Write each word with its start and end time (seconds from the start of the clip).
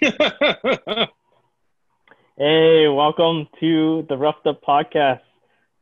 Hey, 2.40 2.86
welcome 2.86 3.48
to 3.58 4.06
the 4.08 4.16
Roughed 4.16 4.46
Up 4.46 4.62
Podcast, 4.62 5.22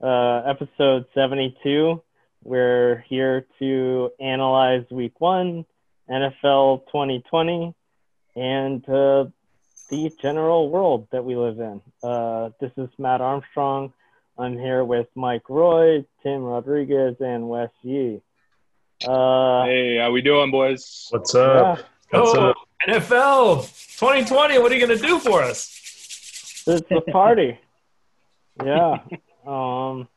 uh, 0.03 0.39
episode 0.49 1.05
72. 1.15 2.03
We're 2.43 3.05
here 3.11 3.47
to 3.59 4.11
analyze 4.19 4.85
week 4.91 5.21
one, 5.21 5.67
NFL 6.11 6.87
2020, 6.87 7.75
and 8.37 8.89
uh, 8.89 9.27
the 9.91 10.11
general 10.23 10.71
world 10.71 11.09
that 11.13 11.23
we 11.27 11.37
live 11.37 11.59
in. 11.61 11.83
Uh, 12.03 12.51
this 12.59 12.73
is 12.79 12.89
Matt 12.97 13.21
Armstrong. 13.21 13.93
I'm 14.39 14.57
here 14.57 14.83
with 14.83 15.09
Mike 15.15 15.51
Roye, 15.51 16.07
Tim 16.23 16.43
Rodriguez, 16.43 17.17
and 17.21 17.51
Wes 17.51 17.69
Yee. 17.83 18.23
Uh, 19.07 19.65
Hey, 19.67 19.99
how 19.99 20.11
we 20.11 20.23
doing, 20.23 20.51
boys? 20.51 21.09
What's 21.11 21.35
up? 21.35 21.81
yeah, 22.15 22.19
What's 22.19 22.35
Oh, 22.39 22.51
up? 22.51 22.57
NFL 22.87 23.63
2020. 23.99 24.59
What 24.59 24.71
are 24.71 24.75
you 24.75 24.87
going 24.87 24.99
to 24.99 25.07
do 25.07 25.19
for 25.19 25.43
us? 25.43 26.65
it's 26.67 26.91
a 26.91 27.01
party. 27.11 27.59
Yeah. 28.65 28.99
Um, 29.47 30.09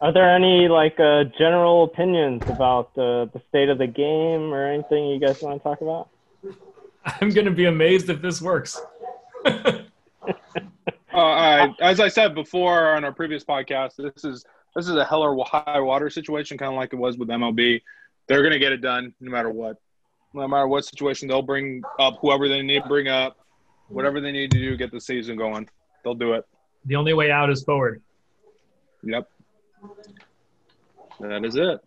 are 0.00 0.12
there 0.12 0.34
any 0.34 0.68
like 0.68 1.00
uh, 1.00 1.24
general 1.38 1.84
opinions 1.84 2.42
about 2.48 2.94
the 2.94 3.30
the 3.32 3.40
state 3.48 3.70
of 3.70 3.78
the 3.78 3.86
game 3.86 4.52
or 4.52 4.66
anything 4.66 5.06
you 5.06 5.18
guys 5.18 5.40
want 5.40 5.58
to 5.58 5.62
talk 5.62 5.80
about? 5.80 6.10
I'm 7.04 7.30
going 7.30 7.46
to 7.46 7.50
be 7.50 7.64
amazed 7.64 8.10
if 8.10 8.20
this 8.20 8.42
works. 8.42 8.80
Uh, 11.16 11.18
I, 11.18 11.74
as 11.80 11.98
I 11.98 12.08
said 12.08 12.34
before 12.34 12.94
on 12.94 13.02
our 13.02 13.12
previous 13.12 13.42
podcast, 13.42 13.96
this 13.96 14.22
is 14.22 14.44
this 14.74 14.86
is 14.86 14.96
a 14.96 15.04
hell 15.04 15.22
or 15.22 15.42
high 15.46 15.80
water 15.80 16.10
situation, 16.10 16.58
kind 16.58 16.70
of 16.70 16.76
like 16.76 16.92
it 16.92 16.96
was 16.96 17.16
with 17.16 17.28
MLB. 17.28 17.80
They're 18.28 18.42
gonna 18.42 18.58
get 18.58 18.72
it 18.72 18.82
done 18.82 19.14
no 19.18 19.30
matter 19.30 19.48
what, 19.48 19.78
no 20.36 20.46
matter 20.48 20.68
what 20.68 20.84
situation. 20.84 21.28
They'll 21.28 21.42
bring 21.42 21.82
up 21.98 22.18
whoever 22.20 22.48
they 22.48 22.62
need 22.62 22.82
to 22.82 22.88
bring 22.88 23.08
up, 23.08 23.36
whatever 23.88 24.20
they 24.20 24.32
need 24.32 24.50
to 24.52 24.58
do 24.58 24.70
to 24.70 24.76
get 24.76 24.90
the 24.92 25.00
season 25.00 25.36
going. 25.36 25.68
They'll 26.04 26.14
do 26.14 26.34
it. 26.34 26.44
the 26.84 26.96
only 26.96 27.14
way 27.14 27.30
out 27.30 27.50
is 27.50 27.62
forward. 27.64 28.02
Yep. 29.02 29.28
That 31.20 31.44
is 31.44 31.56
it. 31.56 31.80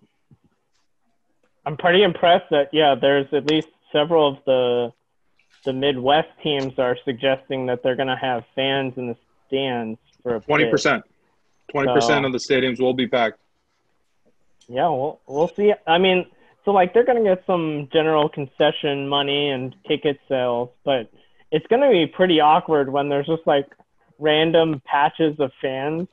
I'm 1.65 1.77
pretty 1.77 2.03
impressed 2.03 2.49
that 2.51 2.69
yeah, 2.73 2.95
there's 2.99 3.27
at 3.33 3.49
least 3.49 3.67
several 3.91 4.27
of 4.27 4.37
the 4.45 4.91
the 5.65 5.73
Midwest 5.73 6.29
teams 6.41 6.73
are 6.79 6.97
suggesting 7.03 7.65
that 7.67 7.83
they're 7.83 7.97
going 7.97 8.07
to 8.07 8.15
have 8.15 8.45
fans 8.55 8.93
in 8.97 9.07
the 9.07 9.15
stands 9.47 9.99
for 10.23 10.37
a 10.37 10.39
Twenty 10.39 10.63
bit. 10.65 10.71
percent. 10.71 11.03
Twenty 11.71 11.91
percent 11.93 12.23
So- 12.23 12.27
of 12.27 12.31
the 12.31 12.37
stadiums 12.39 12.79
will 12.79 12.93
be 12.93 13.07
packed. 13.07 13.39
Yeah, 14.67 14.87
we'll 14.89 15.19
we'll 15.27 15.47
see. 15.49 15.73
I 15.87 15.97
mean, 15.97 16.25
so 16.65 16.71
like 16.71 16.93
they're 16.93 17.05
gonna 17.05 17.23
get 17.23 17.43
some 17.47 17.87
general 17.91 18.29
concession 18.29 19.07
money 19.07 19.49
and 19.49 19.75
ticket 19.87 20.19
sales, 20.27 20.69
but 20.85 21.09
it's 21.51 21.65
gonna 21.67 21.89
be 21.89 22.05
pretty 22.07 22.39
awkward 22.39 22.91
when 22.91 23.09
there's 23.09 23.25
just 23.27 23.45
like 23.45 23.67
random 24.19 24.81
patches 24.85 25.39
of 25.39 25.51
fans 25.61 26.07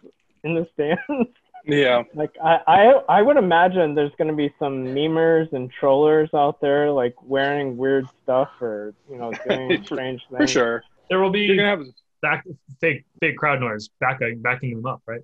in 0.45 0.55
the 0.55 0.67
stands. 0.75 1.31
Yeah. 1.69 2.05
like 2.15 2.31
I, 2.41 2.61
I 2.69 3.19
I 3.19 3.23
would 3.23 3.37
imagine 3.37 3.97
there's 3.97 4.13
gonna 4.19 4.37
be 4.37 4.55
some 4.57 4.85
memers 4.85 5.53
and 5.53 5.69
trollers 5.69 6.31
out 6.33 6.61
there 6.61 6.93
like 6.93 7.17
wearing 7.25 7.77
weird 7.77 8.07
stuff 8.23 8.51
or 8.61 8.95
you 9.11 9.17
know 9.19 9.33
doing 9.49 9.79
For- 9.79 9.85
strange 9.85 10.23
things. 10.31 10.39
For 10.43 10.47
sure. 10.47 10.85
There 11.11 11.19
will 11.19 11.31
be 11.31 11.41
You're 11.41 11.57
gonna 11.57 11.71
have. 11.71 11.83
back 12.23 12.45
fake 12.81 13.05
fake 13.21 13.37
crowd 13.37 13.59
noise 13.59 13.89
backing 13.99 14.41
backing 14.43 14.77
them 14.77 14.87
up, 14.87 15.03
right? 15.07 15.23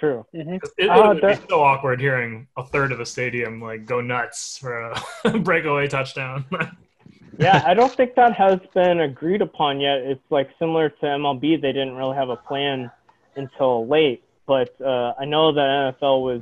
True. 0.00 0.24
It, 0.32 0.62
it 0.78 0.88
Uh, 0.88 1.08
would 1.08 1.20
be 1.20 1.34
so 1.46 1.62
awkward 1.62 2.00
hearing 2.00 2.48
a 2.56 2.64
third 2.64 2.90
of 2.90 3.00
a 3.00 3.06
stadium 3.06 3.60
like 3.60 3.84
go 3.84 4.00
nuts 4.00 4.56
for 4.56 4.94
a 5.24 5.38
breakaway 5.40 5.88
touchdown. 5.88 6.46
yeah, 7.38 7.62
I 7.66 7.74
don't 7.74 7.92
think 7.92 8.14
that 8.14 8.32
has 8.32 8.60
been 8.74 9.00
agreed 9.00 9.42
upon 9.42 9.78
yet. 9.78 9.98
It's 9.98 10.24
like 10.30 10.48
similar 10.58 10.88
to 10.88 11.04
MLB; 11.04 11.60
they 11.60 11.72
didn't 11.72 11.96
really 11.96 12.16
have 12.16 12.30
a 12.30 12.36
plan 12.36 12.90
until 13.36 13.86
late. 13.86 14.24
But 14.46 14.74
uh, 14.80 15.12
I 15.18 15.26
know 15.26 15.52
that 15.52 15.94
NFL 16.00 16.22
was 16.22 16.40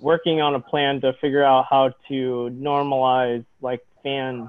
working 0.00 0.40
on 0.40 0.54
a 0.54 0.60
plan 0.60 1.02
to 1.02 1.12
figure 1.20 1.44
out 1.44 1.66
how 1.68 1.92
to 2.08 2.50
normalize 2.58 3.44
like 3.60 3.86
fan, 4.02 4.48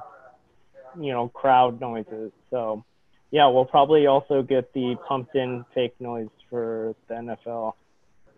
you 0.97 1.11
know, 1.11 1.27
crowd 1.27 1.81
noises. 1.81 2.31
So, 2.49 2.85
yeah, 3.31 3.47
we'll 3.47 3.65
probably 3.65 4.07
also 4.07 4.41
get 4.41 4.71
the 4.73 4.95
pumped-in 5.07 5.65
fake 5.75 5.95
noise 5.99 6.29
for 6.49 6.95
the 7.09 7.15
NFL. 7.15 7.73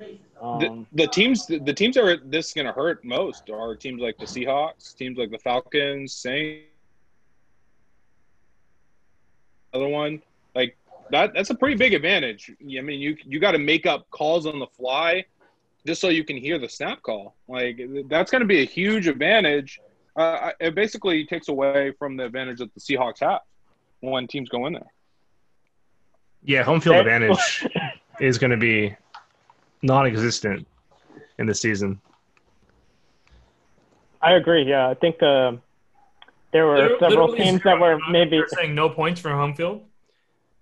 The, 0.02 0.20
Um, 0.42 0.88
the 0.94 1.08
teams 1.08 1.46
the 1.46 1.74
teams 1.74 1.96
that 1.96 2.04
are 2.04 2.18
this 2.18 2.48
is 2.48 2.54
going 2.54 2.66
to 2.66 2.74
hurt 2.74 3.04
most 3.06 3.50
are 3.50 3.76
teams 3.76 4.02
like 4.02 4.18
the 4.18 4.26
Seahawks, 4.26 4.96
teams 4.96 5.18
like 5.18 5.32
the 5.32 5.38
Falcons, 5.38 6.14
Saints. 6.14 6.66
Other 9.74 9.88
one 9.88 10.22
like 10.56 10.76
that 11.12 11.34
that's 11.34 11.50
a 11.50 11.56
pretty 11.56 11.76
big 11.76 11.94
advantage. 11.94 12.52
I 12.62 12.82
mean, 12.82 13.00
you 13.00 13.16
you 13.24 13.40
got 13.40 13.52
to 13.52 13.60
make 13.60 13.86
up 13.86 14.10
calls 14.10 14.46
on 14.46 14.60
the 14.60 14.68
fly 14.68 15.26
just 15.86 16.02
so 16.02 16.10
you 16.10 16.24
can 16.24 16.38
hear 16.38 16.60
the 16.60 16.70
snap 16.70 17.02
call. 17.02 17.36
Like 17.48 17.80
that's 18.08 18.32
going 18.32 18.42
to 18.42 18.48
be 18.48 18.62
a 18.62 18.66
huge 18.66 19.08
advantage. 19.08 19.80
Uh, 20.16 20.52
it 20.60 20.76
basically 20.76 21.26
takes 21.26 21.48
away 21.48 21.94
from 21.98 22.18
the 22.18 22.26
advantage 22.26 22.60
that 22.60 22.74
the 22.74 22.80
Seahawks 22.80 23.20
have 23.22 23.42
when 24.02 24.28
teams 24.28 24.50
go 24.50 24.66
in 24.66 24.74
there. 24.74 24.92
Yeah, 26.44 26.64
home 26.64 26.82
field 26.82 26.98
advantage 26.98 27.68
is 28.20 28.38
going 28.38 28.52
to 28.52 28.58
be 28.58 28.96
non-existent 29.81 30.68
in 31.40 31.46
the 31.47 31.56
season. 31.56 32.00
I 34.22 34.34
agree. 34.34 34.64
Yeah, 34.64 34.88
I 34.90 34.94
think 34.94 35.22
uh, 35.24 35.53
there 36.52 36.66
were 36.68 36.75
Literally 36.78 37.00
several 37.00 37.28
zero. 37.30 37.44
teams 37.44 37.64
that 37.64 37.80
were 37.80 37.97
maybe 38.09 38.36
You're 38.38 38.47
saying 38.47 38.75
no 38.75 38.90
points 38.90 39.20
for 39.20 39.30
home 39.31 39.56
field. 39.56 39.84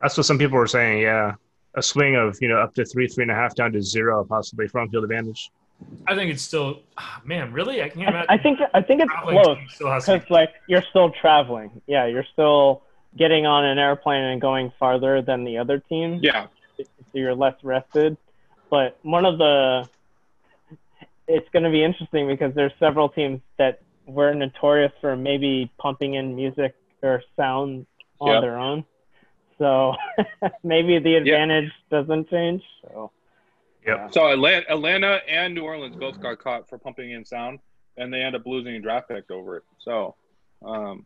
That's 0.01 0.15
what 0.15 0.25
some 0.25 0.37
people 0.37 0.57
were 0.57 0.67
saying. 0.67 1.01
Yeah, 1.01 1.33
a 1.75 1.81
swing 1.81 2.15
of 2.15 2.37
you 2.41 2.47
know 2.47 2.57
up 2.59 2.73
to 2.75 2.85
three, 2.85 3.07
three 3.07 3.23
and 3.23 3.31
a 3.31 3.35
half 3.35 3.55
down 3.55 3.73
to 3.73 3.81
zero, 3.81 4.23
possibly 4.23 4.67
for 4.67 4.79
home 4.79 4.89
field 4.89 5.03
advantage. 5.03 5.51
I 6.07 6.15
think 6.15 6.29
it's 6.29 6.41
still, 6.43 6.81
ah, 6.97 7.21
man, 7.23 7.53
really? 7.53 7.81
I 7.81 7.87
can't 7.87 8.07
I, 8.07 8.09
imagine. 8.09 8.25
I 8.29 8.37
think 8.37 8.59
I 8.73 8.81
think 8.81 9.01
it's 9.01 9.11
close 9.23 9.45
team 9.57 9.67
still 9.69 9.91
has 9.91 10.05
to- 10.05 10.13
because 10.13 10.29
like 10.29 10.53
you're 10.67 10.83
still 10.89 11.09
traveling. 11.11 11.81
Yeah, 11.87 12.05
you're 12.05 12.25
still 12.31 12.83
getting 13.17 13.45
on 13.45 13.65
an 13.65 13.77
airplane 13.79 14.23
and 14.23 14.39
going 14.39 14.71
farther 14.79 15.21
than 15.21 15.43
the 15.43 15.57
other 15.57 15.79
team, 15.79 16.19
Yeah, 16.21 16.47
so 16.77 16.83
you're 17.13 17.33
less 17.35 17.55
rested. 17.63 18.15
But 18.69 18.97
one 19.03 19.25
of 19.25 19.37
the 19.37 19.87
it's 21.27 21.47
going 21.53 21.63
to 21.63 21.69
be 21.69 21.83
interesting 21.83 22.27
because 22.27 22.55
there's 22.55 22.71
several 22.79 23.07
teams 23.09 23.39
that 23.57 23.81
were 24.07 24.33
notorious 24.33 24.91
for 24.99 25.15
maybe 25.15 25.71
pumping 25.77 26.15
in 26.15 26.35
music 26.35 26.75
or 27.03 27.21
sound 27.35 27.85
on 28.19 28.33
Yep. 28.33 28.41
their 28.41 28.57
own. 28.57 28.83
So 29.59 29.93
maybe 30.63 30.97
the 30.99 31.15
advantage 31.15 31.71
doesn't 31.91 32.29
change. 32.29 32.63
So 32.81 33.11
Yep. 33.85 34.13
So 34.13 34.27
Atlanta, 34.27 34.65
Atlanta 34.69 35.19
and 35.27 35.53
New 35.55 35.63
Orleans 35.63 35.95
both 35.95 36.19
got 36.19 36.37
caught 36.39 36.67
for 36.67 36.77
pumping 36.77 37.11
in 37.11 37.23
sound, 37.23 37.59
and 37.97 38.13
they 38.13 38.21
end 38.21 38.35
up 38.35 38.45
losing 38.45 38.75
a 38.75 38.79
draft 38.79 39.07
pick 39.07 39.31
over 39.31 39.57
it. 39.57 39.63
So, 39.79 40.15
um, 40.65 41.05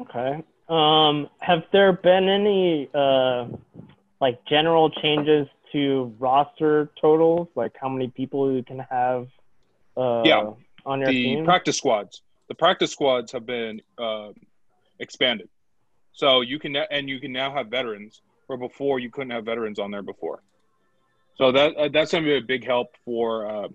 Okay. 0.00 0.42
Um, 0.68 1.28
have 1.40 1.64
there 1.72 1.92
been 1.92 2.28
any 2.28 2.88
uh, 2.94 3.46
like 4.20 4.44
general 4.46 4.90
changes 4.90 5.46
to 5.72 6.14
roster 6.18 6.90
totals, 7.00 7.48
like 7.54 7.72
how 7.80 7.88
many 7.88 8.08
people 8.08 8.52
you 8.52 8.62
can 8.62 8.78
have 8.90 9.28
uh, 9.96 10.22
Yeah. 10.24 10.50
on 10.86 11.00
your 11.00 11.10
the 11.10 11.22
team? 11.22 11.44
practice 11.44 11.76
squads, 11.76 12.22
the 12.48 12.54
practice 12.54 12.90
squads 12.92 13.32
have 13.32 13.46
been 13.46 13.80
uh, 13.98 14.30
expanded, 14.98 15.48
so 16.12 16.40
you 16.40 16.58
can 16.58 16.74
and 16.76 17.08
you 17.08 17.20
can 17.20 17.32
now 17.32 17.52
have 17.52 17.68
veterans 17.68 18.22
where 18.46 18.58
before 18.58 18.98
you 18.98 19.10
couldn't 19.10 19.30
have 19.30 19.44
veterans 19.44 19.78
on 19.78 19.90
there 19.90 20.02
before. 20.02 20.42
So 21.36 21.52
that 21.52 21.76
uh, 21.76 21.88
that's 21.92 22.12
going 22.12 22.24
to 22.24 22.28
be 22.28 22.36
a 22.36 22.40
big 22.40 22.64
help 22.66 22.96
for, 23.04 23.46
uh, 23.46 23.68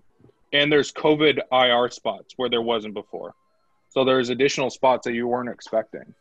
and 0.52 0.72
there's 0.72 0.92
COVID 0.92 1.40
IR 1.52 1.90
spots 1.92 2.34
where 2.36 2.50
there 2.50 2.62
wasn't 2.62 2.94
before. 2.94 3.36
So 3.90 4.04
there's 4.04 4.30
additional 4.30 4.70
spots 4.72 5.06
that 5.06 5.14
you 5.14 5.28
weren't 5.28 5.50
expecting. 5.50 6.14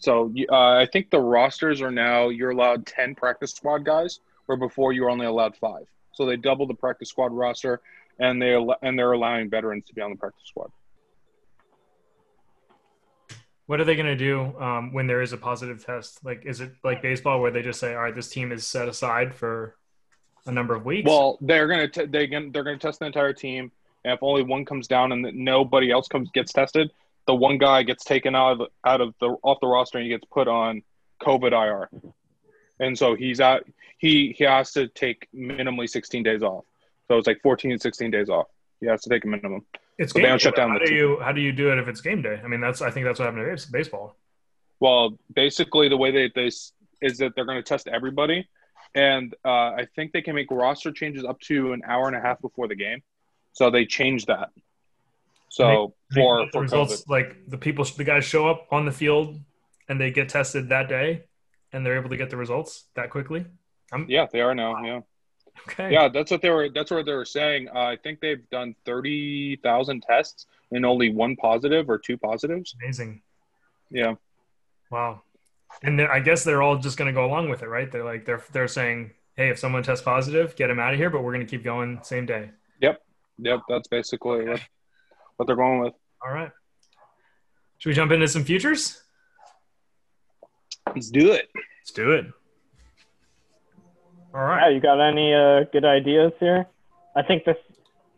So 0.00 0.32
uh, 0.50 0.54
I 0.54 0.86
think 0.90 1.10
the 1.10 1.20
rosters 1.20 1.80
are 1.82 1.90
now 1.90 2.30
you're 2.30 2.50
allowed 2.50 2.86
ten 2.86 3.14
practice 3.14 3.52
squad 3.52 3.84
guys, 3.84 4.20
where 4.46 4.56
before 4.56 4.92
you 4.92 5.02
were 5.02 5.10
only 5.10 5.26
allowed 5.26 5.56
five. 5.56 5.86
So 6.12 6.26
they 6.26 6.36
doubled 6.36 6.70
the 6.70 6.74
practice 6.74 7.10
squad 7.10 7.32
roster, 7.32 7.80
and 8.18 8.40
they 8.40 8.54
and 8.82 8.98
they're 8.98 9.12
allowing 9.12 9.50
veterans 9.50 9.84
to 9.86 9.94
be 9.94 10.00
on 10.00 10.10
the 10.10 10.16
practice 10.16 10.46
squad. 10.46 10.70
What 13.66 13.78
are 13.78 13.84
they 13.84 13.94
going 13.94 14.06
to 14.06 14.16
do 14.16 14.58
um, 14.58 14.92
when 14.92 15.06
there 15.06 15.22
is 15.22 15.32
a 15.32 15.36
positive 15.36 15.84
test? 15.84 16.24
Like, 16.24 16.44
is 16.44 16.60
it 16.60 16.72
like 16.82 17.02
baseball 17.02 17.40
where 17.40 17.52
they 17.52 17.62
just 17.62 17.78
say, 17.78 17.94
"All 17.94 18.02
right, 18.02 18.14
this 18.14 18.28
team 18.28 18.50
is 18.50 18.66
set 18.66 18.88
aside 18.88 19.34
for 19.34 19.76
a 20.46 20.50
number 20.50 20.74
of 20.74 20.84
weeks"? 20.84 21.06
Well, 21.06 21.38
they're 21.42 21.68
gonna 21.68 21.88
t- 21.88 22.06
they 22.06 22.26
they're 22.26 22.64
gonna 22.64 22.78
test 22.78 23.00
the 23.00 23.06
entire 23.06 23.34
team, 23.34 23.70
and 24.04 24.14
if 24.14 24.22
only 24.22 24.42
one 24.42 24.64
comes 24.64 24.88
down 24.88 25.12
and 25.12 25.22
nobody 25.34 25.92
else 25.92 26.08
comes 26.08 26.30
gets 26.32 26.52
tested, 26.52 26.90
the 27.26 27.34
one 27.34 27.58
guy 27.58 27.82
gets 27.82 28.04
taken 28.04 28.34
out 28.34 28.60
of 28.60 28.68
out 28.84 29.00
of 29.00 29.14
the 29.20 29.28
off 29.42 29.58
the 29.60 29.66
roster 29.66 29.98
and 29.98 30.04
he 30.04 30.10
gets 30.10 30.24
put 30.32 30.48
on 30.48 30.82
COVID 31.22 31.52
IR, 31.52 31.90
and 32.78 32.98
so 32.98 33.14
he's 33.14 33.40
out. 33.40 33.64
He 33.98 34.34
he 34.36 34.44
has 34.44 34.72
to 34.72 34.88
take 34.88 35.28
minimally 35.34 35.88
16 35.88 36.22
days 36.22 36.42
off. 36.42 36.64
So 37.08 37.18
it's 37.18 37.26
like 37.26 37.40
14 37.42 37.72
and 37.72 37.80
16 37.80 38.10
days 38.10 38.28
off. 38.28 38.46
He 38.80 38.86
has 38.86 39.02
to 39.02 39.10
take 39.10 39.24
a 39.24 39.28
minimum. 39.28 39.66
It's 39.98 40.12
they 40.14 40.20
game 40.20 40.28
don't 40.30 40.38
day. 40.38 40.42
shut 40.44 40.56
down 40.56 40.70
How 40.70 40.78
the 40.78 40.84
do 40.84 40.86
team. 40.86 40.96
you 40.96 41.20
how 41.22 41.32
do 41.32 41.40
you 41.40 41.52
do 41.52 41.70
it 41.72 41.78
if 41.78 41.88
it's 41.88 42.00
game 42.00 42.22
day? 42.22 42.40
I 42.42 42.48
mean, 42.48 42.60
that's 42.60 42.80
I 42.80 42.90
think 42.90 43.04
that's 43.06 43.18
what 43.18 43.26
happened 43.26 43.44
to 43.44 43.50
base- 43.50 43.66
baseball. 43.66 44.16
Well, 44.80 45.18
basically, 45.34 45.88
the 45.90 45.96
way 45.98 46.10
they 46.10 46.30
they 46.34 46.46
is 46.46 47.18
that 47.18 47.32
they're 47.34 47.44
going 47.44 47.58
to 47.58 47.62
test 47.62 47.86
everybody, 47.88 48.48
and 48.94 49.34
uh, 49.44 49.48
I 49.50 49.86
think 49.94 50.12
they 50.12 50.22
can 50.22 50.34
make 50.34 50.50
roster 50.50 50.90
changes 50.92 51.24
up 51.24 51.38
to 51.40 51.72
an 51.72 51.82
hour 51.86 52.06
and 52.08 52.16
a 52.16 52.20
half 52.20 52.40
before 52.40 52.68
the 52.68 52.74
game. 52.76 53.02
So 53.52 53.70
they 53.70 53.84
changed 53.84 54.28
that. 54.28 54.50
So 55.50 55.94
They 56.14 56.20
for 56.22 56.46
for 56.52 56.62
results, 56.62 57.02
COVID. 57.02 57.08
like 57.08 57.36
the 57.48 57.58
people, 57.58 57.84
the 57.84 58.04
guys 58.04 58.24
show 58.24 58.48
up 58.48 58.66
on 58.72 58.84
the 58.86 58.92
field 58.92 59.38
and 59.88 60.00
they 60.00 60.10
get 60.10 60.28
tested 60.30 60.68
that 60.70 60.88
day, 60.88 61.24
and 61.72 61.84
they're 61.84 61.96
able 61.98 62.08
to 62.10 62.16
get 62.16 62.30
the 62.30 62.36
results 62.36 62.84
that 62.94 63.10
quickly. 63.10 63.44
yeah, 64.08 64.26
they 64.32 64.40
are 64.40 64.54
now. 64.54 64.82
Yeah, 64.84 65.00
Okay. 65.68 65.92
yeah, 65.92 66.08
that's 66.08 66.30
what 66.30 66.40
they 66.42 66.50
were. 66.50 66.68
That's 66.68 66.90
what 66.90 67.04
they 67.04 67.12
were 67.12 67.24
saying. 67.24 67.68
Uh, 67.68 67.80
I 67.94 67.96
think 67.96 68.20
they've 68.20 68.48
done 68.50 68.74
thirty 68.86 69.56
thousand 69.56 70.02
tests 70.02 70.46
and 70.70 70.86
only 70.86 71.12
one 71.12 71.34
positive 71.36 71.90
or 71.90 71.98
two 71.98 72.16
positives. 72.16 72.74
Amazing. 72.80 73.22
Yeah, 73.90 74.14
Wow. 74.90 75.22
And 75.82 75.98
then 75.98 76.08
I 76.08 76.20
guess 76.20 76.44
they're 76.44 76.62
all 76.62 76.76
just 76.78 76.96
going 76.96 77.06
to 77.06 77.12
go 77.12 77.24
along 77.24 77.48
with 77.48 77.62
it, 77.62 77.68
right? 77.68 77.90
They're 77.90 78.04
like 78.04 78.24
they're 78.24 78.42
they're 78.52 78.68
saying, 78.68 79.10
hey, 79.36 79.48
if 79.50 79.58
someone 79.58 79.82
tests 79.82 80.04
positive, 80.04 80.54
get 80.54 80.68
them 80.68 80.78
out 80.78 80.92
of 80.92 80.98
here, 81.00 81.10
but 81.10 81.22
we're 81.24 81.32
going 81.32 81.44
to 81.46 81.50
keep 81.50 81.64
going 81.64 81.98
same 82.02 82.26
day. 82.26 82.50
yep. 82.80 83.02
Yep. 83.38 83.60
That's 83.68 83.88
basically 83.88 84.46
what, 84.48 84.60
what 85.40 85.46
they're 85.46 85.56
going 85.56 85.80
with. 85.80 85.94
All 86.22 86.30
right. 86.30 86.50
Should 87.78 87.88
we 87.88 87.94
jump 87.94 88.12
into 88.12 88.28
some 88.28 88.44
futures? 88.44 89.02
Let's 90.94 91.10
do 91.10 91.32
it. 91.32 91.48
Let's 91.80 91.92
do 91.92 92.12
it. 92.12 92.26
All 94.34 94.42
right. 94.42 94.68
Yeah, 94.68 94.74
you 94.74 94.80
got 94.82 95.00
any 95.00 95.32
uh, 95.32 95.64
good 95.72 95.86
ideas 95.86 96.32
here? 96.40 96.66
I 97.16 97.22
think 97.22 97.46
this, 97.46 97.56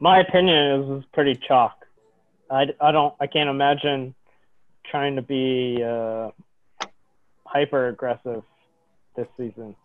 my 0.00 0.18
opinion 0.18 0.80
is, 0.80 0.98
is 0.98 1.04
pretty 1.12 1.38
chalk. 1.46 1.76
I, 2.50 2.64
I 2.80 2.90
don't, 2.90 3.14
I 3.20 3.28
can't 3.28 3.48
imagine 3.48 4.16
trying 4.90 5.14
to 5.14 5.22
be 5.22 5.80
uh, 5.80 6.30
hyper 7.46 7.86
aggressive 7.86 8.42
this 9.14 9.28
season. 9.36 9.76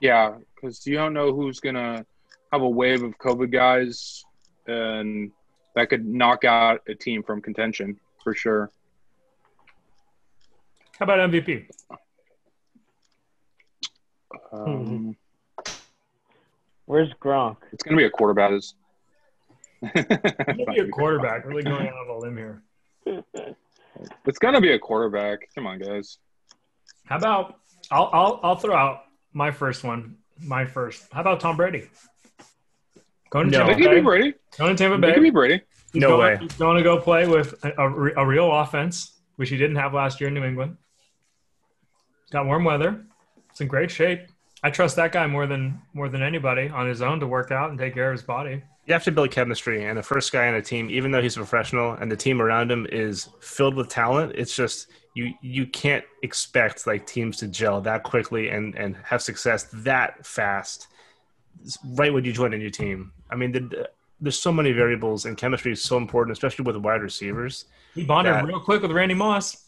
Yeah, 0.00 0.34
because 0.52 0.84
you 0.84 0.96
don't 0.96 1.14
know 1.14 1.32
who's 1.32 1.60
gonna 1.60 2.04
have 2.52 2.62
a 2.62 2.68
wave 2.68 3.04
of 3.04 3.16
COVID 3.18 3.52
guys, 3.52 4.24
and 4.66 5.30
that 5.74 5.88
could 5.88 6.06
knock 6.06 6.44
out 6.44 6.82
a 6.88 6.94
team 6.94 7.22
from 7.22 7.40
contention 7.40 7.98
for 8.22 8.34
sure. 8.34 8.70
How 10.98 11.04
about 11.04 11.30
MVP? 11.30 11.66
Um, 14.52 15.16
Where's 16.86 17.12
Gronk? 17.22 17.56
It's 17.72 17.82
gonna 17.82 17.96
be 17.96 18.04
a 18.04 18.10
quarterback. 18.10 18.52
Is 18.52 18.74
Maybe 19.80 20.80
a 20.80 20.88
quarterback. 20.88 21.46
Really 21.46 21.62
going 21.62 21.88
out 21.88 21.94
on 21.94 22.08
a 22.08 22.18
limb 22.18 22.36
here. 22.36 22.62
it's 24.26 24.38
gonna 24.38 24.60
be 24.60 24.72
a 24.72 24.78
quarterback. 24.78 25.48
Come 25.54 25.66
on, 25.66 25.78
guys. 25.78 26.18
How 27.06 27.16
about 27.16 27.60
I'll 27.90 28.10
I'll 28.12 28.40
I'll 28.42 28.56
throw 28.56 28.74
out 28.74 29.04
my 29.32 29.50
first 29.50 29.84
one. 29.84 30.16
My 30.38 30.64
first. 30.64 31.06
How 31.12 31.20
about 31.20 31.40
Tom 31.40 31.56
Brady? 31.56 31.88
Going 33.30 33.50
to 33.50 33.58
No. 33.58 33.66
They 33.66 33.72
Tampa 33.74 33.82
could 33.82 33.90
be 33.90 33.96
Bay. 33.96 34.00
Brady. 34.04 34.34
Going 34.58 34.76
to 34.76 34.82
Tampa 34.82 35.00
They 35.00 35.06
Bay. 35.08 35.14
could 35.14 35.22
be 35.22 35.30
Brady. 35.30 35.62
He's 35.92 36.00
No 36.00 36.08
going, 36.16 36.20
way. 36.20 36.38
He's 36.40 36.52
going 36.54 36.76
to 36.76 36.82
go 36.82 36.98
play 36.98 37.26
with 37.26 37.54
a, 37.64 37.72
a, 37.80 38.22
a 38.22 38.26
real 38.26 38.50
offense, 38.52 39.18
which 39.36 39.48
he 39.50 39.56
didn't 39.56 39.76
have 39.76 39.94
last 39.94 40.20
year 40.20 40.28
in 40.28 40.34
New 40.34 40.44
England. 40.44 40.76
Got 42.30 42.46
warm 42.46 42.64
weather. 42.64 43.04
It's 43.50 43.60
in 43.60 43.68
great 43.68 43.90
shape. 43.90 44.20
I 44.62 44.70
trust 44.70 44.96
that 44.96 45.12
guy 45.12 45.26
more 45.26 45.46
than 45.46 45.80
more 45.94 46.08
than 46.08 46.22
anybody 46.22 46.68
on 46.68 46.86
his 46.86 47.02
own 47.02 47.18
to 47.20 47.26
work 47.26 47.50
out 47.50 47.70
and 47.70 47.78
take 47.78 47.94
care 47.94 48.10
of 48.10 48.18
his 48.18 48.22
body. 48.22 48.62
You 48.86 48.92
have 48.92 49.04
to 49.04 49.12
build 49.12 49.30
chemistry, 49.30 49.84
and 49.84 49.96
the 49.96 50.02
first 50.02 50.32
guy 50.32 50.48
on 50.48 50.54
a 50.54 50.62
team, 50.62 50.90
even 50.90 51.10
though 51.10 51.22
he's 51.22 51.36
a 51.36 51.40
professional 51.40 51.92
and 51.94 52.10
the 52.10 52.16
team 52.16 52.42
around 52.42 52.70
him 52.70 52.86
is 52.90 53.28
filled 53.40 53.74
with 53.74 53.88
talent, 53.88 54.32
it's 54.36 54.54
just 54.54 54.88
you 55.14 55.32
you 55.40 55.66
can't 55.66 56.04
expect 56.22 56.86
like 56.86 57.06
teams 57.06 57.38
to 57.38 57.48
gel 57.48 57.80
that 57.80 58.02
quickly 58.02 58.50
and 58.50 58.74
and 58.76 58.96
have 59.02 59.22
success 59.22 59.64
that 59.72 60.24
fast. 60.26 60.88
It's 61.62 61.78
right 61.84 62.12
when 62.12 62.24
you 62.24 62.32
join 62.32 62.54
a 62.54 62.58
new 62.58 62.70
team, 62.70 63.12
I 63.30 63.36
mean, 63.36 63.52
the, 63.52 63.88
there's 64.20 64.38
so 64.38 64.52
many 64.52 64.72
variables, 64.72 65.24
and 65.24 65.36
chemistry 65.36 65.72
is 65.72 65.82
so 65.82 65.96
important, 65.96 66.32
especially 66.36 66.64
with 66.64 66.76
wide 66.76 67.02
receivers. 67.02 67.66
He 67.94 68.04
bonded 68.04 68.34
That- 68.34 68.44
real 68.44 68.60
quick 68.60 68.82
with 68.82 68.92
Randy 68.92 69.14
Moss. 69.14 69.66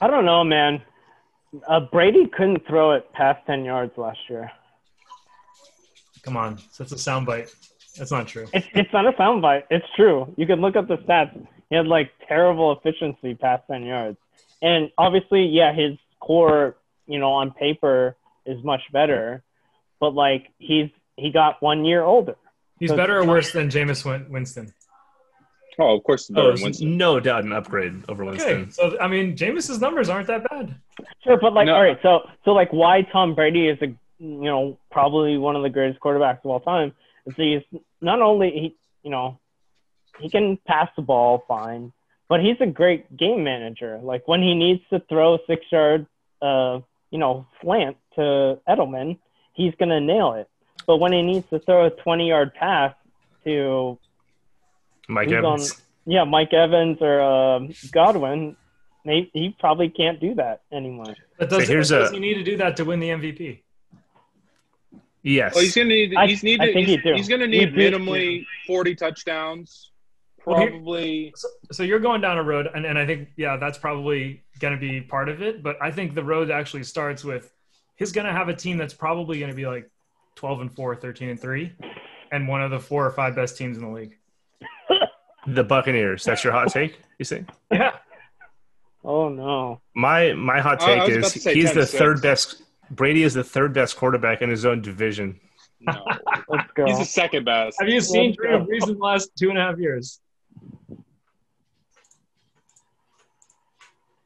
I 0.00 0.08
don't 0.08 0.24
know, 0.24 0.42
man. 0.42 0.82
Uh, 1.68 1.80
Brady 1.80 2.26
couldn't 2.26 2.66
throw 2.66 2.92
it 2.92 3.12
past 3.12 3.46
10 3.46 3.64
yards 3.64 3.96
last 3.96 4.18
year. 4.28 4.50
Come 6.22 6.36
on, 6.36 6.58
that's 6.78 6.92
a 6.92 6.96
soundbite. 6.96 7.54
That's 7.96 8.10
not 8.10 8.26
true. 8.26 8.46
It's, 8.54 8.66
it's 8.74 8.92
not 8.92 9.06
a 9.06 9.12
soundbite. 9.12 9.64
It's 9.70 9.84
true. 9.94 10.32
You 10.36 10.46
can 10.46 10.60
look 10.60 10.76
up 10.76 10.88
the 10.88 10.96
stats. 10.98 11.46
He 11.68 11.76
had 11.76 11.86
like 11.86 12.10
terrible 12.26 12.72
efficiency 12.72 13.34
past 13.34 13.64
10 13.70 13.82
yards. 13.84 14.16
And 14.62 14.90
obviously, 14.96 15.44
yeah, 15.46 15.72
his 15.74 15.98
core, 16.20 16.76
you 17.06 17.18
know, 17.18 17.32
on 17.32 17.50
paper 17.50 18.16
is 18.46 18.62
much 18.64 18.80
better. 18.92 19.42
But 20.02 20.14
like 20.14 20.50
he's 20.58 20.90
he 21.16 21.30
got 21.30 21.62
one 21.62 21.84
year 21.84 22.02
older. 22.02 22.34
He's 22.80 22.90
So- 22.90 22.96
better 22.96 23.18
or 23.20 23.24
worse 23.24 23.52
than 23.52 23.68
Jameis 23.68 24.02
Winston. 24.28 24.74
Oh, 25.78 25.96
of 25.96 26.02
course, 26.02 26.28
Oh, 26.30 26.34
better 26.34 26.52
than 26.54 26.62
Winston. 26.64 26.96
no 26.96 27.20
doubt 27.20 27.44
an 27.44 27.52
upgrade 27.52 27.94
over 28.08 28.24
Winston. 28.24 28.50
Okay, 28.50 28.60
Winston. 28.62 28.90
so 28.90 28.98
I 29.00 29.06
mean, 29.06 29.36
Jameis's 29.36 29.80
numbers 29.80 30.08
aren't 30.08 30.26
that 30.26 30.42
bad. 30.50 30.74
Sure, 31.22 31.38
but 31.38 31.52
like 31.54 31.66
No. 31.66 31.76
all 31.76 31.82
right, 31.84 31.98
so 32.02 32.28
so 32.44 32.50
like 32.52 32.72
why 32.72 33.02
Tom 33.12 33.36
Brady 33.36 33.68
is 33.68 33.80
a 33.80 33.86
you 34.18 34.50
know 34.50 34.76
probably 34.90 35.38
one 35.38 35.54
of 35.54 35.62
the 35.62 35.70
greatest 35.70 36.00
quarterbacks 36.00 36.44
of 36.44 36.50
all 36.50 36.58
time 36.60 36.92
is 37.26 37.34
he's 37.36 37.62
not 38.00 38.20
only 38.20 38.50
he 38.50 38.76
you 39.04 39.10
know 39.10 39.38
he 40.18 40.28
can 40.28 40.56
pass 40.66 40.88
the 40.96 41.02
ball 41.02 41.44
fine, 41.46 41.92
but 42.28 42.40
he's 42.40 42.60
a 42.60 42.66
great 42.66 43.16
game 43.16 43.44
manager. 43.44 44.00
Like 44.02 44.26
when 44.26 44.42
he 44.42 44.54
needs 44.56 44.82
to 44.90 44.98
throw 45.08 45.34
a 45.34 45.38
six 45.46 45.64
yard 45.70 46.06
uh 46.42 46.80
you 47.12 47.18
know 47.18 47.46
slant 47.62 47.96
to 48.16 48.58
Edelman, 48.68 49.18
he's 49.52 49.74
gonna 49.78 50.00
nail 50.00 50.32
it. 50.34 50.48
But 50.86 50.96
when 50.98 51.12
he 51.12 51.22
needs 51.22 51.48
to 51.50 51.58
throw 51.60 51.86
a 51.86 51.90
twenty 51.90 52.28
yard 52.28 52.54
pass 52.54 52.94
to 53.44 53.98
Mike 55.08 55.28
Who's 55.28 55.36
Evans. 55.38 55.82
yeah 56.06 56.24
Mike 56.24 56.52
Evans 56.52 56.98
or 57.00 57.20
um 57.20 57.72
Godwin, 57.92 58.56
he, 59.04 59.30
he 59.32 59.56
probably 59.58 59.88
can't 59.88 60.20
do 60.20 60.34
that 60.36 60.62
anymore. 60.72 61.14
But 61.38 61.50
does, 61.50 61.66
So 61.66 61.72
here's 61.72 61.88
does 61.90 62.10
a- 62.10 62.14
he 62.14 62.20
need 62.20 62.34
to 62.34 62.44
do 62.44 62.56
that 62.58 62.76
to 62.76 62.84
win 62.84 63.00
the 63.00 63.08
MVP? 63.10 63.60
Yes. 65.24 65.54
Well, 65.54 65.62
he's 65.62 65.74
gonna 65.74 65.88
need. 65.88 66.14
I- 66.16 66.26
He's 66.26 66.42
need. 66.42 66.60
I 66.60 66.72
think 66.72 66.88
he's, 66.88 67.00
he 67.00 67.12
he's 67.14 67.28
gonna 67.28 67.46
need 67.46 67.74
minimally 67.74 68.44
forty 68.66 68.94
touchdowns. 68.94 69.90
Well, 70.44 70.56
Probably. 70.66 71.32
So, 71.36 71.48
so 71.70 71.82
you're 71.84 72.00
going 72.00 72.20
down 72.20 72.36
a 72.36 72.42
road, 72.42 72.68
and, 72.74 72.84
and 72.84 72.98
I 72.98 73.06
think 73.06 73.28
yeah, 73.36 73.56
that's 73.56 73.78
probably 73.78 74.42
going 74.58 74.74
to 74.74 74.80
be 74.80 75.00
part 75.00 75.28
of 75.28 75.40
it. 75.40 75.62
But 75.62 75.76
I 75.80 75.92
think 75.92 76.16
the 76.16 76.24
road 76.24 76.50
actually 76.50 76.82
starts 76.82 77.22
with 77.22 77.52
he's 77.96 78.12
going 78.12 78.26
to 78.26 78.32
have 78.32 78.48
a 78.48 78.54
team 78.54 78.78
that's 78.78 78.94
probably 78.94 79.38
going 79.38 79.50
to 79.50 79.56
be 79.56 79.66
like 79.66 79.90
12 80.36 80.60
and 80.62 80.74
4, 80.74 80.96
13 80.96 81.28
and 81.30 81.40
3, 81.40 81.72
and 82.32 82.48
one 82.48 82.62
of 82.62 82.70
the 82.70 82.80
four 82.80 83.06
or 83.06 83.10
five 83.10 83.34
best 83.34 83.56
teams 83.56 83.76
in 83.76 83.84
the 83.84 83.90
league. 83.90 84.16
the 85.46 85.64
Buccaneers. 85.64 86.24
That's 86.24 86.42
your 86.44 86.52
hot 86.52 86.68
take. 86.72 86.98
You 87.18 87.24
say? 87.24 87.44
Yeah, 87.70 87.96
Oh 89.04 89.28
no. 89.28 89.80
My 89.94 90.32
my 90.32 90.60
hot 90.60 90.80
I- 90.82 90.92
I 91.02 91.06
take 91.06 91.16
was 91.22 91.36
is 91.36 91.44
he's 91.44 91.72
the 91.74 91.80
10-6. 91.80 91.98
third 91.98 92.22
best. 92.22 92.62
Brady 92.90 93.22
is 93.24 93.34
the 93.34 93.42
third 93.44 93.72
best 93.72 93.96
quarterback 93.96 94.42
in 94.42 94.50
his 94.50 94.64
own 94.64 94.80
division. 94.82 95.40
No, 95.80 96.04
Let's 96.48 96.70
go. 96.74 96.86
he's 96.86 96.98
the 96.98 97.04
second 97.04 97.44
best. 97.44 97.76
have 97.80 97.88
you 97.88 98.00
seen 98.00 98.26
Let's 98.30 98.36
Drew. 98.36 98.66
Brees 98.78 98.88
in 98.88 98.94
the 98.98 99.04
last 99.04 99.30
two 99.36 99.48
and 99.50 99.58
a 99.58 99.62
half 99.62 99.78
years? 99.78 100.20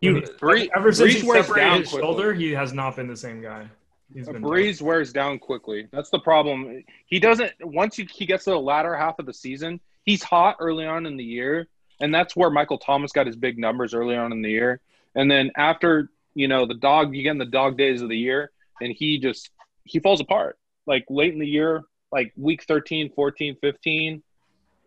You, 0.06 0.26
Bree- 0.38 0.70
Ever 0.74 0.92
since 0.92 1.14
Brees 1.14 1.20
he 1.20 1.26
wears 1.26 1.46
separated 1.46 1.68
down 1.68 1.80
his 1.80 1.88
quickly. 1.90 2.06
shoulder, 2.06 2.34
he 2.34 2.52
has 2.52 2.72
not 2.72 2.96
been 2.96 3.06
the 3.08 3.16
same 3.16 3.40
guy. 3.42 3.66
He's 4.14 4.26
been 4.28 4.42
Brees 4.42 4.80
wears 4.80 5.12
down 5.12 5.38
quickly. 5.38 5.88
That's 5.92 6.10
the 6.10 6.20
problem. 6.20 6.84
He 7.06 7.18
doesn't. 7.18 7.52
Once 7.60 7.96
he, 7.96 8.08
he 8.12 8.24
gets 8.26 8.44
to 8.44 8.50
the 8.50 8.60
latter 8.60 8.94
half 8.96 9.18
of 9.18 9.26
the 9.26 9.34
season, 9.34 9.80
he's 10.04 10.22
hot 10.22 10.56
early 10.60 10.86
on 10.86 11.06
in 11.06 11.16
the 11.16 11.24
year, 11.24 11.66
and 12.00 12.14
that's 12.14 12.36
where 12.36 12.48
Michael 12.50 12.78
Thomas 12.78 13.10
got 13.12 13.26
his 13.26 13.36
big 13.36 13.58
numbers 13.58 13.94
early 13.94 14.16
on 14.16 14.30
in 14.32 14.42
the 14.42 14.50
year. 14.50 14.80
And 15.16 15.28
then 15.30 15.50
after 15.56 16.08
you 16.34 16.46
know 16.46 16.66
the 16.66 16.74
dog, 16.74 17.14
you 17.14 17.22
get 17.24 17.30
in 17.32 17.38
the 17.38 17.44
dog 17.46 17.76
days 17.76 18.00
of 18.00 18.08
the 18.08 18.16
year, 18.16 18.50
and 18.80 18.92
he 18.92 19.18
just 19.18 19.50
he 19.84 19.98
falls 19.98 20.20
apart. 20.20 20.56
Like 20.86 21.04
late 21.10 21.32
in 21.32 21.40
the 21.40 21.46
year, 21.48 21.82
like 22.12 22.32
week 22.36 22.62
13, 22.62 23.10
14, 23.12 23.56
15, 23.60 24.22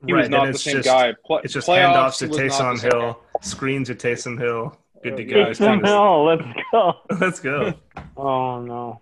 he 0.06 0.14
Right, 0.14 0.22
was 0.22 0.30
not 0.30 0.52
the 0.54 0.58
same 0.58 0.76
just- 0.78 0.86
guy. 0.88 1.14
Pla- 1.26 1.42
it's 1.44 1.52
just 1.54 1.68
playoffs, 1.68 1.94
handoffs 1.94 2.18
to 2.20 2.28
was 2.30 2.38
not 2.38 2.44
the 2.44 2.50
Taysom. 2.50 2.82
Hill, 2.94 3.20
screens 3.42 3.88
to 3.90 3.96
Taysom 3.96 4.40
Hill. 4.40 4.78
Good 5.04 5.18
to 5.18 5.24
go. 5.26 5.46
Taysom 5.46 5.86
Hill, 5.86 6.26
let's 6.26 6.44
go. 6.72 6.94
Let's 7.20 7.40
go. 7.40 7.74
Oh 8.18 8.62
no. 8.62 9.02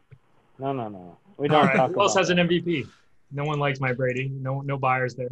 No 0.60 0.74
no 0.74 0.88
no. 0.90 1.18
We 1.38 1.48
don't 1.48 1.66
right, 1.68 1.76
talk 1.76 1.92
who 1.92 2.02
else 2.02 2.14
about 2.14 2.22
has 2.22 2.30
an. 2.32 2.38
MVP? 2.38 2.88
No 3.32 3.44
one 3.44 3.60
likes 3.60 3.80
my 3.80 3.94
Brady. 3.94 4.30
No, 4.34 4.62
no 4.62 4.78
buyers 4.78 5.16
there. 5.16 5.30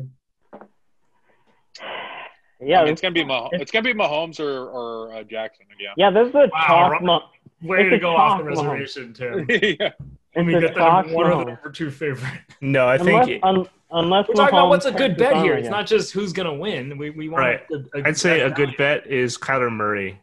Yeah, 2.61 2.81
I 2.81 2.83
mean, 2.85 2.93
it's 2.93 3.01
gonna 3.01 3.13
be 3.13 3.23
Mah- 3.23 3.49
it's 3.51 3.71
gonna 3.71 3.83
be 3.83 3.93
Mahomes 3.93 4.39
or 4.39 4.69
or 4.69 5.13
uh, 5.13 5.23
Jackson 5.23 5.65
again. 5.75 5.93
yeah, 5.97 6.09
this 6.09 6.29
is 6.29 6.35
a 6.35 6.49
Wow, 6.53 6.63
chalk 6.67 6.91
Ro- 6.93 6.99
month. 7.01 7.23
Way 7.61 7.89
to 7.89 7.99
go 7.99 8.15
off 8.15 8.37
the 8.39 8.43
reservation, 8.45 9.13
Tim. 9.13 9.45
yeah. 9.49 9.91
And 10.35 10.45
we 10.47 10.55
It's 10.55 10.65
get 10.65 10.73
the 10.75 10.79
number 10.79 11.13
one 11.13 11.25
or 11.31 11.45
the 11.45 11.51
number 11.51 11.71
two 11.71 11.89
favorite. 11.89 12.29
No, 12.61 12.87
I 12.87 12.95
Unless, 12.95 13.25
think 13.27 13.43
un, 13.43 13.65
unless 13.91 14.27
We're 14.27 14.33
talking 14.35 14.57
about 14.57 14.69
what's 14.69 14.85
a 14.85 14.91
good 14.91 15.15
bet 15.17 15.33
on 15.33 15.43
here. 15.43 15.53
It's 15.53 15.69
not 15.69 15.85
just 15.87 16.11
who's 16.13 16.33
gonna 16.33 16.53
win. 16.53 16.97
We 16.97 17.09
we 17.11 17.29
want 17.29 17.41
Right. 17.41 17.61
a, 17.71 17.99
a 17.99 18.07
I'd 18.07 18.17
say 18.17 18.41
a 18.41 18.49
good 18.51 18.75
bet 18.77 19.07
is 19.07 19.37
Kyler 19.37 19.71
Murray. 19.71 20.19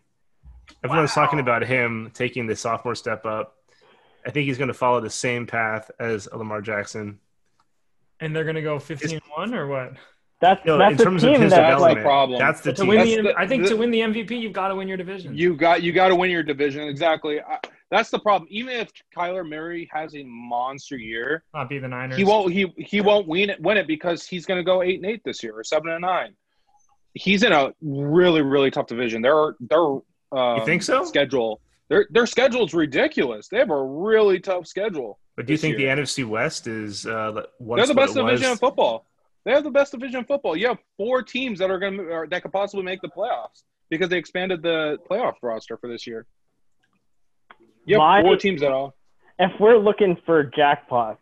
Everyone's 0.85 1.13
talking 1.15 1.39
about 1.39 1.65
him 1.65 2.11
taking 2.15 2.47
the 2.47 2.57
sophomore 2.57 2.95
step 2.95 3.25
up. 3.27 3.57
I 4.27 4.31
think 4.31 4.47
he's 4.47 4.59
going 4.59 4.69
to 4.69 4.75
follow 4.75 5.01
the 5.01 5.11
same 5.11 5.47
path 5.47 5.91
as 5.99 6.29
Lamar 6.33 6.61
Jackson. 6.61 7.19
And 8.21 8.35
they're 8.37 8.45
gonna 8.45 8.63
go 8.63 8.77
15-1 8.79 9.21
or 9.53 9.67
what? 9.67 9.95
That's 10.41 10.65
No, 10.65 10.79
that's 10.79 10.95
in 10.95 11.01
a 11.01 11.05
terms 11.05 11.25
of 11.25 11.33
team 11.33 11.41
his 11.41 11.51
that's 11.51 11.61
That's 11.61 11.81
the 11.83 11.89
development, 11.89 11.97
like 11.97 12.05
problem. 12.05 12.39
that's 12.39 12.61
the 12.61 12.73
to 12.73 12.81
team. 12.83 12.89
win 12.89 12.99
That's 12.99 13.17
the, 13.17 13.23
the- 13.23 13.39
I 13.39 13.47
think 13.49 13.63
the- 13.65 13.69
to 13.71 13.77
win 13.77 13.91
the 13.91 13.99
MVP, 14.01 14.41
you've 14.41 14.53
got 14.53 14.69
to 14.69 14.77
win 14.77 14.87
your 14.87 14.97
division. 14.97 15.37
You 15.37 15.57
got 15.57 15.83
you 15.83 15.93
got 15.93 16.09
to 16.09 16.15
win 16.17 16.31
your 16.31 16.45
division 16.45 16.83
exactly. 16.89 17.41
I, 17.41 17.59
that's 17.91 18.11
the 18.11 18.21
problem. 18.21 18.47
Even 18.51 18.75
if 18.77 18.91
Kyler 19.17 19.49
Murray 19.49 19.89
has 19.93 20.15
a 20.15 20.23
monster 20.25 20.97
year, 20.97 21.43
not 21.53 21.69
be 21.69 21.79
the 21.81 21.89
Niners. 21.89 22.17
he 22.17 22.23
won't 22.23 22.53
he 22.53 22.73
he 22.77 23.01
won't 23.01 23.27
win 23.27 23.51
it 23.51 23.61
win 23.61 23.77
it 23.77 23.89
because 23.89 24.25
he's 24.25 24.47
going 24.47 24.59
to 24.59 24.65
go 24.65 24.83
eight 24.85 24.97
and 25.03 25.07
eight 25.07 25.23
this 25.25 25.43
year 25.43 25.55
or 25.59 25.65
seven 25.65 25.91
and 25.91 26.03
nine. 26.03 26.35
He's 27.15 27.43
in 27.43 27.53
a 27.53 27.73
really 27.83 28.43
really 28.43 28.71
tough 28.71 28.87
division. 28.87 29.21
Their 29.21 29.57
their 29.59 29.99
um, 30.33 30.59
You 30.59 30.65
think 30.65 30.83
so? 30.83 31.05
schedule 31.05 31.61
their 31.89 32.07
their 32.11 32.27
schedule's 32.27 32.73
ridiculous. 32.75 33.49
They 33.49 33.59
have 33.59 33.71
a 33.71 33.83
really 33.85 34.41
tough 34.41 34.67
schedule. 34.67 35.19
But 35.37 35.47
do 35.47 35.53
you 35.53 35.59
think 35.59 35.79
year. 35.79 35.95
the 35.97 36.03
NFC 36.03 36.25
West 36.27 36.67
is 36.67 37.07
uh, 37.07 37.43
once 37.59 37.79
They're 37.81 37.87
the 37.87 37.95
what 37.95 38.07
best 38.07 38.17
it 38.17 38.23
was? 38.23 38.31
division 38.33 38.53
in 38.53 38.59
football. 38.59 39.07
They 39.45 39.51
have 39.53 39.65
the 39.65 39.71
best 39.71 39.93
division 39.93 40.21
in 40.21 40.25
football. 40.25 40.57
You 40.57 40.69
have 40.69 40.79
four 40.97 41.23
teams 41.23 41.59
that 41.59 41.71
are 41.71 41.79
going 41.79 41.97
to 41.99 42.27
that 42.31 42.43
could 42.43 42.53
possibly 42.53 42.85
make 42.85 43.01
the 43.03 43.09
playoffs 43.09 43.63
because 43.91 44.09
they 44.09 44.17
expanded 44.19 44.63
the 44.63 44.99
playoff 45.11 45.35
roster 45.43 45.77
for 45.77 45.89
this 45.89 46.07
year. 46.07 46.27
You 47.85 47.97
have 47.97 48.01
My- 48.01 48.23
four 48.23 48.37
teams 48.37 48.63
at 48.63 48.73
all. 48.73 48.95
if 49.39 49.51
we're 49.61 49.77
looking 49.79 50.17
for 50.25 50.45
jackpots, 50.45 51.19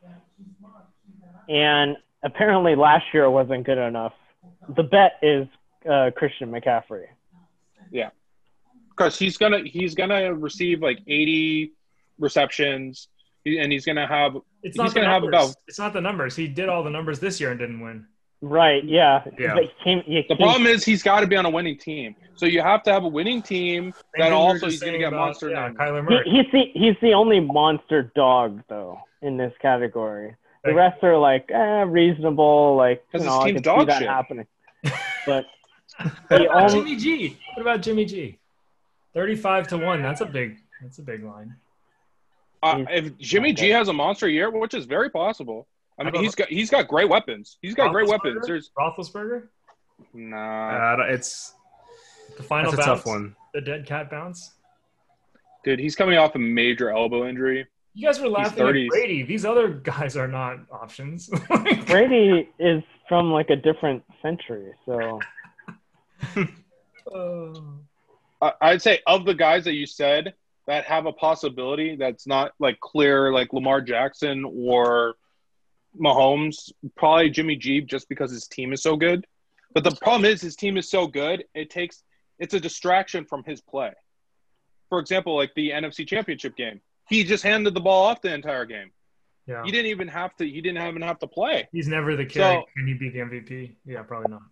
and 1.48 1.96
apparently 2.22 2.74
last 2.76 3.04
year 3.14 3.28
wasn't 3.30 3.64
good 3.64 3.78
enough, 3.78 4.12
the 4.76 4.82
bet 4.82 5.12
is 5.22 5.46
uh, 5.90 6.10
Christian 6.16 6.50
McCaffrey. 6.50 7.06
Because 9.00 9.18
he's 9.18 9.38
gonna 9.38 9.60
he's 9.64 9.94
gonna 9.94 10.34
receive 10.34 10.82
like 10.82 10.98
80 11.06 11.72
receptions 12.18 13.08
and 13.46 13.72
he's 13.72 13.86
gonna 13.86 14.06
have 14.06 14.36
It's 14.62 14.74
he's 14.74 14.76
not 14.76 14.88
the 14.90 14.94
gonna 15.00 15.06
have 15.10 15.22
numbers. 15.22 15.42
about- 15.44 15.56
It's 15.68 15.78
not 15.78 15.92
the 15.94 16.00
numbers. 16.02 16.36
He 16.36 16.46
did 16.46 16.68
all 16.68 16.82
the 16.84 16.90
numbers 16.90 17.18
this 17.18 17.40
year 17.40 17.50
and 17.50 17.58
didn't 17.58 17.80
win. 17.80 18.04
Right? 18.42 18.84
Yeah. 18.84 19.22
Yeah. 19.38 19.54
But 19.54 19.64
he 19.64 19.70
came, 19.82 20.02
he 20.02 20.16
the 20.28 20.34
came- 20.34 20.36
problem 20.36 20.66
is 20.66 20.84
he's 20.84 21.02
got 21.02 21.20
to 21.20 21.26
be 21.26 21.36
on 21.36 21.46
a 21.46 21.50
winning 21.50 21.78
team 21.78 22.14
so 22.34 22.44
you 22.44 22.60
have 22.60 22.82
to 22.84 22.92
have 22.92 23.04
a 23.04 23.08
winning 23.08 23.40
team 23.40 23.84
Same 23.84 23.92
that 23.92 24.24
thing 24.24 24.24
we 24.26 24.30
were 24.30 24.34
also 24.36 24.66
just 24.66 24.72
he's 24.72 24.80
gonna 24.82 24.98
get 24.98 25.08
about, 25.08 25.26
monster 25.28 25.48
Yeah, 25.48 25.66
names. 25.68 25.78
Kyler 25.78 26.08
he, 26.08 26.14
Murray. 26.14 26.30
he's 26.30 26.52
the 26.52 26.64
he's 26.78 26.96
the 27.00 27.14
only 27.14 27.40
monster 27.40 28.12
dog 28.14 28.62
though 28.68 29.00
in 29.22 29.38
this 29.38 29.54
category. 29.62 30.36
The 30.62 30.74
rest 30.74 31.02
are 31.02 31.16
like 31.16 31.50
eh, 31.50 31.84
reasonable, 31.88 32.76
like 32.76 33.02
you 33.14 33.18
'Cause 33.20 33.26
know 33.26 33.32
his 33.32 33.40
I 33.40 33.44
team's 33.46 33.54
can 33.56 33.64
see 33.64 33.70
dog 33.78 33.86
that 33.88 33.98
shit. 34.00 34.08
happening. 34.08 34.46
But 35.26 35.46
What 35.98 36.28
the 36.28 36.50
about 36.50 36.70
only 36.74 36.96
Jimmy 36.96 36.96
G? 36.96 37.38
What 37.54 37.62
about 37.62 37.80
Jimmy 37.82 38.04
G? 38.06 38.38
Thirty-five 39.14 39.66
to 39.68 39.78
one. 39.78 40.02
That's 40.02 40.20
a 40.20 40.26
big. 40.26 40.58
That's 40.82 40.98
a 40.98 41.02
big 41.02 41.24
line. 41.24 41.56
uh, 42.62 42.84
if 42.90 43.16
Jimmy 43.18 43.52
G 43.52 43.68
has 43.70 43.88
a 43.88 43.92
monster 43.92 44.28
year 44.28 44.50
which 44.50 44.74
is 44.74 44.84
very 44.86 45.08
possible 45.10 45.66
I 45.98 46.02
mean 46.04 46.08
about- 46.10 46.22
he's 46.22 46.34
got 46.34 46.48
he's 46.48 46.70
got 46.70 46.88
great 46.88 47.08
weapons 47.08 47.56
he's 47.62 47.74
got 47.74 47.90
great 47.92 48.06
weapons 48.08 48.46
there's 48.46 48.70
Roethlisberger. 48.78 49.48
nah 50.14 50.94
Uh, 51.00 51.04
it's 51.08 51.54
The 52.36 52.42
final 52.42 52.70
that's 52.70 52.84
a 52.84 52.86
bounce. 52.90 53.00
tough 53.00 53.06
one. 53.06 53.34
The 53.54 53.60
dead 53.62 53.86
cat 53.86 54.10
bounce. 54.10 54.52
dude 55.64 55.78
he's 55.78 55.96
coming 55.96 56.18
off 56.18 56.34
a 56.34 56.38
major 56.38 56.90
elbow 56.90 57.26
injury 57.26 57.66
You 57.94 58.06
guys 58.06 58.20
were 58.20 58.28
laughing 58.28 58.62
at 58.66 58.72
Brady. 58.90 59.22
These 59.22 59.44
other 59.46 59.68
guys 59.68 60.16
are 60.16 60.28
not 60.28 60.58
options. 60.70 61.28
Brady 61.86 62.48
is 62.58 62.82
from 63.08 63.32
like 63.32 63.48
a 63.50 63.56
different 63.56 64.02
century, 64.22 64.72
so 64.86 65.18
Oh. 67.12 67.54
I'd 68.40 68.82
say 68.82 69.00
of 69.06 69.24
the 69.24 69.34
guys 69.34 69.64
that 69.64 69.74
you 69.74 69.86
said 69.86 70.34
that 70.66 70.84
have 70.84 71.06
a 71.06 71.12
possibility 71.12 71.96
that's 71.96 72.26
not 72.26 72.52
like 72.58 72.78
clear, 72.80 73.32
like 73.32 73.52
Lamar 73.52 73.80
Jackson 73.80 74.44
or 74.44 75.14
Mahomes, 75.98 76.70
probably 76.96 77.30
Jimmy 77.30 77.56
G, 77.56 77.80
just 77.80 78.08
because 78.08 78.30
his 78.30 78.46
team 78.46 78.72
is 78.72 78.82
so 78.82 78.96
good. 78.96 79.26
But 79.74 79.84
the 79.84 79.90
problem 79.96 80.24
is 80.24 80.40
his 80.40 80.56
team 80.56 80.76
is 80.76 80.88
so 80.90 81.06
good, 81.06 81.44
it 81.54 81.70
takes 81.70 82.02
it's 82.38 82.54
a 82.54 82.60
distraction 82.60 83.24
from 83.26 83.44
his 83.44 83.60
play. 83.60 83.92
For 84.88 84.98
example, 84.98 85.36
like 85.36 85.52
the 85.54 85.70
NFC 85.70 86.06
Championship 86.06 86.56
game, 86.56 86.80
he 87.08 87.22
just 87.24 87.42
handed 87.44 87.74
the 87.74 87.80
ball 87.80 88.06
off 88.06 88.22
the 88.22 88.32
entire 88.32 88.64
game. 88.64 88.90
yeah. 89.46 89.62
He 89.64 89.70
didn't 89.70 89.90
even 89.90 90.08
have 90.08 90.34
to. 90.36 90.48
He 90.48 90.60
didn't 90.60 90.82
even 90.86 91.02
have 91.02 91.18
to 91.20 91.26
play. 91.26 91.68
He's 91.72 91.86
never 91.88 92.16
the 92.16 92.24
carry. 92.24 92.56
So- 92.62 92.66
Can 92.76 92.86
he 92.86 92.94
be 92.94 93.10
the 93.10 93.18
MVP? 93.18 93.74
Yeah, 93.84 94.02
probably 94.02 94.30
not. 94.30 94.42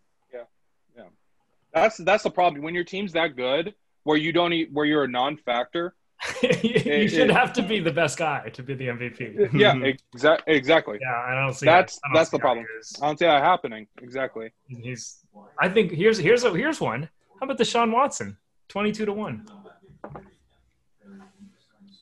That's 1.75 1.97
that's 1.99 2.23
the 2.25 2.31
problem. 2.31 2.63
When 2.63 2.75
your 2.75 2.85
team's 2.85 3.13
that 3.13 3.37
good, 3.37 3.75
where 4.05 4.17
you 4.17 4.33
don't, 4.33 4.53
e- 4.53 4.69
where 4.73 4.87
you're 4.87 5.05
a 5.05 5.09
non-factor. 5.09 5.95
you 6.43 6.49
It- 6.51 7.11
should 7.11 7.31
it- 7.31 7.37
have 7.37 7.53
to 7.55 7.63
be 7.63 7.79
the 7.81 7.93
best 7.93 8.19
guy 8.19 8.49
to 8.51 8.63
be 8.63 8.75
the 8.75 8.89
MVP. 8.89 9.53
Yeah, 9.53 9.75
exa- 9.75 10.41
exactly. 10.47 10.99
Yeah, 11.01 11.15
I 11.15 11.35
don't 11.35 11.55
see 11.55 11.67
That's- 11.67 12.01
I 12.05 12.09
don't 12.09 12.15
that's 12.15 12.31
see 12.31 12.37
the 12.37 12.41
problem. 12.41 12.67
I 13.03 13.07
don't 13.07 13.19
see 13.19 13.25
that 13.27 13.43
happening. 13.43 13.87
Exactly. 14.03 14.51
He's. 14.67 15.19
I 15.61 15.69
think 15.69 15.93
here's 15.93 16.19
here's 16.19 16.43
a, 16.45 16.51
here's 16.53 16.81
one. 16.81 17.09
How 17.39 17.45
about 17.45 17.59
Deshaun 17.59 17.93
Watson? 17.93 18.37
Twenty-two 18.69 19.05
to 19.05 19.13
one. 19.13 19.47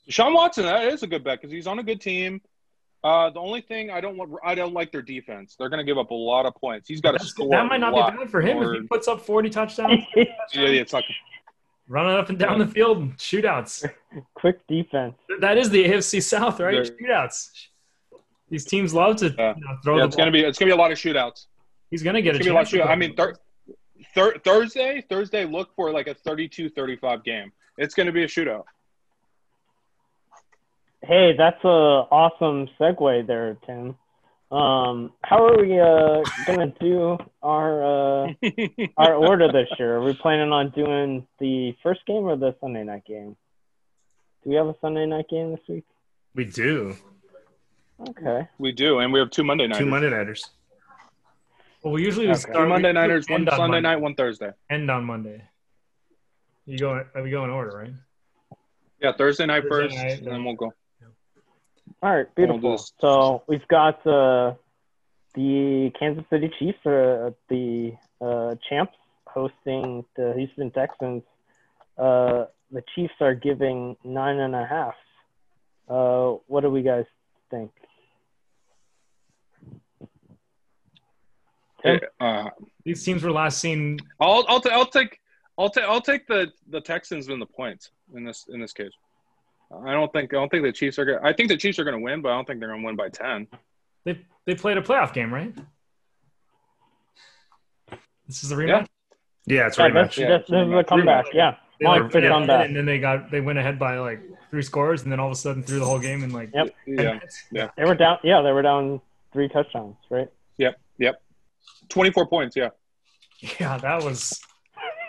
Sean 0.09 0.33
Watson, 0.33 0.63
that 0.63 0.85
is 0.85 1.03
a 1.03 1.07
good 1.07 1.23
bet 1.23 1.39
because 1.41 1.51
he's 1.51 1.67
on 1.67 1.79
a 1.79 1.83
good 1.83 1.99
team. 1.99 2.41
Uh, 3.07 3.29
the 3.29 3.39
only 3.39 3.61
thing 3.61 3.89
I 3.89 4.01
don't 4.01 4.17
want, 4.17 4.31
I 4.43 4.53
don't 4.53 4.73
like 4.73 4.91
their 4.91 5.01
defense. 5.01 5.55
They're 5.57 5.69
going 5.69 5.77
to 5.79 5.83
give 5.89 5.97
up 5.97 6.11
a 6.11 6.13
lot 6.13 6.45
of 6.45 6.53
points. 6.55 6.87
He's 6.89 6.99
got 6.99 7.11
to 7.11 7.13
That's- 7.13 7.29
score. 7.29 7.49
that 7.51 7.65
might 7.67 7.79
not 7.79 7.93
a 7.93 7.95
lot 7.95 8.11
be 8.13 8.17
bad 8.19 8.29
for 8.29 8.41
him 8.41 8.57
more. 8.57 8.75
if 8.75 8.81
he 8.81 8.87
puts 8.87 9.07
up 9.07 9.21
forty 9.21 9.49
touchdowns, 9.49 10.03
Yeah, 10.15 10.25
yeah, 10.53 10.67
it's 10.81 10.91
like 10.93 11.05
running 11.87 12.17
up 12.17 12.27
and 12.29 12.37
down 12.37 12.59
the 12.59 12.67
field, 12.67 13.15
shootouts. 13.17 13.89
quick 14.33 14.65
defense. 14.67 15.15
That 15.39 15.57
is 15.57 15.69
the 15.69 15.85
AFC 15.85 16.21
South, 16.21 16.59
right? 16.59 16.73
Yeah. 16.73 16.81
Shootouts. 16.81 17.49
These 18.49 18.65
teams 18.65 18.93
love 18.93 19.15
to 19.17 19.33
Yeah. 19.37 19.53
you 19.55 19.61
know, 19.61 19.77
throw 19.83 19.95
yeah, 19.95 20.01
the 20.01 20.07
it's 20.07 20.15
ball. 20.15 20.25
going 20.25 20.33
to 20.33 20.39
be 20.39 20.45
it's 20.45 20.57
going 20.59 20.69
to 20.69 20.75
be 20.75 20.77
a 20.77 20.81
lot 20.81 20.91
of 20.91 20.97
shootouts. 20.97 21.45
He's 21.89 22.03
gonna 22.03 22.21
get 22.21 22.35
It's 22.35 22.45
a 22.45 22.49
going 22.49 22.65
to 22.65 22.71
be 22.71 22.77
a 22.79 22.81
lot 22.83 22.89
of 22.89 22.89
shootouts. 22.89 22.91
I 22.91 22.95
mean, 22.95 23.15
thir- 23.15 23.35
thir- 24.15 24.37
Thursday, 24.43 25.01
Thursday, 25.09 25.45
look 25.45 25.73
for 25.75 25.91
like 25.91 26.07
a 26.07 26.15
32-35 26.15 27.23
game. 27.23 27.51
It's 27.77 27.93
going 27.93 28.07
to 28.07 28.11
be 28.11 28.23
a 28.23 28.27
shootout. 28.27 28.63
Hey, 31.03 31.33
that's 31.37 31.63
a 31.63 31.67
awesome 31.67 32.67
segue 32.79 33.27
there, 33.27 33.57
Tim. 33.65 33.95
Um, 34.49 35.13
how 35.23 35.45
are 35.45 35.61
we 35.61 35.79
uh, 35.79 36.23
gonna 36.45 36.73
do 36.79 37.17
our 37.43 38.25
uh, 38.25 38.33
our 38.97 39.13
order 39.13 39.51
this 39.51 39.67
year? 39.77 39.97
Are 39.97 40.03
we 40.03 40.13
planning 40.13 40.51
on 40.51 40.69
doing 40.71 41.27
the 41.39 41.73
first 41.83 42.05
game 42.07 42.23
or 42.23 42.35
the 42.35 42.55
Sunday 42.61 42.83
night 42.83 43.03
game? 43.05 43.35
Do 44.43 44.49
we 44.49 44.55
have 44.55 44.67
a 44.67 44.75
Sunday 44.81 45.05
night 45.05 45.25
game 45.29 45.51
this 45.51 45.59
week? 45.67 45.85
We 46.33 46.45
do 46.45 46.95
Okay. 48.09 48.47
we 48.59 48.71
do, 48.71 48.99
and 48.99 49.11
we 49.11 49.19
have 49.19 49.31
two 49.31 49.43
Monday 49.43 49.67
nights. 49.67 49.79
two 49.79 49.85
Monday 49.85 50.09
nighters. 50.09 50.49
well, 51.83 51.93
we 51.93 52.03
usually 52.03 52.27
Okay. 52.27 52.35
start 52.39 52.55
Two 52.55 52.65
Monday 52.69 52.89
we 52.89 52.93
nighters, 52.93 53.25
end 53.29 53.47
one 53.47 53.49
on 53.53 53.57
Sunday 53.57 53.75
Monday. 53.75 53.89
night, 53.89 53.95
one 54.01 54.15
Thursday. 54.15 54.51
End 54.69 54.89
on 54.89 55.03
Monday. 55.03 55.41
You 56.65 56.77
go. 56.79 57.05
We 57.21 57.29
go 57.29 57.43
in 57.43 57.49
order, 57.49 57.77
right? 57.77 57.93
Yeah, 59.01 59.11
Thursday 59.17 59.45
night 59.45 59.63
Thursday 59.63 59.69
first, 59.69 59.95
night, 59.95 60.17
and 60.19 60.27
then 60.27 60.43
we'll 60.43 60.55
go. 60.55 60.73
All 62.03 62.15
right, 62.15 62.35
beautiful. 62.35 62.77
So 63.01 63.43
we've 63.47 63.67
got 63.67 64.05
uh, 64.05 64.53
the 65.33 65.91
Kansas 65.99 66.25
City 66.29 66.51
Chiefs, 66.59 66.85
uh, 66.85 67.31
the 67.49 67.93
uh, 68.21 68.55
champs, 68.69 68.93
hosting 69.25 70.05
the 70.15 70.33
Houston 70.37 70.69
Texans. 70.71 71.23
Uh, 71.97 72.45
the 72.71 72.83
Chiefs 72.93 73.13
are 73.19 73.33
giving 73.33 73.97
nine 74.03 74.39
and 74.39 74.53
a 74.55 74.65
half. 74.65 74.93
Uh, 75.89 76.35
what 76.47 76.61
do 76.61 76.69
we 76.69 76.83
guys 76.83 77.05
think? 77.49 77.71
Tim? 81.83 81.99
Uh, 82.19 82.49
These 82.83 83.03
teams 83.03 83.23
were 83.23 83.31
last 83.31 83.59
seen. 83.59 83.99
I'll 84.19 84.45
I'll, 84.47 84.59
t- 84.59 84.69
I'll 84.71 84.85
take 84.85 85.19
I'll 85.57 85.69
take 85.69 85.85
I'll 85.85 86.01
take 86.01 86.27
the 86.27 86.51
the 86.69 86.81
Texans 86.81 87.29
in 87.29 87.39
the 87.39 87.45
points 87.45 87.91
in 88.13 88.23
this 88.23 88.45
in 88.49 88.59
this 88.59 88.73
case. 88.73 88.91
I 89.71 89.91
don't 89.91 90.11
think 90.13 90.33
I 90.33 90.37
don't 90.37 90.49
think 90.49 90.63
the 90.63 90.71
Chiefs 90.71 90.97
are 90.99 91.05
going. 91.05 91.19
I 91.23 91.33
think 91.33 91.49
the 91.49 91.57
Chiefs 91.57 91.77
are 91.79 91.83
going 91.83 91.97
to 91.97 92.03
win, 92.03 92.21
but 92.21 92.29
I 92.31 92.35
don't 92.35 92.45
think 92.45 92.59
they're 92.59 92.69
going 92.69 92.81
to 92.81 92.85
win 92.85 92.95
by 92.95 93.09
ten. 93.09 93.47
They 94.05 94.19
they 94.45 94.55
played 94.55 94.77
a 94.77 94.81
playoff 94.81 95.13
game, 95.13 95.33
right? 95.33 95.53
This 98.27 98.43
is 98.43 98.49
the 98.49 98.55
rematch. 98.55 98.87
Yeah, 99.45 99.67
it's 99.67 99.77
a 99.77 99.81
rematch. 99.83 100.17
Yeah, 100.17 100.37
this, 100.37 100.41
this 100.41 100.45
is 100.47 100.51
a 100.51 100.55
rematch. 100.65 100.87
comeback. 100.87 101.25
Yeah, 101.33 101.55
They 101.79 101.85
Mike, 101.85 102.01
like, 102.03 102.11
good 102.11 102.23
yeah, 102.23 102.29
comeback. 102.29 102.67
and 102.67 102.75
then 102.75 102.85
they 102.85 102.99
got 102.99 103.31
they 103.31 103.39
went 103.41 103.57
ahead 103.59 103.79
by 103.79 103.97
like 103.99 104.21
three 104.51 104.61
scores, 104.61 105.03
and 105.03 105.11
then 105.11 105.19
all 105.19 105.27
of 105.27 105.33
a 105.33 105.35
sudden 105.35 105.63
threw 105.63 105.79
the 105.79 105.85
whole 105.85 105.99
game 105.99 106.23
and 106.23 106.33
like 106.33 106.49
Yep. 106.53 106.75
10 106.97 107.21
Yeah. 107.51 107.69
They 107.77 107.85
were 107.85 107.95
down. 107.95 108.17
Yeah, 108.23 108.41
they 108.41 108.51
were 108.51 108.61
down 108.61 109.01
three 109.33 109.47
touchdowns, 109.47 109.95
right? 110.09 110.27
Yep, 110.57 110.79
yep. 110.97 111.21
twenty 111.89 112.11
four 112.11 112.25
points. 112.27 112.55
Yeah, 112.55 112.69
Yeah, 113.59 113.77
that 113.77 114.03
was 114.03 114.41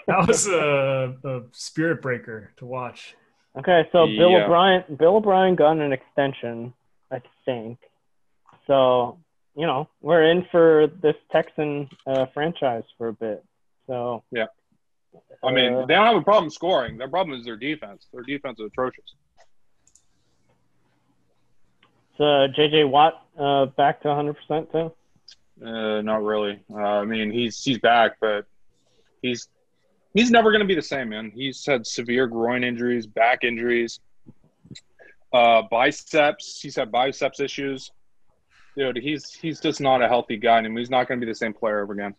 that 0.06 0.26
was 0.28 0.46
a, 0.46 1.14
a 1.24 1.40
spirit 1.52 2.02
breaker 2.02 2.52
to 2.58 2.66
watch. 2.66 3.16
Okay, 3.56 3.88
so 3.92 4.06
Bill 4.06 4.30
Yeah. 4.30 4.44
O'Brien, 4.44 4.84
Bill 4.96 5.16
O'Brien 5.16 5.54
got 5.56 5.78
an 5.78 5.92
extension. 5.92 6.72
I 7.10 7.22
think. 7.44 7.78
So, 8.66 9.18
you 9.56 9.66
know, 9.66 9.88
we're 10.02 10.30
in 10.30 10.44
for 10.50 10.88
this 11.00 11.16
Texan 11.32 11.88
uh, 12.06 12.26
franchise 12.34 12.84
for 12.98 13.08
a 13.08 13.12
bit. 13.12 13.44
So, 13.86 14.22
Yeah. 14.30 14.46
I 15.42 15.52
mean, 15.52 15.72
uh, 15.72 15.86
they 15.86 15.94
don't 15.94 16.06
have 16.06 16.16
a 16.16 16.22
problem 16.22 16.50
scoring. 16.50 16.98
Their 16.98 17.08
problem 17.08 17.38
is 17.38 17.44
their 17.44 17.56
defense. 17.56 18.06
Their 18.12 18.22
defense 18.22 18.60
is 18.60 18.66
atrocious. 18.66 19.14
so 22.18 22.24
JJ 22.24 22.90
Watt 22.90 23.24
uh, 23.38 23.66
back 23.66 24.02
to 24.02 24.08
100% 24.08 24.72
too. 24.72 24.92
Uh, 25.64 26.02
not 26.02 26.22
really. 26.22 26.60
Uh, 26.70 26.76
I 26.76 27.04
mean, 27.04 27.30
he's 27.30 27.62
he's 27.62 27.78
back, 27.78 28.16
but 28.20 28.46
he's 29.22 29.48
he's 30.14 30.30
never 30.30 30.50
going 30.50 30.60
to 30.60 30.66
be 30.66 30.74
the 30.74 30.82
same, 30.82 31.10
man. 31.10 31.30
He's 31.34 31.64
had 31.64 31.86
severe 31.86 32.26
groin 32.26 32.64
injuries, 32.64 33.06
back 33.06 33.44
injuries, 33.44 34.00
uh, 35.32 35.62
biceps. 35.70 36.60
He's 36.60 36.76
had 36.76 36.90
biceps 36.90 37.40
issues. 37.40 37.92
Dude, 38.76 38.96
he's 38.96 39.32
he's 39.32 39.60
just 39.60 39.80
not 39.80 40.02
a 40.02 40.08
healthy 40.08 40.36
guy 40.36 40.58
and 40.58 40.78
He's 40.78 40.90
not 40.90 41.08
going 41.08 41.20
to 41.20 41.26
be 41.26 41.30
the 41.30 41.36
same 41.36 41.52
player 41.52 41.80
ever 41.80 41.92
again. 41.92 42.14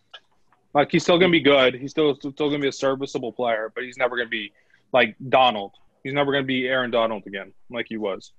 Like 0.74 0.92
he's 0.92 1.04
still 1.04 1.18
going 1.18 1.32
to 1.32 1.36
be 1.36 1.42
good. 1.42 1.74
He's 1.76 1.92
still 1.92 2.16
still 2.16 2.32
going 2.32 2.54
to 2.54 2.60
be 2.60 2.68
a 2.68 2.72
serviceable 2.72 3.32
player, 3.32 3.72
but 3.74 3.84
he's 3.84 3.98
never 3.98 4.16
going 4.16 4.28
to 4.28 4.32
be 4.32 4.52
like 4.92 5.16
Donald. 5.30 5.74
He's 6.04 6.14
never 6.14 6.32
going 6.32 6.44
to 6.44 6.48
be 6.48 6.68
Aaron 6.68 6.92
Donald 6.92 7.24
again, 7.26 7.54
like 7.70 7.88
he 7.90 7.98
was. 7.98 8.34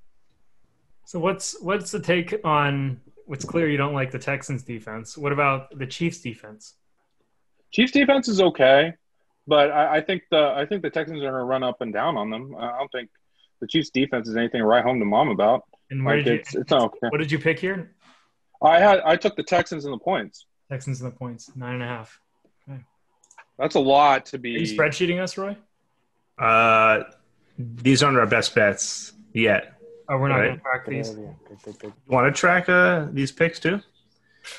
So 1.07 1.19
what's 1.19 1.61
what's 1.61 1.91
the 1.91 2.01
take 2.01 2.35
on? 2.45 3.01
It's 3.29 3.45
clear 3.45 3.69
you 3.69 3.77
don't 3.77 3.95
like 3.95 4.11
the 4.11 4.19
Texans 4.19 4.63
defense. 4.63 5.17
What 5.17 5.33
about 5.33 5.77
the 5.79 5.87
Chiefs 5.87 6.21
defense? 6.21 6.75
Chiefs 7.73 7.93
defense 7.93 8.29
is 8.29 8.41
okay, 8.41 8.95
but 9.51 9.71
I, 9.73 9.97
I 9.97 10.01
think 10.01 10.23
the 10.31 10.55
I 10.57 10.65
think 10.65 10.81
the 10.83 10.91
Texans 10.91 11.19
are 11.19 11.31
going 11.31 11.35
to 11.35 11.45
run 11.45 11.63
up 11.63 11.81
and 11.83 11.93
down 11.93 12.17
on 12.17 12.31
them. 12.31 12.55
I 12.59 12.79
don't 12.79 12.91
think 12.93 13.11
the 13.61 13.67
Chiefs 13.67 13.91
defense 13.91 14.29
is 14.29 14.37
anything 14.37 14.61
to 14.61 14.67
write 14.67 14.85
home 14.85 14.99
to 15.01 15.05
mom 15.05 15.29
about. 15.29 15.65
And 15.91 16.05
where 16.05 16.17
Like 16.17 16.25
did 16.25 16.41
it's 16.41 16.55
you? 16.55 16.61
it's 16.61 16.73
okay. 16.73 17.09
What 17.11 17.19
did 17.19 17.31
you 17.33 17.39
pick 17.39 17.59
here? 17.59 17.91
I 18.63 18.79
had 18.79 19.01
I 19.01 19.17
took 19.17 19.35
the 19.37 19.43
Texans 19.43 19.85
and 19.85 19.93
the 19.93 19.99
points. 19.99 20.47
Texans 20.71 21.01
and 21.03 21.11
the 21.13 21.17
points, 21.17 21.51
nine 21.57 21.75
and 21.75 21.83
a 21.83 21.87
half. 21.87 22.21
Okay. 22.71 22.81
That's 23.59 23.75
a 23.75 23.81
lot 23.81 24.27
to 24.27 24.39
be. 24.39 24.55
Are 24.57 24.61
you 24.61 24.67
be. 24.71 24.77
spreadsheeting 24.79 25.21
us, 25.21 25.37
Roye? 25.37 25.57
Uh, 26.39 27.03
these 27.59 28.03
aren't 28.03 28.17
our 28.19 28.27
best 28.27 28.55
bets 28.55 29.13
yet. 29.35 29.75
Oh, 30.09 30.17
we're 30.19 30.29
not 30.29 30.37
Right. 30.37 30.47
going 30.49 30.57
to 30.59 30.63
track 30.63 30.87
these. 30.87 31.11
idea. 31.11 31.35
Good, 31.49 31.59
good, 31.65 31.79
good. 31.81 31.93
Want 32.07 32.35
to 32.35 32.39
track 32.39 32.69
uh, 32.69 33.07
these 33.13 33.33
picks 33.33 33.59
too? 33.61 33.81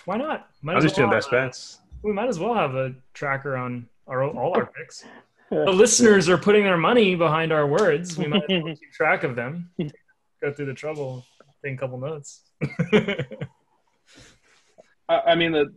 Why 0.05 0.17
not? 0.17 0.49
Might 0.61 0.73
I'm 0.73 0.77
as 0.79 0.83
just 0.83 0.95
doing 0.95 1.09
best 1.09 1.29
have 1.31 1.39
a- 1.39 1.45
bets. 1.47 1.79
We 2.03 2.11
might 2.13 2.27
as 2.29 2.39
well 2.39 2.53
have 2.55 2.75
a 2.75 2.93
tracker 3.13 3.55
on 3.55 3.87
our 4.07 4.23
all 4.23 4.53
our 4.55 4.65
picks. 4.67 5.03
The 5.49 5.69
listeners 5.69 6.29
are 6.29 6.37
putting 6.37 6.63
their 6.63 6.77
money 6.77 7.13
behind 7.15 7.51
our 7.51 7.67
words. 7.67 8.17
We 8.17 8.25
might 8.25 8.43
as 8.49 8.63
well 8.63 8.73
keep 8.79 8.93
track 8.93 9.23
of 9.25 9.35
them. 9.35 9.69
Go 10.41 10.53
through 10.53 10.67
the 10.67 10.73
trouble, 10.73 11.25
take 11.61 11.73
a 11.73 11.77
couple 11.77 11.97
notes. 11.99 12.39
I, 15.09 15.19
I 15.27 15.35
mean 15.35 15.51
the 15.51 15.73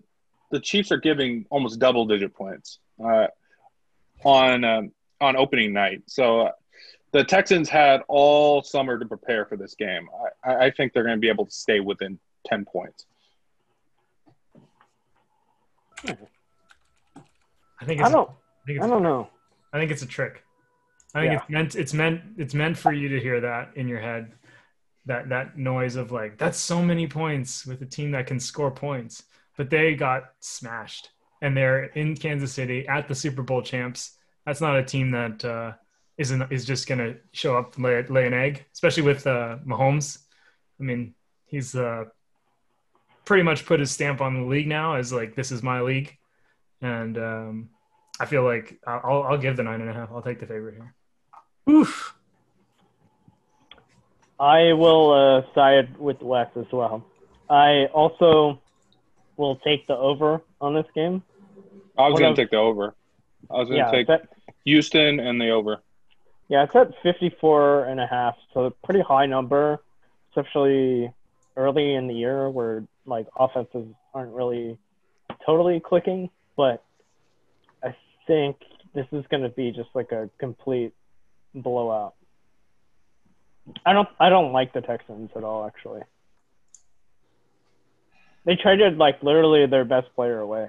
the 0.52 0.60
Chiefs 0.60 0.92
are 0.92 0.98
giving 0.98 1.44
almost 1.50 1.80
double 1.80 2.06
digit 2.06 2.32
points 2.34 2.78
uh, 3.04 3.26
on 4.24 4.62
um, 4.62 4.92
on 5.20 5.36
opening 5.36 5.72
night. 5.72 6.02
So 6.06 6.42
uh, 6.42 6.50
the 7.10 7.24
Texans 7.24 7.68
had 7.68 8.02
all 8.06 8.62
summer 8.62 8.96
to 8.96 9.06
prepare 9.06 9.44
for 9.44 9.56
this 9.56 9.74
game. 9.74 10.08
I- 10.44 10.52
I, 10.52 10.66
I 10.66 10.70
think 10.70 10.92
they're 10.92 11.02
going 11.02 11.16
to 11.16 11.20
be 11.20 11.28
able 11.30 11.46
to 11.46 11.50
stay 11.52 11.80
within 11.80 12.20
ten 12.46 12.64
points. 12.64 13.06
I 17.80 17.84
think 17.84 18.00
it's 18.00 18.08
I 18.08 18.12
don't. 18.12 18.30
I 18.30 18.66
think 18.66 18.82
I 18.82 18.86
don't 18.86 19.02
know. 19.02 19.28
I 19.72 19.78
think 19.78 19.90
it's 19.90 20.02
a 20.02 20.06
trick. 20.06 20.42
I 21.14 21.20
think 21.20 21.32
Yeah. 21.32 21.38
it's 21.40 21.50
meant 21.50 21.74
it's 21.76 21.94
meant 21.94 22.20
it's 22.38 22.54
meant 22.54 22.76
for 22.78 22.92
you 22.92 23.08
to 23.08 23.20
hear 23.20 23.40
that 23.40 23.70
in 23.76 23.88
your 23.88 24.00
head. 24.00 24.32
That 25.06 25.28
that 25.28 25.58
noise 25.58 25.96
of 25.96 26.12
like 26.12 26.38
that's 26.38 26.58
so 26.58 26.82
many 26.82 27.06
points 27.06 27.66
with 27.66 27.82
a 27.82 27.86
team 27.86 28.10
that 28.12 28.26
can 28.26 28.40
score 28.40 28.70
points. 28.70 29.24
But 29.56 29.70
they 29.70 29.94
got 29.94 30.32
smashed. 30.40 31.10
And 31.42 31.54
they're 31.56 31.84
in 31.84 32.16
Kansas 32.16 32.52
City 32.52 32.88
at 32.88 33.06
the 33.06 33.14
Super 33.14 33.42
Bowl 33.42 33.60
champs. 33.60 34.16
That's 34.46 34.60
not 34.62 34.76
a 34.78 34.82
team 34.82 35.10
that 35.10 35.44
uh 35.44 35.72
isn't 36.16 36.50
is 36.50 36.64
just 36.64 36.86
gonna 36.88 37.16
show 37.32 37.56
up 37.58 37.74
and 37.76 37.84
lay, 37.84 38.02
lay 38.06 38.26
an 38.26 38.32
egg, 38.34 38.64
especially 38.72 39.02
with 39.02 39.26
uh 39.26 39.58
Mahomes. 39.66 40.18
I 40.80 40.84
mean, 40.84 41.14
he's 41.44 41.74
uh 41.74 42.04
pretty 43.24 43.42
much 43.42 43.66
put 43.66 43.80
his 43.80 43.90
stamp 43.90 44.20
on 44.20 44.34
the 44.34 44.46
league 44.46 44.68
now 44.68 44.94
as 44.94 45.12
like 45.12 45.34
this 45.34 45.52
is 45.52 45.62
my 45.62 45.80
league. 45.82 46.16
And 46.85 47.18
um 47.18 47.68
I 48.20 48.27
feel 48.27 48.44
like 48.44 48.79
I'll 48.87 49.23
I'll 49.25 49.38
give 49.38 49.57
the 49.57 49.62
nine 49.62 49.81
and 49.81 49.90
a 49.90 49.92
half. 49.94 50.11
I'll 50.12 50.23
take 50.23 50.38
the 50.38 50.47
favorite 50.47 50.75
here. 50.75 50.94
Oof. 51.68 52.14
I 54.38 54.73
will 54.73 55.12
uh, 55.12 55.55
side 55.55 55.97
with 55.97 56.20
Wes 56.20 56.49
as 56.57 56.66
well. 56.73 57.05
I 57.49 57.87
also 57.87 58.61
will 59.37 59.57
take 59.57 59.87
the 59.87 59.97
over 59.97 60.42
on 60.61 60.75
this 60.75 60.87
game. 60.94 61.23
I 61.97 62.09
was 62.09 62.18
going 62.20 62.35
to 62.35 62.42
take 62.42 62.51
the 62.51 62.57
over. 62.57 62.94
I 63.51 63.55
was 63.59 63.68
going 63.68 63.79
Yeah, 63.79 63.90
to 63.90 63.97
take 63.97 64.07
that, 64.09 64.29
Houston 64.64 65.20
and 65.20 65.40
the 65.40 65.51
over. 65.51 65.83
yeah, 66.49 66.64
it's 66.64 66.75
at 66.75 66.92
54 67.03 67.85
and 67.87 68.01
a 68.01 68.07
half, 68.07 68.37
so 68.53 68.64
a 68.64 68.70
pretty 68.70 69.01
high 69.01 69.27
number, 69.27 69.81
especially 70.31 71.12
early 71.57 71.94
in 71.94 72.09
the 72.09 72.14
year 72.14 72.51
where 72.51 72.85
like 73.07 73.27
offenses 73.38 73.87
aren't 74.12 74.33
really 74.33 74.77
totally 75.47 75.81
clicking. 75.81 76.31
But 76.56 76.84
I 77.82 77.94
think 78.26 78.56
this 78.94 79.06
is 79.12 79.24
going 79.30 79.42
to 79.42 79.48
be 79.48 79.72
just 79.72 79.88
like 79.94 80.12
a 80.12 80.30
complete 80.38 80.92
blowout. 81.54 82.14
I 83.84 83.92
don't 83.92 84.08
I 84.20 84.28
don't 84.28 84.52
like 84.52 84.72
the 84.72 84.80
Texans 84.80 85.30
at 85.36 85.44
all 85.44 85.66
actually. 85.66 86.02
They 88.44 88.56
traded 88.56 88.98
like 88.98 89.22
literally 89.22 89.66
their 89.66 89.84
best 89.84 90.08
player 90.14 90.40
away. 90.40 90.68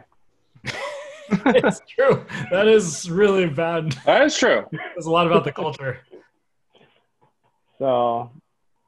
it's 1.29 1.81
true. 1.87 2.25
That 2.51 2.67
is 2.67 3.09
really 3.09 3.47
bad. 3.47 3.91
That 4.05 4.23
is 4.23 4.37
true. 4.37 4.65
There's 4.71 5.05
a 5.05 5.11
lot 5.11 5.27
about 5.27 5.43
the 5.43 5.51
culture. 5.51 5.99
So 7.79 8.31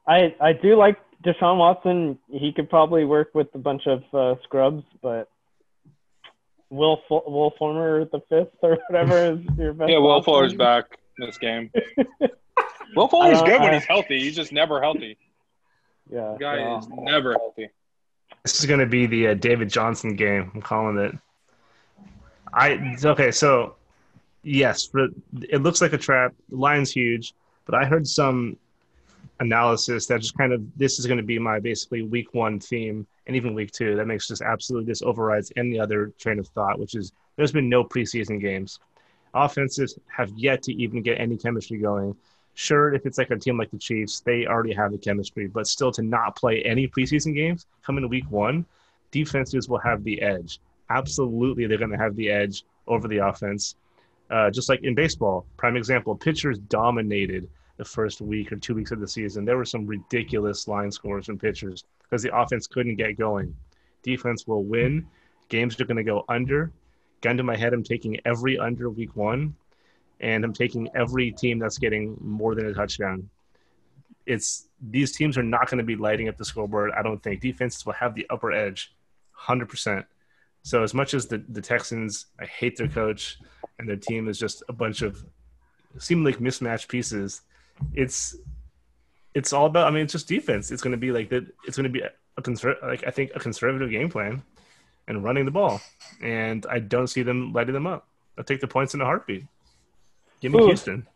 I 0.06 0.34
I 0.40 0.52
do 0.54 0.76
like 0.76 0.96
Deshaun 1.24 1.58
Watson. 1.58 2.18
He 2.30 2.52
could 2.52 2.70
probably 2.70 3.04
work 3.04 3.34
with 3.34 3.48
a 3.54 3.58
bunch 3.58 3.86
of 3.86 4.02
uh, 4.14 4.40
scrubs, 4.42 4.84
but 5.02 5.28
Will 6.70 7.00
Fu- 7.08 7.22
Will 7.26 7.52
Fuller 7.58 8.04
the 8.04 8.20
fifth 8.28 8.56
or 8.62 8.78
whatever 8.88 9.32
is 9.32 9.40
your 9.56 9.72
best. 9.72 9.90
Yeah, 9.90 9.98
Will 9.98 10.12
option. 10.12 10.24
Fuller's 10.24 10.54
back 10.54 10.98
in 11.18 11.26
this 11.26 11.38
game. 11.38 11.70
Will 12.96 13.08
Fuller's 13.08 13.40
I- 13.40 13.46
good 13.46 13.60
when 13.60 13.72
he's 13.74 13.84
healthy. 13.84 14.20
He's 14.20 14.36
just 14.36 14.52
never 14.52 14.80
healthy. 14.80 15.16
Yeah, 16.10 16.32
The 16.32 16.38
guy 16.38 16.56
so- 16.58 16.78
is 16.78 16.88
never 16.88 17.32
healthy. 17.32 17.68
This 18.44 18.60
is 18.60 18.66
going 18.66 18.80
to 18.80 18.86
be 18.86 19.06
the 19.06 19.28
uh, 19.28 19.34
David 19.34 19.68
Johnson 19.68 20.14
game. 20.14 20.50
I'm 20.54 20.62
calling 20.62 20.98
it. 20.98 21.14
I 22.52 22.96
okay. 23.04 23.30
So 23.30 23.74
yes, 24.42 24.86
but 24.86 25.10
it 25.48 25.62
looks 25.62 25.80
like 25.82 25.92
a 25.92 25.98
trap. 25.98 26.34
The 26.48 26.56
line's 26.56 26.90
huge, 26.90 27.34
but 27.66 27.74
I 27.74 27.84
heard 27.84 28.06
some 28.06 28.56
analysis 29.40 30.06
that 30.06 30.20
just 30.20 30.36
kind 30.36 30.52
of 30.52 30.62
this 30.78 30.98
is 30.98 31.06
going 31.06 31.18
to 31.18 31.22
be 31.24 31.38
my 31.38 31.60
basically 31.60 32.02
week 32.02 32.32
one 32.34 32.58
theme 32.58 33.06
and 33.28 33.36
even 33.36 33.54
week 33.54 33.70
two. 33.70 33.94
That 33.94 34.06
makes 34.06 34.26
just 34.26 34.42
absolutely 34.42 34.90
this 34.90 35.02
overrides 35.02 35.52
any 35.56 35.78
other 35.78 36.12
train 36.18 36.38
of 36.38 36.48
thought, 36.48 36.80
which 36.80 36.94
is 36.94 37.12
there's 37.36 37.52
been 37.52 37.68
no 37.68 37.84
preseason 37.84 38.40
games. 38.40 38.80
Offenses 39.34 39.98
have 40.08 40.32
yet 40.36 40.62
to 40.64 40.72
even 40.72 41.02
get 41.02 41.20
any 41.20 41.36
chemistry 41.36 41.78
going. 41.78 42.16
Sure, 42.54 42.92
if 42.92 43.06
it's 43.06 43.18
like 43.18 43.30
a 43.30 43.36
team 43.36 43.56
like 43.56 43.70
the 43.70 43.78
Chiefs, 43.78 44.20
they 44.20 44.46
already 44.46 44.72
have 44.72 44.90
the 44.90 44.98
chemistry, 44.98 45.46
but 45.46 45.68
still 45.68 45.92
to 45.92 46.02
not 46.02 46.34
play 46.34 46.62
any 46.62 46.88
preseason 46.88 47.34
games 47.34 47.66
coming 47.86 48.02
to 48.02 48.08
week 48.08 48.28
one, 48.30 48.66
defenses 49.12 49.68
will 49.68 49.78
have 49.78 50.02
the 50.02 50.20
edge. 50.22 50.58
Absolutely, 50.90 51.66
they're 51.66 51.78
going 51.78 51.92
to 51.92 51.98
have 51.98 52.16
the 52.16 52.30
edge 52.30 52.64
over 52.88 53.06
the 53.06 53.18
offense. 53.18 53.76
Uh, 54.30 54.50
just 54.50 54.68
like 54.68 54.82
in 54.82 54.94
baseball, 54.94 55.46
prime 55.56 55.76
example, 55.76 56.16
pitchers 56.16 56.58
dominated 56.58 57.48
the 57.76 57.84
first 57.84 58.20
week 58.20 58.50
or 58.50 58.56
two 58.56 58.74
weeks 58.74 58.90
of 58.90 58.98
the 58.98 59.06
season. 59.06 59.44
There 59.44 59.56
were 59.56 59.64
some 59.64 59.86
ridiculous 59.86 60.66
line 60.66 60.90
scores 60.90 61.26
from 61.26 61.38
pitchers 61.38 61.84
because 62.08 62.22
the 62.22 62.36
offense 62.36 62.66
couldn't 62.66 62.96
get 62.96 63.18
going. 63.18 63.54
Defense 64.02 64.46
will 64.46 64.64
win. 64.64 65.06
Games 65.48 65.78
are 65.80 65.84
going 65.84 65.96
to 65.96 66.04
go 66.04 66.24
under. 66.28 66.72
Gun 67.20 67.36
to 67.36 67.42
my 67.42 67.56
head, 67.56 67.72
I'm 67.72 67.82
taking 67.82 68.18
every 68.24 68.58
under 68.58 68.90
week 68.90 69.16
one, 69.16 69.54
and 70.20 70.44
I'm 70.44 70.52
taking 70.52 70.88
every 70.94 71.32
team 71.32 71.58
that's 71.58 71.78
getting 71.78 72.16
more 72.20 72.54
than 72.54 72.66
a 72.66 72.74
touchdown. 72.74 73.28
It's 74.26 74.68
these 74.90 75.12
teams 75.12 75.36
are 75.36 75.42
not 75.42 75.68
going 75.68 75.78
to 75.78 75.84
be 75.84 75.96
lighting 75.96 76.28
up 76.28 76.36
the 76.36 76.44
scoreboard. 76.44 76.92
I 76.96 77.02
don't 77.02 77.22
think 77.22 77.40
defenses 77.40 77.84
will 77.84 77.94
have 77.94 78.14
the 78.14 78.26
upper 78.30 78.52
edge, 78.52 78.94
hundred 79.32 79.68
percent. 79.68 80.06
So 80.62 80.82
as 80.82 80.94
much 80.94 81.14
as 81.14 81.26
the 81.26 81.42
the 81.48 81.62
Texans, 81.62 82.26
I 82.38 82.44
hate 82.44 82.76
their 82.76 82.88
coach, 82.88 83.38
and 83.78 83.88
their 83.88 83.96
team 83.96 84.28
is 84.28 84.38
just 84.38 84.62
a 84.68 84.72
bunch 84.72 85.02
of 85.02 85.24
seem 85.98 86.24
like 86.24 86.40
mismatched 86.40 86.88
pieces. 86.88 87.42
It's 87.94 88.36
it's 89.34 89.52
all 89.52 89.66
about. 89.66 89.86
I 89.86 89.90
mean, 89.90 90.04
it's 90.04 90.12
just 90.12 90.28
defense. 90.28 90.70
It's 90.70 90.82
going 90.82 90.92
to 90.92 90.98
be 90.98 91.12
like 91.12 91.28
that. 91.30 91.46
It's 91.66 91.76
going 91.76 91.84
to 91.84 91.90
be 91.90 92.00
a 92.00 92.42
conser- 92.42 92.80
like 92.82 93.04
I 93.06 93.10
think 93.10 93.32
a 93.34 93.40
conservative 93.40 93.90
game 93.90 94.08
plan 94.10 94.42
and 95.06 95.24
running 95.24 95.44
the 95.44 95.50
ball, 95.50 95.80
and 96.22 96.66
I 96.70 96.78
don't 96.80 97.06
see 97.06 97.22
them 97.22 97.52
lighting 97.52 97.74
them 97.74 97.86
up. 97.86 98.06
I'll 98.36 98.44
take 98.44 98.60
the 98.60 98.68
points 98.68 98.94
in 98.94 99.00
a 99.00 99.04
heartbeat. 99.04 99.44
Give 100.40 100.52
me 100.52 100.60
Ooh. 100.62 100.66
Houston. 100.66 101.06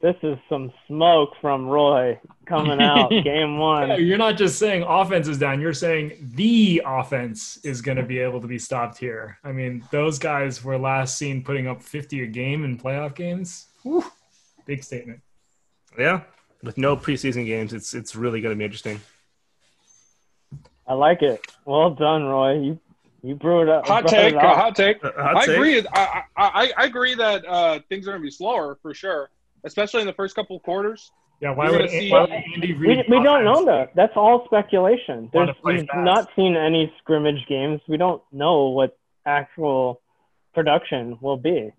this 0.00 0.16
is 0.22 0.38
some 0.48 0.72
smoke 0.86 1.30
from 1.40 1.66
Roye 1.66 2.18
coming 2.46 2.80
out 2.80 3.10
game 3.24 3.58
one. 3.58 3.88
Yeah, 3.90 3.96
you're 3.96 4.18
not 4.18 4.36
just 4.36 4.58
saying 4.58 4.82
offense 4.82 5.28
is 5.28 5.36
down. 5.38 5.60
You're 5.60 5.74
saying 5.74 6.30
the 6.34 6.82
offense 6.86 7.58
is 7.64 7.82
going 7.82 7.98
to 7.98 8.02
be 8.02 8.18
able 8.18 8.40
to 8.40 8.46
be 8.46 8.58
stopped 8.58 8.96
here. 8.98 9.38
I 9.44 9.52
mean, 9.52 9.84
those 9.90 10.18
guys 10.18 10.64
were 10.64 10.78
last 10.78 11.18
seen 11.18 11.42
putting 11.44 11.66
up 11.68 11.82
50 11.82 12.22
a 12.22 12.26
game 12.26 12.64
in 12.64 12.78
playoff 12.78 13.14
games. 13.14 13.66
Whew, 13.82 14.04
big 14.64 14.82
statement. 14.82 15.20
Yeah, 15.98 16.22
with 16.64 16.78
no 16.78 16.96
preseason 16.96 17.46
games, 17.46 17.72
it's 17.72 17.94
it's 17.94 18.16
really 18.16 18.40
going 18.40 18.54
to 18.54 18.58
be 18.58 18.64
interesting. 18.64 19.00
I 20.86 20.94
like 20.94 21.22
it. 21.22 21.40
Well 21.64 21.90
done, 21.90 22.24
Roye. 22.24 22.60
You 22.60 22.80
you 23.22 23.34
brew 23.34 23.62
it 23.62 23.68
up. 23.68 23.86
Hot 23.86 24.06
take. 24.06 24.34
it. 24.34 24.40
Hot 24.40 24.74
take. 24.76 25.02
Uh, 25.04 25.12
hot 25.16 25.36
I 25.36 25.46
take? 25.46 25.56
agree. 25.56 25.86
I, 25.92 26.22
I 26.36 26.72
I 26.76 26.84
agree 26.84 27.14
that 27.14 27.44
uh, 27.46 27.80
things 27.88 28.06
are 28.06 28.10
going 28.10 28.20
to 28.22 28.26
be 28.26 28.30
slower 28.30 28.78
for 28.82 28.92
sure, 28.94 29.30
especially 29.64 30.00
in 30.02 30.06
the 30.06 30.12
first 30.12 30.34
couple 30.34 30.56
of 30.56 30.62
quarters. 30.62 31.10
Yeah, 31.40 31.50
why 31.50 31.70
would, 31.70 31.90
see- 31.90 32.10
why 32.10 32.20
would 32.22 32.30
Andy 32.30 32.72
We, 32.74 32.88
Reid? 32.88 33.04
we 33.08 33.22
don't 33.22 33.44
know 33.44 33.64
that. 33.66 33.94
That's 33.96 34.12
all 34.16 34.44
speculation. 34.46 35.28
There's, 35.32 35.50
we've 35.64 35.80
fast. 35.86 35.98
not 36.04 36.28
seen 36.36 36.56
any 36.56 36.92
scrimmage 37.00 37.44
games. 37.48 37.80
We 37.88 37.96
don't 37.96 38.22
know 38.32 38.68
what 38.68 38.96
actual 39.26 40.00
production 40.54 41.18
will 41.20 41.36
be. 41.36 41.72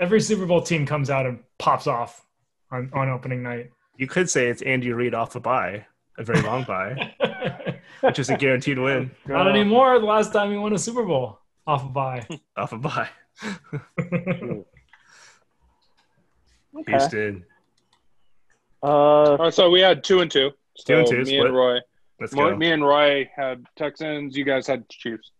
Every 0.00 0.20
Super 0.20 0.46
Bowl 0.46 0.60
team 0.62 0.84
comes 0.84 1.10
out 1.10 1.26
and 1.26 1.38
pops 1.58 1.86
off 1.86 2.24
on, 2.70 2.90
on 2.92 3.08
opening 3.08 3.42
night. 3.42 3.70
You 3.96 4.06
could 4.06 4.28
say 4.30 4.48
it's 4.48 4.62
Andy 4.62 4.92
Reid 4.92 5.14
off 5.14 5.34
a 5.34 5.40
bye, 5.40 5.86
a 6.18 6.24
very 6.24 6.40
long 6.42 6.64
bye, 6.64 7.14
which 8.00 8.18
is 8.18 8.30
a 8.30 8.36
guaranteed 8.36 8.78
win 8.78 9.10
Not 9.26 9.48
anymore. 9.48 9.98
The 9.98 10.06
last 10.06 10.32
time 10.32 10.50
he 10.52 10.56
won 10.56 10.72
a 10.72 10.78
Super 10.78 11.04
Bowl 11.04 11.38
off 11.66 11.84
a 11.84 11.88
bye. 11.88 12.26
off 12.56 12.72
a 12.72 12.78
bye. 12.78 13.08
Okay. 16.78 16.92
Houston. 16.92 17.44
Uh, 18.82 18.86
All 18.86 19.36
right, 19.38 19.54
so 19.54 19.68
we 19.70 19.80
had 19.80 20.04
two 20.04 20.20
and 20.20 20.30
two. 20.30 20.50
So 20.76 20.94
Two 20.94 20.98
and 21.00 21.08
two, 21.08 21.18
Me 21.18 21.24
split. 21.24 21.46
and 21.46 21.56
Roye. 21.56 21.78
Let's 22.20 22.32
Mo- 22.34 22.50
go. 22.50 22.56
Me 22.56 22.70
and 22.70 22.84
Roye 22.84 23.28
had 23.34 23.64
Texans. 23.76 24.36
You 24.36 24.44
guys 24.44 24.66
had 24.66 24.88
Chiefs. 24.88 25.32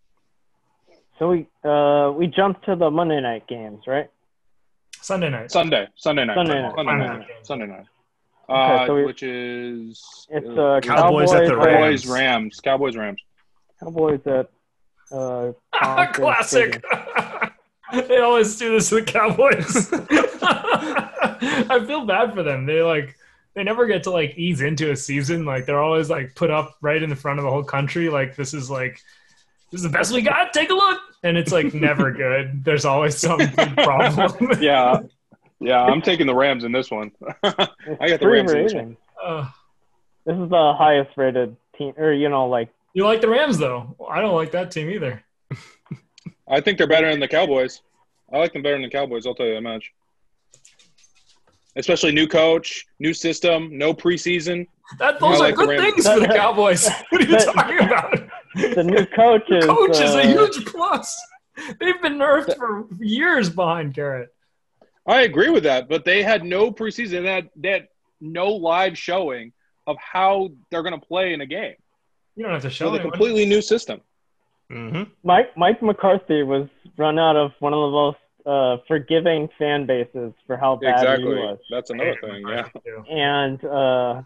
so 1.19 1.29
we 1.31 1.47
uh 1.65 2.11
we 2.17 2.27
jumped 2.27 2.65
to 2.65 2.75
the 2.75 2.91
Monday 2.91 3.21
night 3.21 3.47
games, 3.47 3.85
right? 3.87 4.09
Sunday 5.03 5.31
night. 5.31 5.51
Sunday. 5.51 5.87
Sunday 5.97 6.25
night. 6.25 6.35
Sunday 6.37 6.63
night. 6.63 6.73
Sunday 6.77 6.91
Sunday 6.91 7.07
night. 7.09 7.19
night. 7.19 7.29
Sunday 7.47 7.67
night. 7.67 7.87
Okay, 8.51 8.83
Uh, 8.83 8.87
so 8.87 8.95
we- 8.95 9.05
which 9.05 9.23
is 9.23 10.27
It's 10.31 10.47
uh, 10.49 10.63
uh, 10.63 10.81
Cowboys 10.81 11.33
at 11.33 11.45
the 11.47 11.51
Cowboys 11.55 12.07
Rams. 12.07 12.07
Rams. 12.07 12.61
Cowboys 12.61 12.97
Rams. 12.97 13.21
Cowboys 13.81 14.21
at 14.27 14.51
uh 15.13 15.53
Classic. 16.13 16.83
They 17.91 18.19
always 18.19 18.59
do 18.59 18.73
this 18.73 18.91
to 18.91 18.97
the 18.97 19.03
Cowboys. 19.03 19.89
I 20.53 21.83
feel 21.87 22.05
bad 22.05 22.35
for 22.35 22.43
them. 22.43 22.67
They 22.67 22.83
like 22.83 23.17
they 23.55 23.65
never 23.65 23.87
get 23.87 24.03
to 24.03 24.11
like 24.11 24.37
ease 24.37 24.61
into 24.61 24.91
a 24.91 24.97
season. 24.97 25.47
Like 25.47 25.65
they're 25.65 25.81
always 25.81 26.11
like 26.11 26.35
put 26.35 26.51
up 26.51 26.77
right 26.83 27.03
in 27.03 27.09
the 27.09 27.17
front 27.17 27.39
of 27.39 27.47
the 27.47 27.51
whole 27.51 27.65
country. 27.65 28.11
Like 28.11 28.37
this 28.37 28.53
is 28.53 28.71
like 28.71 29.01
this 29.71 29.81
is 29.81 29.83
the 29.83 29.89
best 29.89 30.13
we 30.13 30.23
got. 30.23 30.53
Take 30.53 30.71
a 30.71 30.75
look, 30.75 31.01
and 31.23 31.37
it's 31.37 31.53
like 31.53 31.75
never 31.75 32.11
good. 32.25 32.65
There's 32.65 32.85
always 32.85 33.17
some 33.19 33.39
big 33.39 33.77
problem. 33.77 34.59
Yeah. 34.61 35.01
Yeah, 35.61 35.83
I'm 35.83 36.01
taking 36.01 36.27
the 36.29 36.35
Rams 36.37 36.63
in 36.63 36.71
this 36.71 36.89
one. 36.89 37.11
I 37.43 37.51
got 37.53 37.67
the 37.99 38.19
three 38.21 38.39
Rams 38.39 38.53
in 38.53 38.63
this 38.63 38.75
one. 38.75 38.97
Uh, 39.23 39.49
This 40.25 40.37
is 40.37 40.49
the 40.49 40.73
highest 40.79 41.11
rated 41.17 41.57
team, 41.77 41.95
or 41.99 42.13
you 42.13 42.29
know, 42.29 42.47
like 42.49 42.69
you 42.95 43.05
like 43.05 43.21
the 43.21 43.29
Rams 43.29 43.59
though? 43.59 43.97
I 44.09 44.21
don't 44.21 44.37
like 44.37 44.53
that 44.53 44.71
team 44.71 44.89
either. 44.89 45.23
I 46.49 46.61
think 46.61 46.79
they're 46.79 46.87
better 46.87 47.11
than 47.11 47.19
the 47.19 47.27
Cowboys. 47.29 47.83
I 48.33 48.39
like 48.39 48.53
them 48.53 48.63
better 48.63 48.77
than 48.77 48.83
the 48.83 48.89
Cowboys. 48.91 49.27
I'll 49.27 49.35
tell 49.35 49.47
you 49.47 49.55
that 49.55 49.63
much. 49.63 49.93
Especially 51.77 52.13
new 52.13 52.27
coach, 52.29 52.87
new 53.01 53.13
system, 53.13 53.77
no 53.77 53.93
preseason. 53.95 54.67
That 54.99 55.21
those 55.21 55.41
I 55.41 55.47
are 55.47 55.49
like 55.49 55.55
good 55.57 55.69
Rams. 55.71 55.83
things 55.83 56.09
for 56.09 56.21
the 56.21 56.29
Cowboys. 56.29 56.89
What 57.11 57.23
are 57.23 57.27
you 57.27 57.39
talking 57.39 57.79
about? 57.81 58.29
The 58.55 58.83
new 58.85 59.07
coach 59.07 59.51
is. 59.51 59.65
Coach 59.65 60.01
is 60.01 60.15
uh, 60.15 60.19
a 60.19 60.27
huge 60.27 60.65
plus. 60.67 61.21
They've 61.81 62.01
been 62.01 62.15
nerfed 62.19 62.57
for 62.57 62.87
years 63.01 63.51
behind 63.51 63.95
Garrett. 63.95 64.33
I 65.07 65.23
agree 65.23 65.51
with 65.51 65.65
that, 65.65 65.89
but 65.89 66.05
they 66.05 66.23
had 66.23 66.45
no 66.45 66.71
preseason. 66.71 67.23
They 67.23 67.33
had, 67.33 67.51
they 67.57 67.71
had 67.71 67.89
no 68.21 68.49
live 68.51 68.97
showing 68.97 69.53
of 69.87 69.97
how 69.97 70.51
they're 70.71 70.83
going 70.83 70.99
to 70.99 71.07
play 71.07 71.33
in 71.33 71.41
a 71.41 71.47
game. 71.47 71.75
You 72.37 72.45
don't 72.45 72.53
have 72.53 72.63
to 72.63 72.71
show 72.71 72.91
So 72.91 72.95
a 72.95 73.01
completely 73.01 73.47
new 73.47 73.63
system. 73.63 74.01
hmm 74.71 75.05
Mike 75.25 75.57
Mike 75.57 75.83
McCarthy 75.83 76.43
was 76.43 76.69
run 76.97 77.19
out 77.19 77.37
of 77.37 77.53
one 77.59 77.73
of 77.73 77.81
the 77.81 77.91
most 77.91 78.19
uh, 78.47 78.77
forgiving 78.87 79.49
fan 79.59 79.87
bases 79.87 80.33
for 80.47 80.57
how 80.57 80.77
bad 80.77 81.01
he 81.01 81.05
Exactly. 81.05 81.35
was. 81.35 81.59
That's 81.71 81.91
another 81.91 82.17
thing. 82.21 82.47
Yeah. 82.47 82.69
and 83.11 83.65
uh, 83.65 84.23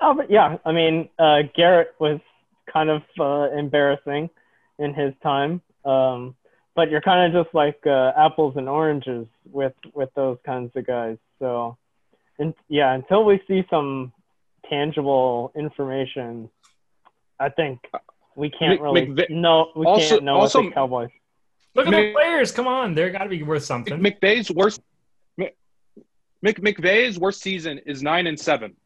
oh, 0.00 0.14
but 0.14 0.30
yeah, 0.30 0.56
I 0.64 0.72
mean, 0.72 1.08
uh, 1.18 1.42
Garrett 1.54 1.94
was 2.00 2.20
kind 2.70 2.90
of 2.90 3.02
uh, 3.18 3.50
embarrassing 3.56 4.30
in 4.78 4.94
his 4.94 5.12
time, 5.22 5.60
um, 5.84 6.34
but 6.74 6.90
you're 6.90 7.00
kind 7.00 7.34
of 7.34 7.44
just 7.44 7.54
like 7.54 7.78
uh, 7.86 8.12
apples 8.16 8.54
and 8.56 8.68
oranges 8.68 9.26
with 9.50 9.74
with 9.94 10.10
those 10.14 10.38
kinds 10.44 10.72
of 10.76 10.86
guys. 10.86 11.18
So, 11.38 11.76
and 12.38 12.54
yeah, 12.68 12.92
until 12.94 13.24
we 13.24 13.40
see 13.46 13.64
some 13.70 14.12
tangible 14.68 15.52
information, 15.56 16.48
I 17.38 17.48
think 17.50 17.80
we 18.36 18.48
can't 18.50 18.80
really 18.80 19.06
McVay- 19.06 19.30
know. 19.30 19.70
We 19.76 19.86
also- 19.86 20.08
can't 20.16 20.24
know 20.24 20.36
also- 20.36 20.60
what 20.60 20.68
the 20.68 20.74
Cowboys. 20.74 21.10
Look 21.74 21.86
at 21.86 21.90
the 21.92 22.12
players. 22.12 22.52
Come 22.52 22.66
on, 22.66 22.94
they're 22.94 23.08
got 23.10 23.24
to 23.24 23.30
be 23.30 23.42
worth 23.42 23.64
something. 23.64 23.98
McVay's 23.98 24.50
worst. 24.50 24.82
Mc- 25.38 25.56
Mc, 26.42 26.60
McVay's 26.60 27.18
worst 27.18 27.40
season 27.40 27.78
is 27.86 28.02
nine 28.02 28.26
and 28.26 28.38
seven. 28.38 28.76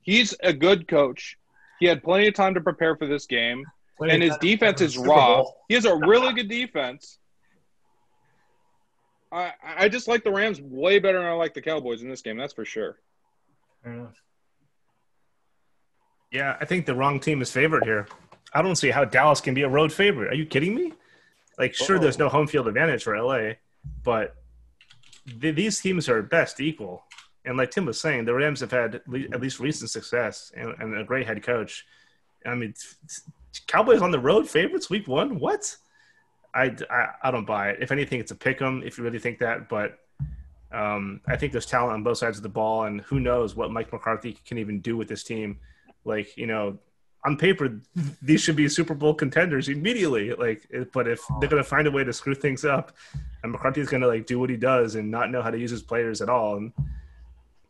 He's 0.00 0.34
a 0.42 0.52
good 0.54 0.88
coach. 0.88 1.36
He 1.82 1.88
had 1.88 2.00
plenty 2.04 2.28
of 2.28 2.34
time 2.34 2.54
to 2.54 2.60
prepare 2.60 2.94
for 2.94 3.08
this 3.08 3.26
game, 3.26 3.64
Plenty 3.98 4.14
and 4.14 4.22
his 4.22 4.36
defense 4.36 4.80
is 4.80 4.96
raw. 4.96 5.42
He 5.66 5.74
has 5.74 5.84
a 5.84 5.96
really 5.96 6.32
good 6.32 6.48
defense. 6.48 7.18
I 9.32 9.52
I 9.64 9.88
just 9.88 10.06
like 10.06 10.22
the 10.22 10.30
Rams 10.30 10.60
way 10.60 11.00
better 11.00 11.18
than 11.18 11.26
I 11.26 11.32
like 11.32 11.54
the 11.54 11.60
Cowboys 11.60 12.02
in 12.02 12.08
this 12.08 12.22
game. 12.22 12.36
That's 12.36 12.52
for 12.52 12.64
sure. 12.64 13.00
Fair 13.82 13.94
enough. 13.94 14.14
Yeah, 16.30 16.56
I 16.60 16.66
think 16.66 16.86
the 16.86 16.94
wrong 16.94 17.18
team 17.18 17.42
is 17.42 17.50
favored 17.50 17.82
here. 17.82 18.06
I 18.54 18.62
don't 18.62 18.76
see 18.76 18.90
how 18.90 19.04
Dallas 19.04 19.40
can 19.40 19.52
be 19.52 19.62
a 19.62 19.68
road 19.68 19.92
favorite. 19.92 20.30
Are 20.30 20.36
you 20.36 20.46
kidding 20.46 20.76
me? 20.76 20.92
Like, 21.58 21.74
sure, 21.74 21.98
there's 21.98 22.16
no 22.16 22.28
home 22.28 22.46
field 22.46 22.68
advantage 22.68 23.02
for 23.02 23.20
LA, 23.20 23.54
but 24.04 24.36
th- 25.40 25.56
these 25.56 25.80
teams 25.80 26.08
are 26.08 26.22
best 26.22 26.60
equal. 26.60 27.02
And 27.44 27.56
like 27.56 27.70
Tim 27.70 27.86
was 27.86 28.00
saying, 28.00 28.24
the 28.24 28.34
Rams 28.34 28.60
have 28.60 28.70
had 28.70 28.96
at 28.96 29.40
least 29.40 29.58
recent 29.60 29.90
success 29.90 30.52
and, 30.56 30.74
and 30.78 30.96
a 30.96 31.04
great 31.04 31.26
head 31.26 31.42
coach. 31.42 31.84
I 32.46 32.54
mean, 32.54 32.74
Cowboys 33.66 34.00
on 34.00 34.10
the 34.10 34.18
road 34.18 34.48
favorites 34.48 34.88
week 34.88 35.08
one? 35.08 35.38
What? 35.38 35.76
I, 36.54 36.76
I, 36.90 37.08
I 37.22 37.30
don't 37.30 37.46
buy 37.46 37.70
it. 37.70 37.78
If 37.80 37.92
anything, 37.92 38.20
it's 38.20 38.30
a 38.30 38.36
pick 38.36 38.60
'em 38.60 38.82
if 38.84 38.98
you 38.98 39.04
really 39.04 39.18
think 39.18 39.38
that. 39.38 39.68
But 39.68 39.98
um, 40.70 41.20
I 41.26 41.36
think 41.36 41.52
there's 41.52 41.66
talent 41.66 41.94
on 41.94 42.02
both 42.02 42.18
sides 42.18 42.36
of 42.36 42.42
the 42.42 42.48
ball, 42.48 42.84
and 42.84 43.00
who 43.00 43.20
knows 43.20 43.56
what 43.56 43.70
Mike 43.70 43.92
McCarthy 43.92 44.38
can 44.46 44.58
even 44.58 44.80
do 44.80 44.96
with 44.96 45.08
this 45.08 45.24
team. 45.24 45.58
Like, 46.04 46.36
you 46.36 46.46
know, 46.46 46.78
on 47.24 47.36
paper, 47.36 47.80
these 48.20 48.40
should 48.40 48.56
be 48.56 48.68
Super 48.68 48.94
Bowl 48.94 49.14
contenders 49.14 49.68
immediately. 49.68 50.32
Like, 50.32 50.66
but 50.92 51.08
if 51.08 51.20
they're 51.40 51.48
going 51.48 51.62
to 51.62 51.68
find 51.68 51.86
a 51.86 51.90
way 51.90 52.04
to 52.04 52.12
screw 52.12 52.34
things 52.34 52.64
up, 52.64 52.92
and 53.42 53.52
McCarthy's 53.52 53.88
going 53.88 54.00
to 54.00 54.08
like 54.08 54.26
do 54.26 54.38
what 54.38 54.50
he 54.50 54.56
does 54.56 54.94
and 54.94 55.10
not 55.10 55.30
know 55.30 55.42
how 55.42 55.50
to 55.50 55.58
use 55.58 55.70
his 55.70 55.82
players 55.82 56.20
at 56.20 56.28
all, 56.28 56.56
and 56.56 56.72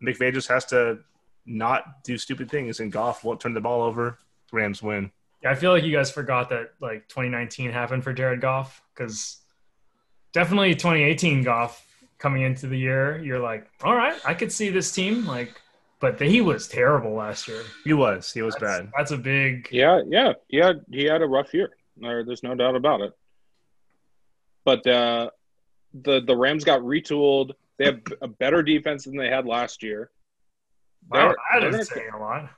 McVay 0.02 0.32
just 0.32 0.48
has 0.48 0.64
to 0.66 0.98
not 1.46 2.02
do 2.04 2.18
stupid 2.18 2.50
things, 2.50 2.80
and 2.80 2.90
Goff 2.92 3.24
won't 3.24 3.40
turn 3.40 3.54
the 3.54 3.60
ball 3.60 3.82
over. 3.82 4.18
Rams 4.52 4.82
win. 4.82 5.10
Yeah, 5.42 5.50
I 5.50 5.54
feel 5.54 5.72
like 5.72 5.82
you 5.84 5.92
guys 5.92 6.10
forgot 6.10 6.48
that 6.50 6.72
like 6.80 7.08
2019 7.08 7.70
happened 7.70 8.04
for 8.04 8.12
Jared 8.12 8.40
Goff 8.40 8.82
because 8.94 9.38
definitely 10.32 10.74
2018 10.74 11.42
Goff 11.42 11.84
coming 12.18 12.42
into 12.42 12.68
the 12.68 12.78
year, 12.78 13.18
you're 13.22 13.40
like, 13.40 13.66
all 13.82 13.96
right, 13.96 14.14
I 14.24 14.34
could 14.34 14.52
see 14.52 14.68
this 14.70 14.92
team 14.92 15.26
like, 15.26 15.60
but 15.98 16.20
he 16.20 16.40
was 16.40 16.68
terrible 16.68 17.14
last 17.14 17.48
year. 17.48 17.62
He 17.84 17.92
was. 17.92 18.32
He 18.32 18.42
was 18.42 18.54
That's, 18.54 18.80
bad. 18.82 18.92
that's 18.96 19.10
a 19.10 19.16
big. 19.18 19.68
Yeah, 19.72 20.02
yeah, 20.06 20.34
he 20.48 20.58
had 20.58 20.84
he 20.90 21.04
had 21.04 21.22
a 21.22 21.26
rough 21.26 21.52
year. 21.54 21.70
There's 22.00 22.42
no 22.42 22.54
doubt 22.54 22.76
about 22.76 23.00
it. 23.00 23.12
But 24.64 24.86
uh, 24.86 25.30
the 25.94 26.20
the 26.20 26.36
Rams 26.36 26.64
got 26.64 26.80
retooled. 26.80 27.52
They 27.82 27.86
have 27.90 28.00
a 28.20 28.28
better 28.28 28.62
defense 28.62 29.04
than 29.04 29.16
they 29.16 29.28
had 29.28 29.44
last 29.46 29.82
year. 29.82 30.10
Wow, 31.10 31.28
They're- 31.28 31.60
that 31.60 31.70
they're 31.72 31.80
is 31.80 31.88
saying 31.88 32.10
a 32.14 32.18
lot. 32.18 32.50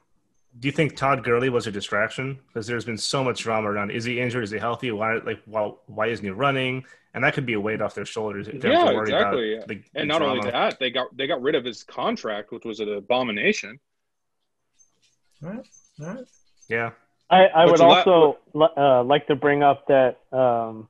Do 0.61 0.69
you 0.69 0.73
think 0.73 0.95
Todd 0.95 1.25
Gurley 1.25 1.49
was 1.49 1.67
a 1.67 1.73
distraction? 1.73 2.39
Because 2.47 2.67
there's 2.69 2.85
been 2.85 2.99
so 2.99 3.25
much 3.25 3.43
drama 3.43 3.69
around. 3.71 3.91
Is 3.91 4.05
he 4.05 4.21
injured? 4.21 4.45
Is 4.45 4.51
he 4.53 4.59
healthy? 4.59 4.93
Why? 4.93 5.17
Like, 5.17 5.41
why? 5.47 5.73
Why 5.87 6.07
isn't 6.07 6.25
he 6.25 6.31
running? 6.31 6.85
And 7.15 7.25
that 7.25 7.35
could 7.35 7.47
be 7.47 7.55
a 7.55 7.61
weight 7.61 7.81
off 7.81 7.95
their 7.95 8.05
shoulders. 8.05 8.47
If 8.47 8.63
Yeah, 8.63 8.91
exactly, 8.91 9.55
About 9.55 9.69
the, 9.69 9.75
the 9.77 9.83
And 9.97 10.09
not 10.09 10.23
only 10.23 10.49
that, 10.51 10.79
they 10.79 10.91
got 10.91 11.17
they 11.17 11.27
got 11.27 11.43
rid 11.43 11.55
of 11.57 11.65
his 11.65 11.83
contract, 11.83 12.53
which 12.53 12.65
was 12.65 12.79
an 12.81 12.93
abomination. 12.93 13.81
All 15.43 15.51
right, 15.51 15.67
all 16.01 16.07
right. 16.07 16.25
Yeah. 16.69 16.91
I, 17.31 17.47
I 17.47 17.65
would 17.67 17.81
also 17.81 18.39
li- 18.53 18.69
uh, 18.77 19.03
like 19.03 19.27
to 19.29 19.35
bring 19.35 19.63
up 19.63 19.87
that 19.89 20.19
um, 20.33 20.89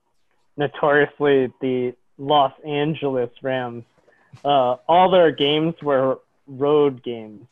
notoriously 0.56 1.52
the 1.60 1.94
Los 2.18 2.52
Angeles 2.66 3.30
Rams 3.42 3.84
uh, 4.44 4.76
all 4.88 5.10
their 5.10 5.30
games 5.30 5.74
were 5.82 6.20
road 6.46 7.02
games 7.02 7.46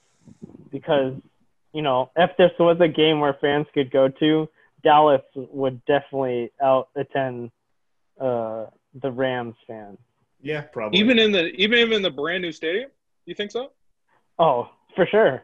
because 0.71 1.15
you 1.73 1.83
know 1.83 2.11
if 2.17 2.31
this 2.37 2.53
was 2.59 2.79
a 2.81 2.89
game 2.89 3.21
where 3.21 3.35
fans 3.41 3.67
could 3.75 3.91
go 3.91 4.09
to, 4.09 4.49
Dallas 4.83 5.23
would 5.35 5.85
definitely 5.85 6.51
out 6.63 6.89
attend 6.97 7.51
uh, 8.21 8.67
the 9.01 9.11
Rams 9.11 9.55
fans. 9.67 9.99
Yeah, 10.41 10.63
probably. 10.63 10.99
Even 10.99 11.19
in 11.19 11.33
the 11.33 11.47
even 11.57 11.93
in 11.93 12.03
the 12.03 12.11
brand 12.11 12.43
new 12.43 12.53
stadium, 12.53 12.91
you 13.27 13.35
think 13.35 13.51
so? 13.51 13.71
Oh, 14.39 14.71
for 14.97 15.07
sure. 15.07 15.43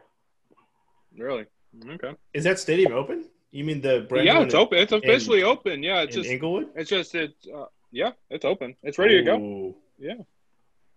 Really? 1.17 1.45
Okay. 1.87 2.15
is 2.33 2.43
that 2.43 2.59
stadium 2.59 2.93
open? 2.93 3.25
You 3.51 3.63
mean 3.63 3.81
the 3.81 4.05
brand 4.09 4.25
new 4.25 4.31
yeah, 4.31 4.39
new 4.39 4.45
it's 4.45 4.53
open. 4.53 4.77
It's 4.79 4.91
officially 4.91 5.43
open. 5.43 5.83
Yeah, 5.83 6.01
it's 6.01 6.15
in 6.15 6.23
just 6.23 6.33
Inglewood? 6.33 6.69
it's 6.75 6.89
just 6.89 7.15
it's 7.15 7.47
uh, 7.47 7.65
yeah, 7.91 8.11
it's 8.29 8.45
open. 8.45 8.75
It's 8.83 8.97
ready 8.97 9.17
to 9.17 9.23
go. 9.23 9.37
Ooh. 9.37 9.75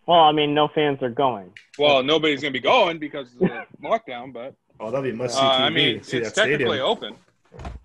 Well, 0.06 0.20
I 0.20 0.32
mean, 0.32 0.54
no 0.54 0.68
fans 0.68 1.02
are 1.02 1.10
going. 1.10 1.52
Well, 1.78 2.02
nobody's 2.02 2.40
gonna 2.42 2.52
be 2.52 2.60
going 2.60 2.98
because 2.98 3.32
of 3.34 3.38
the 3.38 3.64
lockdown, 3.82 4.32
but 4.32 4.54
Oh, 4.80 4.90
that'd 4.90 5.10
be 5.10 5.16
must 5.16 5.36
uh, 5.36 5.40
see 5.40 5.62
TV. 5.62 5.64
I 5.66 5.70
mean, 5.70 6.02
see 6.02 6.16
it's 6.18 6.32
technically 6.32 6.78
stadium. 6.78 6.86
open. 6.86 7.14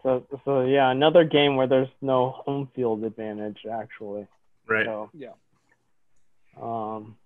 So, 0.02 0.26
so 0.46 0.62
yeah, 0.62 0.90
another 0.90 1.24
game 1.24 1.56
where 1.58 1.68
there's 1.68 1.90
no 2.02 2.32
home 2.46 2.70
field 2.76 3.04
advantage 3.04 3.60
actually. 3.72 4.26
Right. 4.66 4.86
So, 4.86 5.10
Yeah. 5.14 5.34
um, 6.60 7.18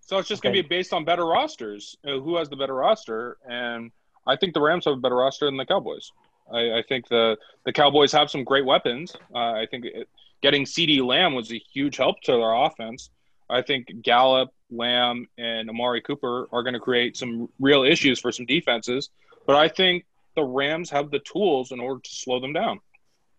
So 0.00 0.18
it's 0.18 0.28
just 0.28 0.40
Okay. 0.44 0.50
gonna 0.52 0.62
be 0.62 0.68
based 0.68 0.92
on 0.92 1.04
better 1.04 1.26
rosters. 1.26 1.96
Uh, 2.06 2.18
who 2.18 2.36
has 2.36 2.48
the 2.48 2.56
better 2.56 2.74
roster? 2.74 3.38
And 3.48 3.90
I 4.26 4.36
think 4.36 4.54
the 4.54 4.60
Rams 4.60 4.84
have 4.84 4.94
a 4.94 5.00
better 5.00 5.16
roster 5.16 5.46
than 5.46 5.56
the 5.56 5.66
Cowboys. 5.66 6.12
I, 6.52 6.78
I 6.78 6.82
think 6.88 7.08
the 7.08 7.36
the 7.64 7.72
Cowboys 7.72 8.12
have 8.12 8.30
some 8.30 8.44
great 8.44 8.64
weapons. 8.64 9.16
Uh, 9.34 9.52
I 9.52 9.66
think 9.70 9.84
it, 9.86 10.08
getting 10.42 10.64
CeeDee 10.64 11.04
Lamb 11.04 11.34
was 11.34 11.50
a 11.52 11.58
huge 11.72 11.96
help 11.96 12.20
to 12.22 12.32
their 12.32 12.52
offense. 12.54 13.10
I 13.50 13.62
think 13.62 13.88
Gallup, 14.02 14.50
Lamb, 14.70 15.26
and 15.38 15.68
Amari 15.68 16.00
Cooper 16.00 16.48
are 16.52 16.62
going 16.62 16.74
to 16.74 16.80
create 16.80 17.16
some 17.16 17.48
real 17.60 17.82
issues 17.84 18.18
for 18.20 18.32
some 18.32 18.46
defenses. 18.46 19.10
But 19.46 19.56
I 19.56 19.68
think 19.68 20.04
the 20.34 20.42
Rams 20.44 20.88
have 20.90 21.10
the 21.10 21.18
tools 21.20 21.72
in 21.72 21.80
order 21.80 22.00
to 22.00 22.10
slow 22.10 22.40
them 22.40 22.52
down. 22.52 22.80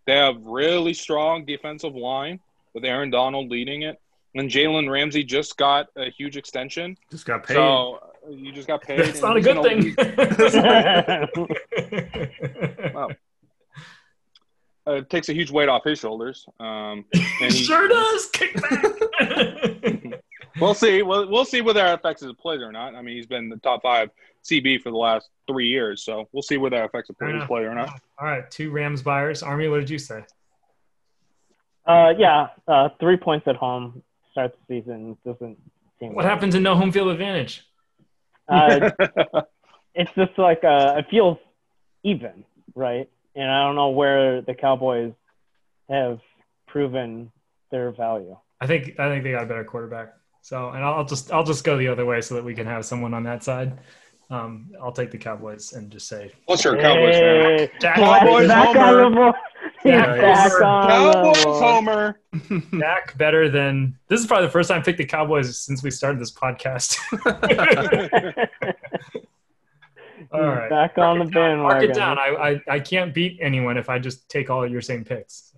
They 0.05 0.15
have 0.15 0.35
really 0.43 0.93
strong 0.93 1.45
defensive 1.45 1.95
line 1.95 2.39
with 2.73 2.83
Aaron 2.85 3.09
Donald 3.09 3.49
leading 3.49 3.83
it. 3.83 3.99
And 4.35 4.49
Jalen 4.49 4.89
Ramsey 4.89 5.23
just 5.23 5.57
got 5.57 5.87
a 5.95 6.09
huge 6.09 6.37
extension. 6.37 6.97
Just 7.11 7.25
got 7.25 7.45
paid. 7.45 7.53
So 7.53 7.99
uh, 8.27 8.31
you 8.31 8.51
just 8.51 8.67
got 8.67 8.81
paid. 8.87 8.99
That's 8.99 9.21
and 9.21 9.21
not 9.21 9.37
a 9.37 9.41
good 9.41 9.55
gonna- 9.55 9.69
thing. 12.89 13.15
uh, 14.87 14.93
it 14.93 15.09
takes 15.09 15.29
a 15.29 15.33
huge 15.33 15.51
weight 15.51 15.69
off 15.69 15.83
his 15.83 15.99
shoulders. 15.99 16.45
Um, 16.59 17.05
and 17.13 17.23
he- 17.53 17.63
sure 17.63 17.87
does. 17.87 18.29
Kick 18.31 18.53
back. 18.61 20.19
We'll 20.61 20.75
see. 20.75 21.01
We'll, 21.01 21.27
we'll 21.29 21.45
see 21.45 21.61
whether 21.61 21.79
that 21.81 21.95
affects 21.97 22.21
his 22.21 22.31
plays 22.33 22.61
or 22.61 22.71
not. 22.71 22.93
I 22.93 23.01
mean, 23.01 23.15
he's 23.15 23.25
been 23.25 23.49
the 23.49 23.57
top 23.57 23.81
five 23.81 24.11
CB 24.45 24.81
for 24.81 24.91
the 24.91 24.97
last 24.97 25.27
three 25.47 25.67
years, 25.67 26.03
so 26.03 26.29
we'll 26.31 26.43
see 26.43 26.57
whether 26.57 26.77
that 26.77 26.85
affects 26.85 27.07
his 27.07 27.17
Fair 27.17 27.29
enough. 27.31 27.47
play 27.47 27.63
or 27.63 27.73
not. 27.73 27.99
All 28.19 28.27
right, 28.27 28.49
two 28.51 28.69
Rams 28.69 29.01
buyers. 29.01 29.41
Army, 29.41 29.67
what 29.67 29.79
did 29.79 29.89
you 29.89 29.97
say? 29.97 30.23
uh, 31.87 32.13
yeah, 32.19 32.49
uh, 32.67 32.89
three 32.99 33.17
points 33.17 33.47
at 33.47 33.55
home 33.55 34.03
starts 34.31 34.55
the 34.67 34.79
season 34.81 35.17
doesn't 35.25 35.57
seem. 35.99 36.13
What 36.13 36.25
happened 36.25 36.51
to 36.51 36.59
no 36.59 36.75
home 36.75 36.91
field 36.91 37.07
advantage? 37.09 37.63
Uh, 38.47 38.91
it's 39.95 40.11
just 40.15 40.37
like 40.37 40.63
uh, 40.63 40.95
it 40.99 41.07
feels 41.09 41.39
even, 42.03 42.45
right? 42.75 43.09
And 43.35 43.49
I 43.49 43.63
don't 43.65 43.75
know 43.75 43.89
where 43.89 44.41
the 44.41 44.53
Cowboys 44.53 45.13
have 45.89 46.19
proven 46.67 47.31
their 47.71 47.91
value. 47.91 48.37
I 48.61 48.67
think 48.67 48.99
I 48.99 49.09
think 49.09 49.23
they 49.23 49.31
got 49.31 49.43
a 49.43 49.47
better 49.47 49.63
quarterback. 49.63 50.13
So, 50.41 50.69
and 50.69 50.83
I'll 50.83 51.05
just 51.05 51.31
I'll 51.31 51.43
just 51.43 51.63
go 51.63 51.77
the 51.77 51.87
other 51.87 52.05
way 52.05 52.21
so 52.21 52.35
that 52.35 52.43
we 52.43 52.53
can 52.53 52.67
have 52.67 52.85
someone 52.85 53.13
on 53.13 53.23
that 53.23 53.43
side. 53.43 53.79
Um, 54.29 54.71
I'll 54.81 54.91
take 54.91 55.11
the 55.11 55.17
Cowboys 55.17 55.73
and 55.73 55.91
just 55.91 56.07
say 56.07 56.31
What's 56.45 56.63
your 56.63 56.77
Cowboys? 56.79 57.15
Hey, 57.15 57.71
Dak, 57.79 57.95
Cowboys 57.95 58.47
back 58.47 58.67
homer. 58.75 59.03
on 59.03 59.15
the. 59.15 59.33
He's 59.83 59.91
Yeah, 59.91 60.17
back 60.21 60.61
on 60.61 60.87
Cowboys 60.89 61.43
board. 61.43 61.63
homer. 61.63 62.19
Dak 62.79 63.17
better 63.17 63.49
than 63.49 63.97
this 64.07 64.21
is 64.21 64.27
probably 64.27 64.47
the 64.47 64.51
first 64.51 64.69
time 64.69 64.79
I 64.79 64.83
picked 64.83 64.97
the 64.97 65.05
Cowboys 65.05 65.57
since 65.57 65.83
we 65.83 65.91
started 65.91 66.19
this 66.21 66.31
podcast. 66.31 66.97
All 70.33 70.41
right. 70.41 70.69
Back 70.69 70.97
on 70.97 71.19
the 71.19 71.25
Mark 71.57 71.83
it 71.83 71.93
down. 71.93 72.17
I, 72.17 72.59
I 72.67 72.75
I 72.75 72.79
can't 72.79 73.13
beat 73.13 73.37
anyone 73.41 73.77
if 73.77 73.87
I 73.89 73.99
just 73.99 74.27
take 74.29 74.49
all 74.49 74.67
your 74.67 74.81
same 74.81 75.03
picks. 75.05 75.53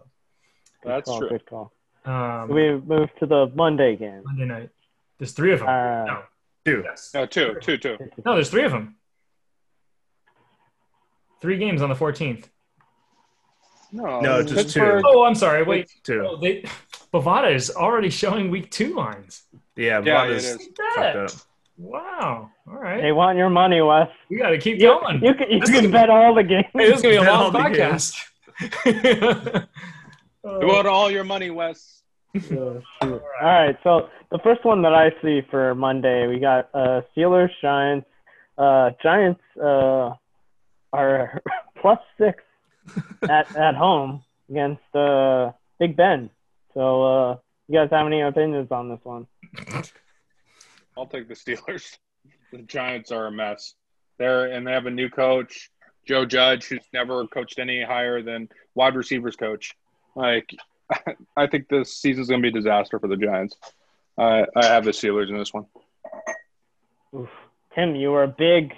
Good 0.84 0.90
That's 0.90 1.06
call, 1.10 1.20
true. 1.20 1.30
Good 1.30 1.46
call. 1.46 1.72
So, 2.04 2.12
um, 2.12 2.50
We 2.50 2.76
move 2.76 3.10
to 3.20 3.26
the 3.26 3.52
Monday 3.56 3.96
game. 3.96 4.22
Monday 4.26 4.46
night. 4.46 4.70
There's 5.18 5.32
three 5.32 5.54
of 5.54 5.60
them. 5.60 5.70
Uh, 5.70 6.06
no. 6.06 6.22
Two. 6.66 6.82
Yes. 6.84 7.12
No, 7.14 7.26
two, 7.26 7.56
two, 7.62 7.78
two. 7.78 7.98
No, 8.26 8.34
there's 8.34 8.50
three 8.50 8.66
of 8.66 8.72
them. 8.72 8.96
Three 11.42 11.58
games 11.58 11.82
on 11.82 11.90
the 11.90 11.96
14th. 11.96 12.46
No, 13.92 14.20
No, 14.20 14.42
just 14.44 14.74
two. 14.74 14.80
Pittsburgh- 14.82 15.04
Oh, 15.06 15.24
I'm 15.24 15.36
sorry. 15.36 15.64
Wait. 15.64 15.90
Two. 16.04 16.26
Oh, 16.28 16.38
they 16.38 16.64
Bovada 17.14 17.54
is 17.54 17.70
already 17.72 18.10
showing 18.10 18.50
week 18.50 18.70
two 18.72 18.94
lines. 18.96 19.44
Yeah, 19.76 20.02
Yeah, 20.04 20.26
Vada's 20.26 20.46
it 20.46 20.62
is. 20.62 20.68
Look 20.68 20.78
fucked 20.78 20.98
at 20.98 21.14
that. 21.14 21.34
up. 21.36 21.42
Wow. 21.78 22.50
All 22.68 22.76
right. 22.78 23.02
They 23.02 23.12
want 23.12 23.38
your 23.38 23.50
money, 23.50 23.82
Wes. 23.82 24.08
we 24.30 24.38
got 24.38 24.50
to 24.50 24.58
keep 24.58 24.80
You, 24.80 24.98
going. 25.00 25.24
you 25.24 25.34
can, 25.34 25.52
you 25.52 25.60
This 25.60 25.70
can 25.70 25.86
is- 25.86 25.92
bet 25.92 26.10
all 26.10 26.34
the 26.34 26.44
games. 26.44 26.66
Hey, 26.74 26.88
this 26.88 26.98
is 26.98 27.02
gonna 27.02 27.16
be 27.16 27.18
a 27.18 27.22
Bet 27.22 27.34
long 27.34 27.54
podcast. 27.54 28.16
You 30.46 30.68
want 30.68 30.88
all 30.88 31.10
your 31.10 31.24
money, 31.24 31.50
Wes? 31.50 32.04
Shoot. 32.48 32.84
All 33.02 33.20
right, 33.42 33.76
so 33.84 34.10
the 34.30 34.38
first 34.44 34.64
one 34.64 34.84
that 34.84 34.94
I 34.94 35.10
see 35.22 35.42
for 35.50 35.74
Monday, 35.74 36.28
we 36.28 36.40
got 36.40 36.70
uh, 36.74 37.02
Steelers 37.18 37.50
Giants. 37.62 38.08
Uh, 38.58 38.92
Giants 39.02 39.42
uh, 39.62 40.12
are 40.94 41.42
plus 41.82 41.98
six 42.20 42.44
at 43.24 43.54
at 43.56 43.74
home 43.76 44.24
against 44.50 44.84
uh, 44.96 45.52
Big 45.80 45.98
Ben. 45.98 46.30
So, 46.76 47.04
uh, 47.32 47.38
you 47.68 47.80
guys 47.80 47.90
have 47.92 48.06
any 48.06 48.22
opinions 48.22 48.68
on 48.72 48.90
this 48.90 49.00
one? 49.04 49.26
I'll 50.98 51.08
take 51.08 51.28
the 51.28 51.36
Steelers. 51.36 51.98
The 52.52 52.62
Giants 52.62 53.12
are 53.12 53.28
a 53.28 53.32
mess. 53.32 53.74
They're 54.18 54.46
and 54.46 54.66
they 54.66 54.72
have 54.72 54.86
a 54.86 54.92
new 54.92 55.10
coach, 55.10 55.70
Joe 56.08 56.26
Judge, 56.26 56.66
who's 56.66 56.86
never 56.94 57.28
coached 57.28 57.60
any 57.60 57.84
higher 57.84 58.22
than 58.22 58.50
wide 58.76 58.96
receivers 58.96 59.36
coach. 59.36 59.76
Like, 60.16 60.56
I 61.38 61.48
think 61.48 61.68
this 61.68 61.98
season's 61.98 62.30
going 62.30 62.42
to 62.42 62.52
be 62.52 62.58
a 62.58 62.62
disaster 62.62 63.00
for 63.00 63.08
the 63.08 63.18
Giants. 63.18 63.58
I 64.18 64.46
I 64.56 64.66
have 64.66 64.86
the 64.86 64.92
Steelers 64.92 65.30
in 65.30 65.38
this 65.38 65.54
one. 65.54 65.66
Oof. 67.14 67.30
Tim, 67.74 67.96
you 67.96 68.12
were 68.12 68.24
a 68.24 68.28
big 68.28 68.74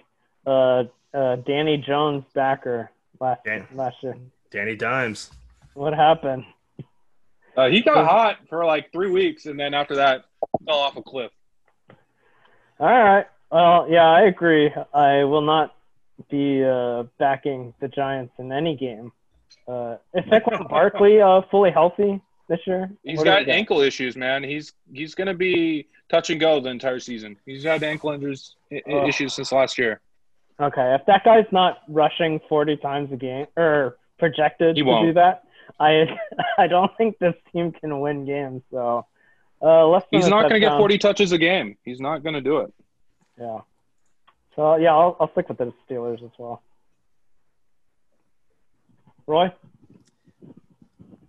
uh, 0.45 0.86
uh, 1.13 1.36
Danny 1.36 1.77
Jones 1.77 2.23
backer 2.34 2.89
last 3.19 3.43
Dan- 3.45 3.67
last 3.73 3.97
year. 4.01 4.17
Danny 4.49 4.75
Dimes. 4.75 5.30
What 5.73 5.93
happened? 5.93 6.45
Uh, 7.56 7.69
he 7.69 7.82
got 7.82 8.06
hot 8.06 8.38
for 8.49 8.65
like 8.65 8.91
three 8.91 9.10
weeks, 9.10 9.45
and 9.45 9.60
then 9.60 9.73
after 9.73 9.95
that, 9.95 10.25
fell 10.65 10.80
off 10.80 10.97
a 10.97 11.01
cliff. 11.01 11.32
All 12.79 12.87
right. 12.87 13.25
Well, 13.51 13.87
yeah, 13.89 14.05
I 14.07 14.21
agree. 14.23 14.71
I 14.93 15.23
will 15.23 15.41
not 15.41 15.73
be 16.29 16.63
uh, 16.63 17.03
backing 17.17 17.73
the 17.79 17.87
Giants 17.87 18.33
in 18.39 18.51
any 18.51 18.75
game. 18.75 19.11
Uh, 19.67 19.97
is 20.13 20.23
Saquon 20.25 20.67
Barkley 20.69 21.21
uh, 21.21 21.41
fully 21.51 21.71
healthy 21.71 22.21
this 22.49 22.59
year? 22.65 22.89
He's 23.03 23.17
What 23.17 23.25
got 23.25 23.47
ankle 23.49 23.81
issues, 23.81 24.15
man. 24.15 24.43
He's 24.43 24.73
he's 24.93 25.15
going 25.15 25.27
to 25.27 25.33
be 25.33 25.87
touch 26.09 26.29
and 26.29 26.39
go 26.39 26.59
the 26.59 26.69
entire 26.69 26.99
season. 26.99 27.37
He's 27.45 27.63
had 27.63 27.83
ankle 27.83 28.11
injuries 28.11 28.55
Oh. 28.89 29.07
issues 29.07 29.33
since 29.33 29.51
last 29.51 29.77
year. 29.77 30.01
Okay, 30.59 30.95
if 30.95 31.05
that 31.05 31.23
guy's 31.23 31.45
not 31.51 31.79
rushing 31.87 32.39
40 32.49 32.77
times 32.77 33.11
a 33.13 33.15
game 33.15 33.45
or 33.55 33.97
projected 34.17 34.75
He 34.75 34.81
to 34.81 34.87
won't. 34.87 35.07
do 35.07 35.13
that, 35.13 35.43
I 35.79 36.17
I 36.57 36.67
don't 36.67 36.91
think 36.97 37.17
this 37.19 37.35
team 37.53 37.71
can 37.71 37.99
win 37.99 38.25
games. 38.25 38.61
So, 38.71 39.05
uh, 39.61 39.87
less 39.87 40.03
than 40.11 40.21
He's 40.21 40.29
not 40.29 40.43
going 40.43 40.53
to 40.53 40.59
get 40.59 40.77
40 40.77 40.97
touches 40.97 41.31
a 41.31 41.37
game. 41.37 41.77
He's 41.83 41.99
not 41.99 42.23
going 42.23 42.35
to 42.35 42.41
do 42.41 42.57
it. 42.57 42.73
Yeah. 43.39 43.59
So 44.55 44.75
yeah, 44.75 44.91
I'll 44.91 45.15
I'll 45.19 45.31
stick 45.31 45.47
with 45.49 45.59
the 45.59 45.71
Steelers 45.87 46.23
as 46.23 46.31
well. 46.37 46.63
Roye. 49.27 49.51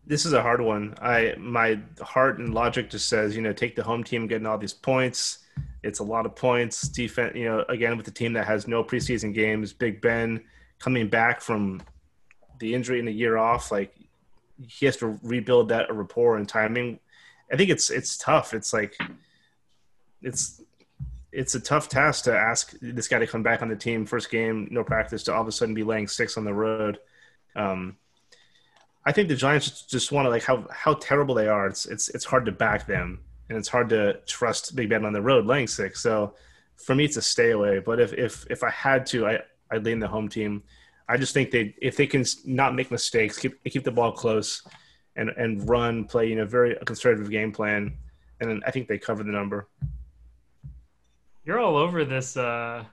This 0.06 0.24
is 0.24 0.32
a 0.32 0.40
hard 0.40 0.62
one. 0.62 0.94
I 1.02 1.34
my 1.36 1.78
heart 2.00 2.38
and 2.38 2.54
logic 2.54 2.88
just 2.88 3.08
says, 3.08 3.36
you 3.36 3.42
know, 3.42 3.52
take 3.52 3.76
the 3.76 3.82
home 3.82 4.02
team 4.02 4.26
getting 4.26 4.46
all 4.46 4.56
these 4.56 4.72
points. 4.72 5.40
It's 5.82 5.98
a 5.98 6.04
lot 6.04 6.24
of 6.24 6.34
points. 6.34 6.88
Defense, 6.88 7.36
you 7.36 7.44
know, 7.44 7.64
again 7.68 7.98
with 7.98 8.06
the 8.06 8.12
team 8.12 8.32
that 8.32 8.46
has 8.46 8.66
no 8.66 8.82
preseason 8.82 9.34
games. 9.34 9.74
Big 9.74 10.00
Ben 10.00 10.42
coming 10.78 11.08
back 11.08 11.42
from 11.42 11.82
the 12.60 12.74
injury 12.74 12.98
and 12.98 13.08
a 13.08 13.12
year 13.12 13.36
off, 13.36 13.70
like 13.70 13.94
he 14.66 14.86
has 14.86 14.96
to 14.98 15.18
rebuild 15.22 15.68
that 15.68 15.92
rapport 15.94 16.36
and 16.36 16.48
timing. 16.48 16.98
I 17.52 17.56
think 17.56 17.70
it's 17.70 17.90
it's 17.90 18.16
tough. 18.16 18.54
It's 18.54 18.72
like 18.72 18.96
it's 20.22 20.61
it's 21.32 21.54
a 21.54 21.61
tough 21.61 21.88
task 21.88 22.24
to 22.24 22.37
ask 22.37 22.72
this 22.80 23.08
guy 23.08 23.18
to 23.18 23.26
come 23.26 23.42
back 23.42 23.62
on 23.62 23.68
the 23.68 23.76
team 23.76 24.06
first 24.06 24.30
game, 24.30 24.68
no 24.70 24.82
practice, 24.82 25.22
to 25.24 25.34
all 25.34 25.42
of 25.42 25.48
a 25.48 25.52
sudden 25.52 25.74
be 25.74 25.84
laying 25.84 26.08
six 26.08 26.37
on 26.37 26.44
the 26.44 26.54
road. 26.54 26.98
Um, 27.54 27.96
I 29.04 29.12
think 29.12 29.28
the 29.28 29.37
Giants 29.37 29.82
just 29.82 30.12
want 30.12 30.26
to 30.26 30.30
like 30.30 30.42
how 30.44 30.66
how 30.70 30.94
terrible 30.94 31.34
they 31.34 31.48
are. 31.48 31.66
It's 31.66 31.87
it's 31.87 32.08
it's 32.11 32.24
hard 32.24 32.44
to 32.46 32.52
back 32.52 32.87
them. 32.87 33.20
and 33.48 33.56
it's 33.56 33.68
hard 33.68 33.88
to 33.90 34.20
trust 34.26 34.76
Big 34.76 34.88
Ben 34.90 35.04
on 35.04 35.12
the 35.12 35.22
road 35.22 35.46
laying 35.46 35.66
six. 35.66 36.02
So 36.02 36.34
for 36.76 36.94
me, 36.94 37.04
it's 37.04 37.16
a 37.16 37.22
stay 37.22 37.50
away. 37.52 37.78
But 37.78 38.00
if 38.00 38.12
if 38.12 38.46
if 38.50 38.62
I 38.62 38.70
had 38.70 39.06
to, 39.06 39.26
I 39.26 39.40
I'd 39.70 39.84
lean 39.84 39.98
the 39.98 40.08
home 40.08 40.28
team. 40.28 40.62
I 41.08 41.16
just 41.16 41.32
think 41.32 41.50
they 41.50 41.74
if 41.80 41.96
they 41.96 42.06
can 42.06 42.24
not 42.44 42.74
make 42.74 42.90
mistakes, 42.90 43.38
keep 43.38 43.62
keep 43.64 43.84
the 43.84 43.90
ball 43.90 44.12
close, 44.12 44.62
and 45.18 45.31
and 45.37 45.68
run, 45.68 46.04
play 46.04 46.28
you 46.28 46.37
know 46.37 46.46
very 46.46 46.76
conservative 46.87 47.31
game 47.31 47.52
plan, 47.52 47.92
and 48.40 48.62
I 48.66 48.70
think 48.70 48.88
they 48.88 48.98
cover 48.98 49.22
the 49.22 49.33
number. 49.33 49.68
You're 51.44 51.59
all 51.59 51.76
over 51.76 52.04
this 52.04 52.37
uh 52.37 52.85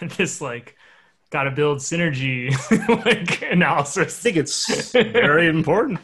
this 0.16 0.40
like 0.40 0.76
got 1.30 1.44
to 1.44 1.50
build 1.50 1.78
synergy 1.78 2.50
like 3.04 3.42
analysis. 3.42 3.96
I 3.98 4.00
analysis. 4.02 4.22
think 4.22 4.36
it's 4.36 4.92
very 4.92 5.48
important. 5.56 6.00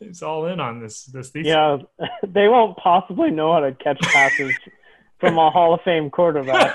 it's 0.00 0.22
all 0.22 0.46
in 0.46 0.58
on 0.60 0.80
this 0.80 1.04
this 1.04 1.30
thesis. 1.30 1.48
Yeah, 1.48 1.78
they 2.26 2.48
won't 2.48 2.76
possibly 2.78 3.30
know 3.30 3.52
how 3.52 3.60
to 3.60 3.72
catch 3.72 4.00
passes 4.00 4.52
from 5.20 5.38
a 5.38 5.50
Hall 5.50 5.74
of 5.74 5.80
Fame 5.82 6.10
quarterback. 6.10 6.74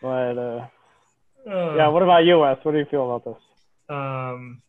But 0.00 0.38
uh, 0.38 0.66
Uh, 1.48 1.74
yeah, 1.76 1.88
what 1.88 2.02
about 2.02 2.24
you, 2.24 2.38
Wes? 2.40 2.58
What 2.62 2.72
do 2.72 2.78
you 2.78 2.84
feel 2.90 3.14
about 3.14 3.24
this? 3.24 3.96
Um, 3.96 4.60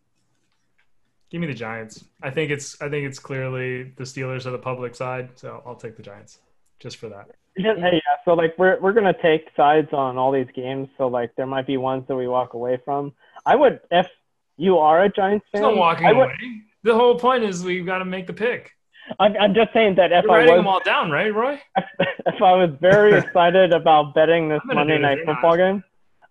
give 1.30 1.42
me 1.42 1.48
the 1.48 1.54
Giants. 1.54 2.06
I 2.22 2.30
think 2.30 2.52
it's 2.52 2.82
I 2.82 2.90
think 2.90 3.06
it's 3.06 3.20
clearly 3.20 3.84
the 3.98 4.04
Steelers 4.04 4.46
are 4.46 4.52
the 4.52 4.58
public 4.60 4.96
side, 4.96 5.30
so 5.36 5.62
I'll 5.66 5.76
take 5.76 5.98
the 5.98 6.04
Giants 6.04 6.40
just 6.80 6.98
for 6.98 7.10
that. 7.10 7.28
Hey, 7.58 7.66
yeah, 7.94 8.00
so 8.24 8.34
like 8.34 8.58
we're 8.58 8.80
we're 8.80 8.94
gonna 8.94 9.16
take 9.22 9.50
sides 9.58 9.90
on 9.92 10.18
all 10.18 10.32
these 10.32 10.48
games, 10.56 10.88
so 10.98 11.08
like 11.08 11.36
there 11.36 11.48
might 11.48 11.68
be 11.68 11.76
ones 11.76 12.06
that 12.08 12.16
we 12.16 12.28
walk 12.28 12.54
away 12.54 12.80
from. 12.86 13.14
I 13.46 13.56
would 13.56 13.82
if 13.92 14.08
you 14.56 14.78
are 14.78 15.04
a 15.04 15.10
Giants 15.10 15.46
fan. 15.52 15.62
There's 15.64 15.74
no 15.74 15.80
walking 15.80 16.06
I 16.06 16.14
would, 16.14 16.26
away. 16.26 16.62
The 16.84 16.96
whole 16.96 17.20
point 17.20 17.44
is 17.44 17.64
we've 17.64 17.86
got 17.86 18.00
to 18.00 18.06
make 18.06 18.28
the 18.28 18.34
pick. 18.34 18.72
I'm, 19.20 19.36
I'm 19.38 19.54
just 19.56 19.74
saying 19.74 19.96
that 19.96 20.12
if 20.12 20.24
You're 20.24 20.32
I 20.32 20.38
writing 20.38 20.54
was 20.54 20.60
them 20.60 20.68
all 20.68 20.82
down, 20.82 21.10
right, 21.12 21.34
Roye? 21.34 21.60
if 21.78 22.42
I 22.42 22.54
was 22.54 22.70
very 22.80 23.18
excited 23.18 23.74
about 23.74 24.14
betting 24.14 24.50
this 24.50 24.62
Monday 24.66 24.96
if 24.96 25.02
night 25.02 25.18
not. 25.26 25.36
football 25.36 25.58
game, 25.58 25.84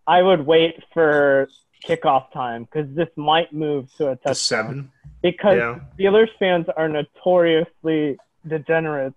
I 0.08 0.22
would 0.22 0.46
wait 0.46 0.82
for 0.94 1.48
kickoff 1.86 2.32
time 2.32 2.64
because 2.64 2.92
this 2.96 3.08
might 3.16 3.52
move 3.52 3.88
to 3.98 4.08
a 4.08 4.10
To 4.10 4.16
touchdown. 4.16 4.34
seven. 4.34 4.92
Because 5.22 5.58
Yeah. 5.58 5.80
Steelers 5.98 6.30
fans 6.38 6.66
are 6.76 6.88
notoriously 6.88 8.16
degenerates 8.46 9.14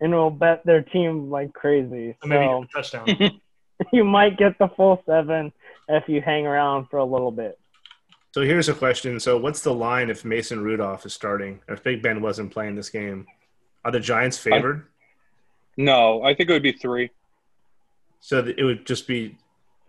and 0.00 0.12
will 0.12 0.30
bet 0.30 0.64
their 0.66 0.82
team 0.82 1.30
like 1.30 1.52
crazy. 1.54 2.14
So 2.22 2.28
maybe 2.28 2.44
So 2.44 2.62
a 2.62 2.66
touchdown. 2.66 3.40
you 3.92 4.04
might 4.04 4.36
get 4.36 4.58
the 4.58 4.68
full 4.68 5.02
seven 5.06 5.52
if 5.88 6.08
you 6.08 6.20
hang 6.20 6.46
around 6.46 6.88
for 6.90 6.98
a 6.98 7.04
little 7.04 7.32
bit. 7.32 7.58
So 8.34 8.42
here's 8.42 8.68
a 8.68 8.74
question. 8.74 9.18
So 9.18 9.38
what's 9.38 9.62
the 9.62 9.72
line 9.72 10.10
if 10.10 10.24
Mason 10.24 10.62
Rudolph 10.62 11.06
is 11.06 11.14
starting? 11.14 11.60
If 11.68 11.82
Big 11.82 12.02
Ben 12.02 12.20
wasn't 12.20 12.52
playing 12.52 12.74
this 12.76 12.90
game, 12.90 13.26
are 13.84 13.90
the 13.90 13.98
Giants 14.00 14.36
favored? 14.38 14.86
No, 15.78 16.22
I 16.22 16.34
think 16.34 16.50
it 16.50 16.52
would 16.52 16.62
be 16.62 16.72
three. 16.72 17.10
So 18.20 18.44
it 18.44 18.62
would 18.62 18.84
just 18.84 19.06
be 19.08 19.36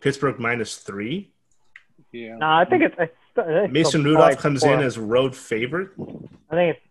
Pittsburgh 0.01 0.39
minus 0.39 0.77
three. 0.77 1.31
Yeah. 2.11 2.37
No, 2.37 2.47
I 2.47 2.65
think 2.65 2.83
it's, 2.83 2.95
it's, 2.97 3.13
it's 3.37 3.71
Mason 3.73 4.03
Rudolph 4.03 4.29
like 4.31 4.39
comes 4.39 4.61
four. 4.61 4.73
in 4.73 4.79
as 4.81 4.97
road 4.97 5.35
favorite. 5.35 5.89
I 6.49 6.55
think 6.55 6.75
it's 6.77 6.85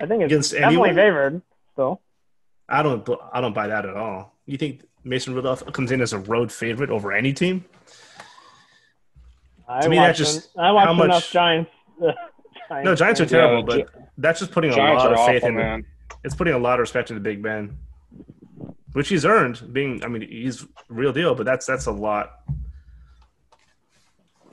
I 0.00 0.06
think 0.06 0.22
it's 0.22 0.32
Against 0.32 0.52
definitely 0.52 0.90
anyone? 0.90 0.94
favored. 0.94 1.42
So 1.76 2.00
I 2.68 2.82
don't. 2.82 3.08
I 3.32 3.40
don't 3.40 3.54
buy 3.54 3.66
that 3.68 3.84
at 3.84 3.96
all. 3.96 4.34
You 4.46 4.56
think 4.56 4.84
Mason 5.04 5.34
Rudolph 5.34 5.64
comes 5.72 5.90
in 5.92 6.00
as 6.00 6.12
a 6.12 6.18
road 6.18 6.50
favorite 6.52 6.90
over 6.90 7.12
any 7.12 7.32
team? 7.32 7.64
I 9.68 9.80
To 9.82 9.88
me, 9.88 9.96
that 9.96 10.08
watch 10.08 10.18
just- 10.18 10.50
I 10.58 10.72
watch 10.72 10.84
how 10.86 10.92
much- 10.94 11.04
enough 11.06 11.30
Giants. 11.32 11.70
No, 12.70 12.94
Giants 12.94 13.20
are 13.20 13.26
terrible, 13.26 13.76
Yeah, 13.76 13.84
but 13.84 14.10
that's 14.18 14.40
just 14.40 14.52
putting 14.52 14.70
a 14.70 14.74
Giants 14.74 15.04
lot 15.04 15.12
of 15.12 15.26
faith 15.26 15.36
awful, 15.42 15.48
in. 15.48 15.54
man. 15.56 15.86
It's 16.24 16.34
putting 16.34 16.54
a 16.54 16.58
lot 16.58 16.74
of 16.74 16.80
respect 16.80 17.10
into 17.10 17.20
Big 17.20 17.42
Ben, 17.42 17.76
which 18.92 19.08
he's 19.08 19.24
earned. 19.24 19.72
Being, 19.72 20.02
I 20.04 20.08
mean, 20.08 20.22
he's 20.28 20.66
real 20.88 21.12
deal, 21.12 21.34
but 21.34 21.44
that's 21.46 21.66
that's 21.66 21.86
a 21.86 21.92
lot. 21.92 22.32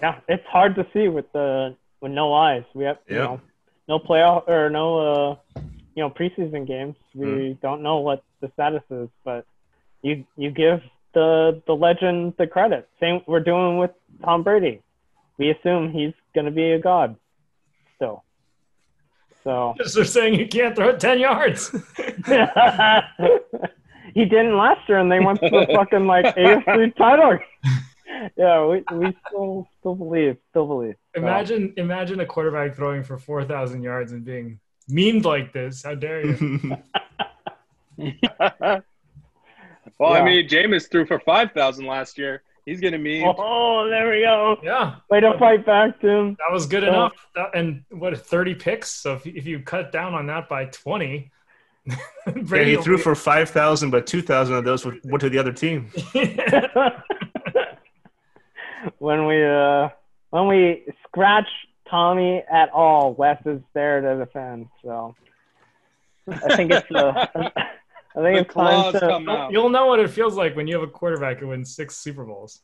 Yeah, 0.01 0.19
it's 0.27 0.45
hard 0.47 0.75
to 0.75 0.85
see 0.93 1.07
with 1.07 1.31
the 1.33 1.75
with 2.01 2.11
no 2.11 2.33
eyes. 2.33 2.63
We 2.75 2.83
have 2.85 2.97
you 3.07 3.15
know 3.15 3.41
no 3.87 3.99
playoff 3.99 4.47
or 4.47 4.69
no 4.69 4.99
uh 4.99 5.35
you 5.95 6.03
know 6.03 6.09
preseason 6.09 6.67
games. 6.67 6.95
We 7.15 7.53
Hmm. 7.53 7.53
don't 7.61 7.81
know 7.81 7.97
what 7.97 8.23
the 8.41 8.49
status 8.53 8.83
is, 8.91 9.09
but 9.23 9.45
you 10.03 10.25
you 10.37 10.51
give 10.51 10.81
the 11.13 11.61
the 11.65 11.73
legend 11.75 12.35
the 12.37 12.45
credit. 12.45 12.87
Same 12.99 13.21
we're 13.25 13.39
doing 13.39 13.79
with 13.79 13.91
Tom 14.23 14.43
Brady. 14.43 14.81
We 15.39 15.49
assume 15.49 15.91
he's 15.91 16.13
gonna 16.35 16.51
be 16.51 16.71
a 16.73 16.79
god 16.79 17.15
still. 17.95 18.23
So 19.43 19.73
They're 19.95 20.05
saying 20.05 20.35
you 20.35 20.47
can't 20.47 20.75
throw 20.75 20.89
it 20.89 20.99
ten 20.99 21.17
yards. 21.19 21.71
he 24.13 24.25
didn't 24.25 24.57
last 24.57 24.87
year, 24.89 24.97
and 24.99 25.11
they 25.11 25.19
went 25.19 25.39
to 25.41 25.49
the 25.49 25.67
fucking 25.75 26.05
like 26.07 26.25
AFC 26.35 26.95
title. 26.95 27.39
yeah, 28.37 28.65
we 28.65 28.83
we 28.93 29.15
still 29.27 29.67
still 29.79 29.95
believe, 29.95 30.37
still 30.49 30.67
believe. 30.67 30.95
So, 31.15 31.21
imagine 31.21 31.73
imagine 31.77 32.19
a 32.19 32.25
quarterback 32.25 32.75
throwing 32.75 33.03
for 33.03 33.17
four 33.17 33.43
thousand 33.43 33.83
yards 33.83 34.11
and 34.11 34.23
being 34.25 34.59
memed 34.89 35.25
like 35.25 35.53
this. 35.53 35.83
How 35.83 35.95
dare 35.95 36.25
you? 36.25 36.77
well, 37.97 38.81
Yeah. 39.99 40.07
I 40.09 40.23
mean, 40.25 40.47
Jameis 40.47 40.89
threw 40.89 41.05
for 41.05 41.19
five 41.19 41.51
thousand 41.51 41.85
last 41.85 42.17
year. 42.17 42.43
He's 42.65 42.81
getting 42.81 43.01
me. 43.01 43.23
Oh, 43.25 43.87
there 43.89 44.09
we 44.11 44.21
go. 44.23 44.57
yeah, 44.61 44.95
Way 45.09 45.21
to 45.21 45.37
fight 45.39 45.65
back, 45.65 46.01
Tim. 46.01 46.31
that 46.35 46.51
was 46.51 46.65
good 46.65 46.83
So- 46.83 46.89
enough. 46.89 47.13
That- 47.35 47.51
and 47.55 47.83
what 47.91 48.17
thirty 48.17 48.53
picks? 48.55 48.89
So 48.91 49.13
if, 49.13 49.25
if 49.25 49.45
you 49.47 49.59
cut 49.61 49.91
down 49.91 50.13
on 50.13 50.27
that 50.27 50.49
by 50.49 50.65
twenty, 50.65 51.31
yeah, 52.51 52.63
he 52.63 52.75
threw 52.77 52.97
for 52.97 53.15
five 53.15 53.49
thousand, 53.49 53.91
but 53.91 54.05
two 54.07 54.21
thousand 54.21 54.55
of 54.55 54.65
those 54.65 54.85
went 54.85 55.03
went 55.05 55.21
to 55.21 55.29
the 55.29 55.37
other 55.39 55.53
team. 55.53 55.89
when 58.99 59.25
we 59.25 59.43
uh 59.43 59.89
when 60.31 60.47
we 60.47 60.85
scratch 61.07 61.47
Tommy 61.89 62.43
at 62.51 62.69
all, 62.71 63.13
Wes 63.13 63.41
is 63.45 63.61
there 63.73 64.01
to 64.01 64.17
defend. 64.25 64.67
So 64.83 65.15
I 66.29 66.55
think 66.55 66.71
it's 66.71 66.91
uh, 66.91 67.25
I 67.35 68.21
think 68.21 68.35
The 68.35 68.37
it's 68.39 68.53
time 68.53 68.91
to. 68.93 68.99
come 68.99 69.29
out. 69.29 69.51
You'll 69.51 69.69
know 69.69 69.85
what 69.85 69.99
it 69.99 70.09
feels 70.09 70.35
like 70.35 70.55
when 70.55 70.67
you 70.67 70.77
have 70.79 70.83
a 70.87 70.91
quarterback 70.91 71.39
who 71.39 71.47
wins 71.47 71.73
six 71.75 71.95
Super 71.97 72.25
Bowls. 72.25 72.61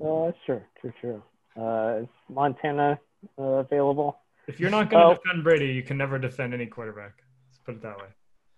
Oh, 0.00 0.26
that's 0.26 0.38
true, 0.46 0.62
true, 0.80 0.92
true. 1.00 1.22
Uh, 1.60 2.02
is 2.02 2.08
Montana 2.28 2.98
uh, 3.38 3.42
available? 3.42 4.18
If 4.48 4.58
you're 4.60 4.70
not 4.70 4.90
going 4.90 5.02
to 5.02 5.10
Oh. 5.12 5.14
defend 5.22 5.44
Brady, 5.44 5.66
you 5.66 5.82
can 5.82 5.96
never 5.96 6.18
defend 6.18 6.52
any 6.54 6.66
quarterback. 6.66 7.12
Let's 7.66 7.80
put 7.80 7.86
it 7.86 7.88
that 7.88 7.98
way. 7.98 8.08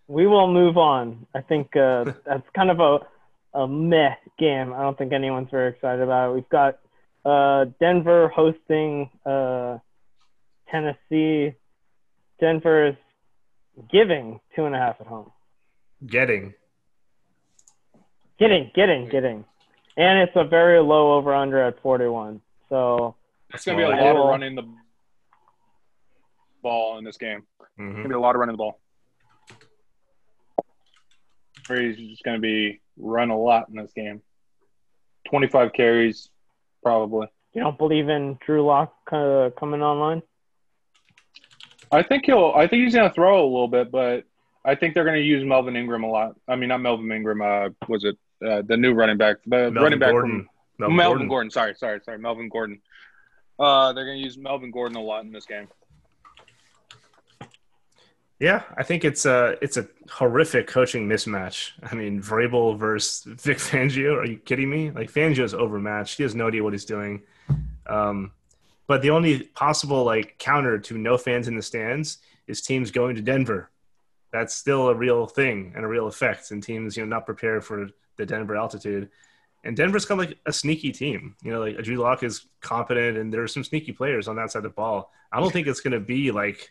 We 0.09 0.27
will 0.27 0.53
move 0.53 0.77
on. 0.77 1.27
I 1.35 1.41
think 1.41 1.77
uh, 1.77 2.05
that's 2.27 2.47
kind 2.55 2.71
of 2.71 2.81
a 2.81 2.99
a 3.59 3.67
meh 3.67 4.15
game. 4.39 4.73
I 4.73 4.83
don't 4.83 4.99
think 4.99 5.13
anyone's 5.13 5.49
very 5.51 5.71
excited 5.71 6.03
about 6.03 6.31
it. 6.31 6.35
We've 6.35 6.49
got 6.49 6.79
uh, 7.25 7.67
Denver 7.81 8.29
hosting 8.29 9.11
uh, 9.25 9.79
Tennessee. 10.71 11.55
Denver 12.39 12.89
is 12.89 12.97
giving 13.91 14.41
two 14.55 14.65
and 14.67 14.75
a 14.75 14.79
half 14.79 15.01
at 15.01 15.07
home. 15.07 15.31
Getting 16.07 16.55
Getting, 18.39 18.71
getting, 18.75 19.09
getting, 19.09 19.47
and 19.97 20.19
it's 20.19 20.37
a 20.37 20.45
very 20.45 20.79
low 20.83 21.15
over 21.15 21.35
under 21.35 21.59
at 21.63 21.81
forty 21.81 22.07
one. 22.07 22.43
So 22.69 23.15
It's 23.55 23.65
gonna 23.65 23.79
be 23.79 23.85
a 23.85 23.89
lot 23.89 24.15
of 24.17 24.27
running 24.27 24.55
the 24.57 24.65
ball 26.63 26.99
in 26.99 27.05
this 27.05 27.17
game. 27.17 27.45
It's 27.61 27.71
Mhm. 27.79 27.97
gonna 27.97 28.09
be 28.09 28.15
a 28.15 28.21
lot 28.21 28.35
of 28.35 28.41
running 28.41 28.53
the 28.53 28.59
ball. 28.59 28.79
Brady's 31.67 31.97
just 32.11 32.23
gonna 32.23 32.39
be 32.39 32.81
run 32.97 33.31
a 33.31 33.39
lot 33.39 33.69
in 33.69 33.77
this 33.77 33.93
game. 33.93 34.23
Twenty-five 35.29 35.73
carries, 35.73 36.29
probably. 36.83 37.27
you 37.53 37.63
don't 37.63 37.79
believe 37.79 38.09
in 38.09 38.39
Drew 38.45 38.65
Lock 38.65 38.95
uh, 39.11 39.51
coming 39.59 39.83
online? 39.83 40.23
I 41.91 42.03
think 42.03 42.25
he'll. 42.27 42.53
I 42.55 42.67
think 42.67 42.85
he's 42.85 42.95
gonna 42.95 43.13
throw 43.13 43.43
a 43.43 43.47
little 43.49 43.69
bit, 43.69 43.91
but 43.91 44.25
I 44.65 44.75
think 44.75 44.95
they're 44.95 45.05
gonna 45.05 45.19
use 45.19 45.45
Melvin 45.45 45.77
Ingram 45.77 46.05
a 46.05 46.11
lot. 46.11 46.37
I 46.49 46.57
mean, 46.57 46.69
not 46.69 46.81
Melvin 46.81 47.11
Ingram. 47.11 47.43
Uh, 47.43 47.69
was 47.89 48.05
it 48.05 48.17
uh, 48.47 48.63
the 48.67 48.77
new 48.77 48.93
running 48.93 49.17
back? 49.17 49.37
The 49.45 49.71
Melvin 49.71 49.83
running 49.83 49.99
back 49.99 50.11
Gordon. 50.13 50.49
from 50.79 50.97
Melvin, 50.97 51.29
Gordon. 51.29 51.51
Sorry, 51.51 51.75
sorry, 51.75 52.01
sorry. 52.05 52.19
Melvin 52.19 52.49
Gordon. 52.49 52.81
Uh, 53.59 53.93
they're 53.93 54.05
gonna 54.05 54.19
use 54.19 54.37
Melvin 54.37 54.71
Gordon 54.71 54.97
a 54.97 55.01
lot 55.03 55.25
in 55.25 55.33
this 55.33 55.47
game. 55.47 55.69
Yeah, 58.39 58.65
I 58.77 58.83
think 58.83 59.05
it's 59.05 59.25
a 59.25 59.57
it's 59.63 59.79
a 59.79 59.89
horrific 60.11 60.67
coaching 60.67 61.09
mismatch. 61.09 61.71
I 61.83 61.95
mean, 61.95 62.21
Vrabel 62.21 62.77
versus 62.77 63.23
Vic 63.25 63.57
Fangio. 63.59 64.17
Are 64.17 64.27
you 64.27 64.37
kidding 64.37 64.69
me? 64.69 64.91
Like 64.91 65.11
Fangio's 65.11 65.55
overmatched. 65.55 66.19
He 66.19 66.23
has 66.23 66.35
no 66.35 66.49
idea 66.49 66.63
what 66.63 66.75
he's 66.75 66.85
doing. 66.85 67.23
Um, 67.87 68.33
but 68.87 69.01
the 69.01 69.11
only 69.11 69.45
possible 69.45 70.05
like 70.05 70.39
counter 70.39 70.79
to 70.79 70.99
no 70.99 71.17
fans 71.17 71.49
in 71.49 71.57
the 71.57 71.63
stands 71.63 72.19
is 72.47 72.61
teams 72.61 72.91
going 72.91 73.17
to 73.17 73.23
Denver. 73.23 73.71
That's 74.33 74.55
still 74.55 74.89
a 74.89 74.95
real 74.95 75.27
thing 75.27 75.73
and 75.75 75.85
a 75.85 75.89
real 75.89 76.07
effect, 76.07 76.51
and 76.51 76.63
teams 76.63 76.95
you 76.97 77.05
know 77.05 77.09
not 77.09 77.25
prepared 77.25 77.65
for 77.65 77.89
the 78.17 78.27
Denver 78.27 78.57
altitude. 78.57 79.09
And 79.65 79.77
Denver's 79.77 80.05
kind 80.05 80.21
of 80.21 80.29
like 80.29 80.39
a 80.45 80.53
sneaky 80.53 80.93
team. 80.93 81.37
You 81.43 81.53
know, 81.53 81.61
like 81.61 81.79
Drew 81.83 81.97
Lock 81.97 82.23
is 82.23 82.47
competent, 82.61 83.17
and 83.17 83.33
there 83.33 83.43
are 83.43 83.49
some 83.49 83.65
sneaky 83.65 83.93
players 83.93 84.29
on 84.29 84.37
that 84.37 84.53
side 84.53 84.59
of 84.59 84.65
the 84.65 84.69
ball. 84.71 85.11
I 85.33 85.41
don't 85.41 85.53
think 85.53 85.67
it's 85.67 85.81
going 85.81 85.93
to 85.93 86.01
be 86.01 86.31
like 86.31 86.71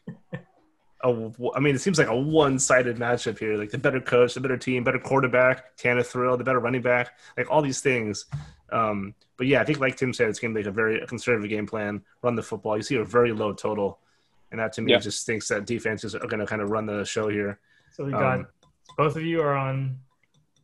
a. 1.06 1.32
I 1.56 1.60
mean, 1.60 1.76
it 1.76 1.80
seems 1.80 1.98
like 1.98 2.08
a 2.08 2.16
one-sided 2.16 2.98
matchup 2.98 3.40
here. 3.40 3.56
Like 3.58 3.70
the 3.70 3.78
better 3.78 4.02
coach, 4.02 4.34
the 4.34 4.40
better 4.42 4.58
team, 4.58 4.84
better 4.84 5.00
quarterback, 5.00 5.78
Tannehill, 5.78 6.38
the 6.38 6.44
better 6.44 6.60
running 6.60 6.82
back, 6.82 7.18
like 7.38 7.50
all 7.50 7.62
these 7.62 7.80
things. 7.82 8.26
Um, 8.72 9.14
but 9.38 9.48
yeah, 9.48 9.62
I 9.62 9.64
think 9.66 9.80
like 9.80 9.96
Tim 9.96 10.14
said, 10.14 10.28
it's 10.30 10.40
going 10.40 10.54
to 10.54 10.58
be 10.60 10.64
like 10.64 10.70
a 10.72 10.76
very 10.76 11.06
conservative 11.08 11.50
game 11.50 11.68
plan. 11.68 12.02
Run 12.24 12.36
the 12.36 12.44
football. 12.44 12.76
You 12.78 12.84
see 12.84 12.96
a 12.96 13.06
very 13.06 13.32
low 13.32 13.54
total, 13.54 14.00
and 14.52 14.60
that 14.60 14.74
to 14.74 14.82
me 14.82 14.92
Yeah. 14.94 15.00
just 15.00 15.26
thinks 15.26 15.48
that 15.50 15.66
defenses 15.66 16.16
are 16.16 16.20
going 16.28 16.40
to 16.40 16.46
kind 16.46 16.62
of 16.62 16.70
run 16.72 16.86
the 16.86 17.06
show 17.06 17.28
here. 17.30 17.60
So 17.94 18.04
we 18.06 18.12
got 18.12 18.40
Um, 18.40 18.48
both 18.98 19.16
of 19.16 19.24
you 19.24 19.42
are 19.42 19.56
on 19.56 20.00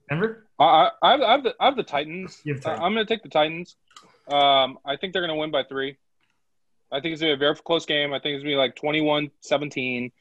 Denver. 0.10 0.48
I, 0.60 0.64
I, 0.64 0.92
I, 1.02 1.12
have, 1.12 1.22
I, 1.22 1.32
have 1.32 1.44
the, 1.44 1.56
I 1.60 1.66
have 1.66 1.76
the 1.76 1.84
Titans. 1.84 2.42
You 2.44 2.54
have 2.56 2.66
I- 2.66 2.70
Titans. 2.70 2.86
I'm 2.86 2.94
going 2.94 3.06
to 3.06 3.14
take 3.14 3.24
the 3.24 3.30
Titans. 3.30 3.76
Um, 4.28 4.78
I 4.86 4.96
think 4.98 5.14
they're 5.14 5.22
going 5.22 5.34
to 5.36 5.40
win 5.40 5.52
by 5.52 5.64
three. 5.64 5.98
I 6.92 7.00
think 7.00 7.14
it's 7.14 7.22
going 7.22 7.32
to 7.34 7.38
be 7.38 7.46
a 7.46 7.48
very 7.48 7.56
close 7.56 7.86
game. 7.86 8.14
I 8.14 8.20
think 8.20 8.36
it's 8.36 8.44
going 8.44 8.52
to 8.52 8.56
be 8.56 8.58
like 8.58 8.76
21 8.76 9.32
17, 9.42 10.12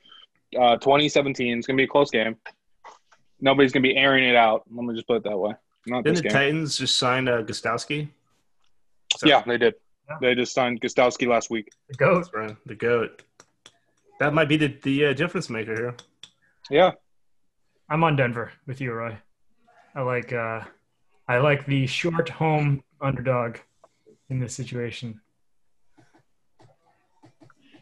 uh, 0.58 0.76
20 0.76 1.08
17. 1.08 1.58
It's 1.58 1.66
going 1.66 1.76
to 1.76 1.80
be 1.80 1.84
a 1.84 1.88
close 1.88 2.10
game. 2.10 2.36
Nobody's 3.40 3.72
going 3.72 3.82
to 3.82 3.88
be 3.88 3.96
airing 3.96 4.24
it 4.28 4.36
out. 4.36 4.64
Let 4.70 4.84
me 4.84 4.94
just 4.94 5.06
put 5.06 5.16
it 5.18 5.24
that 5.24 5.36
way. 5.36 5.54
Not 5.86 6.04
Didn't 6.04 6.14
this 6.16 6.22
the 6.22 6.28
game. 6.28 6.32
Titans 6.32 6.78
just 6.78 6.96
sign 6.96 7.28
uh, 7.28 7.38
Gostkowski? 7.38 8.08
So- 9.16 9.26
Yeah, 9.26 9.42
they 9.46 9.58
did. 9.58 9.74
Yeah. 10.08 10.16
They 10.20 10.34
just 10.34 10.52
signed 10.52 10.80
Gostkowski 10.80 11.28
last 11.28 11.50
week. 11.50 11.70
The 11.88 11.94
goat. 11.94 12.14
That's 12.16 12.34
right, 12.34 12.56
the 12.66 12.74
goat. 12.74 13.22
That 14.18 14.34
might 14.34 14.48
be 14.48 14.56
the 14.56 14.76
the 14.82 15.06
uh, 15.06 15.12
difference 15.14 15.48
maker 15.48 15.74
here. 15.74 15.94
Yeah. 16.70 16.92
I'm 17.88 18.04
on 18.04 18.16
Denver 18.16 18.52
with 18.66 18.80
you, 18.80 18.92
Roye. 18.92 19.16
I 19.94 20.02
like 20.02 20.32
uh, 20.32 20.62
I 21.28 21.38
like 21.38 21.64
the 21.66 21.86
short 21.86 22.28
home 22.28 22.82
underdog 23.00 23.56
in 24.28 24.38
this 24.40 24.54
situation. 24.54 25.20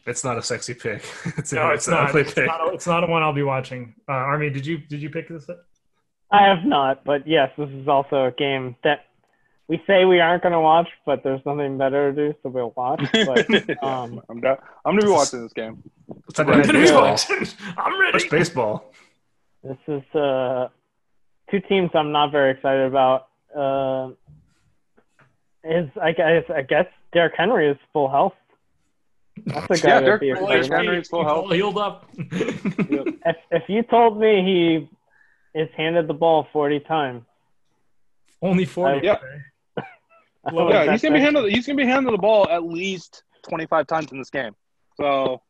It's 0.09 0.25
not 0.25 0.39
a 0.39 0.43
sexy 0.43 0.75
pick. 0.75 1.03
it's, 1.37 1.53
No, 1.53 1.71
a, 1.71 1.75
it's 1.75 1.87
an 1.89 1.95
not. 1.95 2.09
ugly 2.11 2.23
It's 2.23 2.35
pick. 2.35 2.47
not, 2.47 2.69
a, 2.69 2.75
it's 2.75 2.87
not 2.87 3.05
a 3.05 3.07
one 3.07 3.23
I'll 3.23 3.33
be 3.33 3.43
watching. 3.43 3.95
Uh, 4.09 4.13
Army, 4.13 4.51
did 4.51 4.65
you 4.67 4.79
did 4.79 5.01
you 5.03 5.11
pick 5.11 5.29
this? 5.29 5.49
Up? 5.49 5.65
I 6.31 6.43
have 6.47 6.65
not, 6.65 7.05
but 7.05 7.27
yes, 7.27 7.51
this 7.57 7.71
is 7.71 7.89
also 7.89 8.27
a 8.27 8.31
game 8.33 8.77
that 8.85 9.07
we 9.67 9.83
say 9.87 10.05
we 10.05 10.21
aren't 10.21 10.43
going 10.43 10.53
to 10.53 10.61
watch, 10.61 10.89
but 11.07 11.23
there's 11.23 11.41
nothing 11.47 11.77
better 11.79 12.13
to 12.13 12.17
do, 12.33 12.35
so 12.43 12.49
we'll 12.49 12.73
watch. 12.77 13.03
But 13.13 13.83
um, 13.85 14.21
I'm, 14.29 14.41
down. 14.41 14.57
I'm 14.85 14.93
going 14.95 15.01
to 15.01 15.07
be 15.07 15.13
watching 15.13 15.43
this 15.43 15.53
game. 15.53 15.83
It's 16.29 16.39
like 16.39 16.49
Right. 16.49 16.65
a 16.65 16.67
Gonna 16.73 16.85
be 16.87 16.93
watching. 16.93 17.47
I'm 17.77 18.01
ready. 18.01 18.13
Watch 18.15 18.31
baseball. 18.31 18.93
this 19.63 19.77
is 19.87 20.03
uh, 20.15 20.69
two 21.51 21.61
teams 21.61 21.91
I'm 21.95 22.13
not 22.13 22.31
very 22.33 22.53
excited 22.53 22.87
about. 22.87 23.29
Uh, 23.57 24.11
is 25.65 25.89
I 26.01 26.13
guess 26.13 26.45
I 26.55 26.63
guess 26.63 26.87
Derrick 27.13 27.35
Henry 27.37 27.69
is 27.71 27.77
full 27.93 28.09
health. 28.11 28.35
That's 29.47 29.83
a 29.83 29.83
guy 29.87 29.89
Yeah, 29.89 30.01
that'd 30.01 30.21
be 30.21 30.27
Derrick- 30.27 30.41
excited 30.41 30.49
Derrick 30.49 30.67
about. 30.67 30.79
Henry 30.85 31.01
is 31.01 31.09
full 31.09 31.25
health. 31.25 31.45
all 31.45 31.53
healed 31.53 31.79
up. 31.79 32.09
If 32.17 33.37
if 33.51 33.63
you 33.69 33.83
told 33.83 34.19
me 34.19 34.43
he 35.55 35.59
is 35.61 35.69
handed 35.77 36.07
the 36.09 36.15
ball 36.15 36.47
40 36.53 36.81
times, 36.81 37.23
Only 38.43 38.65
forty. 38.65 39.07
Yeah. 39.07 39.17
Well, 40.53 40.71
yeah, 40.71 40.91
he's 40.93 41.03
going 41.03 41.13
to 41.13 41.19
be 41.19 41.19
that- 41.19 41.25
handling. 41.25 41.55
He's 41.55 41.67
going 41.67 41.77
to 41.77 41.83
be 41.85 41.87
handling 41.87 42.13
the 42.15 42.23
ball 42.23 42.49
at 42.49 42.65
least 42.65 43.23
25 43.51 43.87
times 43.87 44.13
in 44.13 44.19
this 44.19 44.31
game. 44.31 44.55
So, 44.97 45.43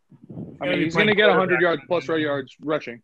I 0.60 0.66
mean, 0.68 0.80
he's 0.82 0.94
going 0.94 1.06
to 1.06 1.14
playing 1.14 1.16
get 1.16 1.28
100 1.28 1.60
yards 1.60 1.82
plus 1.86 2.08
red 2.08 2.20
yards 2.20 2.56
rushing. 2.60 3.00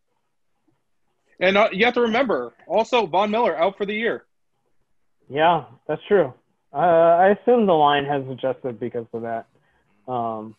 And 1.38 1.56
uh, 1.56 1.68
you 1.72 1.84
have 1.84 1.94
to 1.94 2.00
remember, 2.00 2.52
also 2.66 3.06
Von 3.06 3.30
Miller 3.30 3.56
out 3.56 3.76
for 3.76 3.86
the 3.86 3.94
year. 3.94 4.24
Yeah, 5.28 5.64
that's 5.86 6.00
true. 6.08 6.34
Uh, 6.72 6.76
I 6.78 7.28
assume 7.40 7.66
the 7.66 7.72
line 7.74 8.06
has 8.06 8.24
adjusted 8.28 8.80
because 8.80 9.06
of 9.12 9.22
that. 9.22 9.46
Um, 10.10 10.56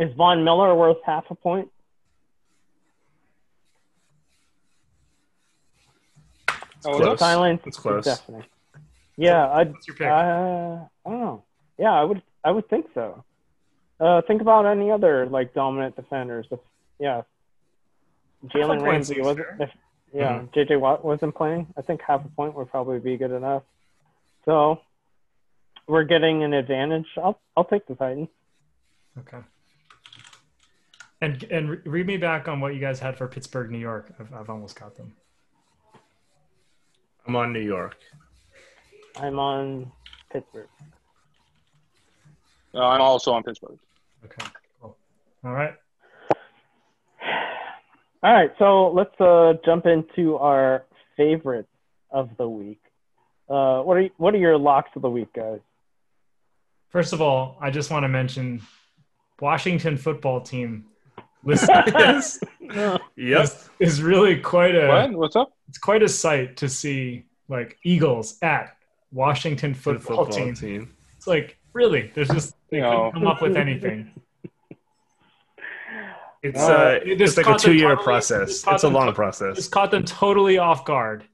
is 0.00 0.12
Von 0.16 0.42
Miller 0.42 0.74
worth 0.74 0.96
half 1.04 1.24
a 1.30 1.34
point? 1.34 1.68
Oh, 6.84 6.96
Close. 6.96 7.12
is? 7.14 7.18
Silence. 7.18 7.60
It's 7.66 7.76
close. 7.76 8.04
Definitely. 8.04 8.46
Yeah, 9.16 9.46
I. 9.46 9.64
What's 9.64 9.86
your 9.86 9.96
pick? 9.96 10.06
Uh, 10.06 10.10
I 10.10 10.88
don't 11.04 11.20
know. 11.20 11.44
Yeah, 11.78 11.92
I 11.92 12.02
would. 12.02 12.22
I 12.42 12.50
would 12.50 12.68
think 12.70 12.86
so. 12.94 13.22
Uh, 14.00 14.22
think 14.26 14.40
about 14.40 14.64
any 14.64 14.90
other 14.90 15.26
like 15.26 15.52
dominant 15.52 15.94
defenders. 15.94 16.46
If, 16.50 16.60
yeah, 16.98 17.22
Jalen 18.46 18.78
points 18.78 19.10
Ramsey 19.10 19.20
was. 19.20 19.36
fair. 19.36 19.56
If, 19.60 19.70
yeah, 20.14 20.42
JJ 20.56 20.80
Watt 20.80 21.04
wasn't 21.04 21.34
playing. 21.34 21.66
I 21.76 21.82
think 21.82 22.00
half 22.06 22.24
a 22.24 22.28
point 22.28 22.54
would 22.54 22.70
probably 22.70 22.98
be 22.98 23.18
good 23.18 23.30
enough. 23.30 23.62
So 24.46 24.80
we're 25.86 26.04
getting 26.04 26.42
an 26.42 26.54
advantage. 26.54 27.06
I'll 27.18 27.38
I'll 27.54 27.64
take 27.64 27.86
the 27.86 27.94
Titans. 27.94 28.28
Okay. 29.18 29.44
And 31.22 31.42
and 31.44 31.86
read 31.86 32.06
me 32.06 32.16
back 32.16 32.48
on 32.48 32.60
what 32.60 32.74
you 32.74 32.80
guys 32.80 32.98
had 32.98 33.16
for 33.16 33.28
Pittsburgh, 33.28 33.70
New 33.70 33.78
York. 33.78 34.12
I've, 34.18 34.32
I've 34.32 34.50
almost 34.50 34.78
got 34.78 34.96
them. 34.96 35.12
I'm 37.26 37.36
on 37.36 37.52
New 37.52 37.60
York. 37.60 37.96
I'm 39.16 39.38
on 39.38 39.92
Pittsburgh. 40.32 40.68
Uh, 42.74 42.78
I'm 42.78 43.00
also 43.02 43.32
on 43.32 43.42
Pittsburgh. 43.42 43.78
Okay. 44.24 44.46
Cool. 44.80 44.96
All 45.44 45.52
right. 45.52 45.74
All 48.22 48.32
right, 48.32 48.50
so 48.58 48.90
let's 48.90 49.18
uh, 49.20 49.54
jump 49.64 49.86
into 49.86 50.36
our 50.36 50.84
favorites 51.16 51.68
of 52.10 52.30
the 52.38 52.48
week. 52.48 52.80
Uh, 53.48 53.82
what 53.82 53.96
are 53.96 54.08
what 54.16 54.34
are 54.34 54.38
your 54.38 54.56
locks 54.56 54.90
of 54.94 55.02
the 55.02 55.10
week, 55.10 55.32
guys? 55.32 55.60
First 56.88 57.12
of 57.12 57.20
all, 57.20 57.56
I 57.60 57.70
just 57.70 57.90
want 57.90 58.04
to 58.04 58.08
mention 58.08 58.62
Washington 59.40 59.96
football 59.96 60.40
team 60.40 60.86
list 61.44 61.68
is, 61.98 62.40
Yep. 62.60 63.00
is, 63.16 63.70
is 63.78 64.02
really 64.02 64.38
quite 64.38 64.74
a 64.74 64.86
What? 64.88 65.12
What's 65.12 65.36
up? 65.36 65.52
it's 65.68 65.78
quite 65.78 66.02
a 66.02 66.08
sight 66.08 66.56
to 66.58 66.68
see 66.68 67.24
like 67.48 67.78
Eagles 67.84 68.38
at 68.42 68.76
Washington 69.12 69.74
football, 69.74 70.24
football 70.24 70.32
team. 70.44 70.54
team. 70.54 70.94
It's 71.16 71.26
like 71.26 71.58
really, 71.72 72.10
there's 72.14 72.28
just 72.28 72.54
they 72.70 72.80
No. 72.80 73.10
couldn't 73.10 73.12
come 73.12 73.26
up 73.26 73.42
with 73.42 73.56
anything. 73.56 74.10
It's 76.42 76.58
Uh, 76.58 76.72
uh, 76.72 76.98
it 77.04 77.20
it's 77.20 77.36
like 77.36 77.46
a 77.46 77.58
two 77.58 77.74
year 77.74 77.90
totally- 77.90 78.04
process. 78.04 78.64
It's 78.66 78.82
a 78.84 78.88
long 78.88 79.06
to- 79.08 79.12
process. 79.12 79.56
Just 79.56 79.70
caught 79.72 79.90
them 79.90 80.04
totally 80.04 80.56
off 80.56 80.86
guard. 80.86 81.24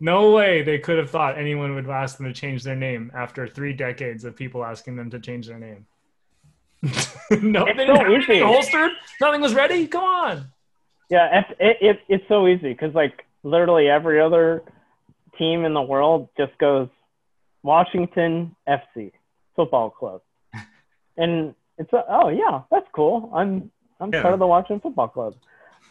No 0.00 0.32
way 0.32 0.62
they 0.62 0.78
could 0.78 0.98
have 0.98 1.08
thought 1.10 1.38
anyone 1.38 1.74
would 1.74 1.88
ask 1.88 2.18
them 2.18 2.26
to 2.26 2.32
change 2.34 2.62
their 2.62 2.76
name 2.76 3.10
after 3.14 3.48
three 3.48 3.72
decades 3.72 4.24
of 4.24 4.36
people 4.36 4.62
asking 4.64 4.96
them 4.96 5.08
to 5.10 5.18
change 5.18 5.46
their 5.46 5.58
name. 5.58 5.86
no, 6.82 7.64
they 7.64 7.70
It's 7.70 7.76
didn't 7.76 7.96
so 7.96 7.96
have 7.96 8.06
anything 8.06 8.36
easy. 8.36 8.40
holstered. 8.44 8.90
Nothing 9.20 9.40
was 9.40 9.54
ready. 9.54 9.86
Come 9.86 10.04
on. 10.04 10.46
Yeah, 11.10 11.40
it, 11.40 11.56
it, 11.58 11.76
it 11.80 12.00
it's 12.08 12.24
so 12.28 12.46
easy 12.46 12.72
because 12.72 12.94
like 12.94 13.24
literally 13.42 13.88
every 13.88 14.20
other 14.20 14.62
team 15.38 15.64
in 15.64 15.72
the 15.74 15.82
world 15.82 16.28
just 16.36 16.56
goes 16.58 16.88
Washington 17.62 18.54
FC 18.68 19.12
Football 19.56 19.90
Club, 19.90 20.20
and 21.16 21.54
it's 21.78 21.92
a, 21.92 22.04
oh 22.08 22.28
yeah, 22.28 22.62
that's 22.70 22.86
cool. 22.92 23.30
I'm 23.34 23.70
I'm 24.00 24.12
Yeah. 24.12 24.22
part 24.22 24.34
of 24.34 24.40
the 24.40 24.46
Washington 24.46 24.80
Football 24.80 25.08
Club, 25.08 25.34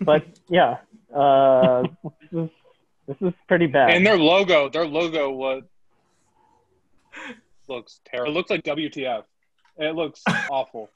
but 0.02 0.24
yeah, 0.50 0.78
uh, 1.14 1.84
this 2.04 2.44
is 2.44 2.50
this 3.08 3.18
is 3.22 3.34
pretty 3.48 3.68
bad. 3.68 3.90
And 3.96 4.06
their 4.06 4.18
logo, 4.18 4.70
their 4.70 4.86
logo 4.86 5.32
was 5.32 5.64
looks 7.68 8.00
terrible. 8.06 8.32
It 8.32 8.36
looks 8.36 8.50
like 8.50 8.64
WTF. 8.64 9.24
It 9.78 9.96
looks 9.96 10.22
awful. 10.50 10.90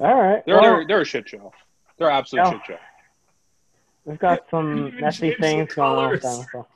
All 0.00 0.14
right, 0.20 0.42
They're 0.46 0.54
well, 0.54 0.62
they're, 0.62 0.86
they're 0.86 1.00
a 1.02 1.04
shit 1.04 1.28
show. 1.28 1.52
They're 1.98 2.08
an 2.08 2.16
absolute 2.16 2.42
Yeah. 2.44 2.50
shit 2.52 2.60
show. 2.66 2.78
we've 4.06 4.18
got 4.18 4.40
some 4.50 4.98
messy 4.98 5.34
things 5.38 5.74
going 5.74 5.98
on. 5.98 6.10
with 6.10 6.22
so. 6.22 6.66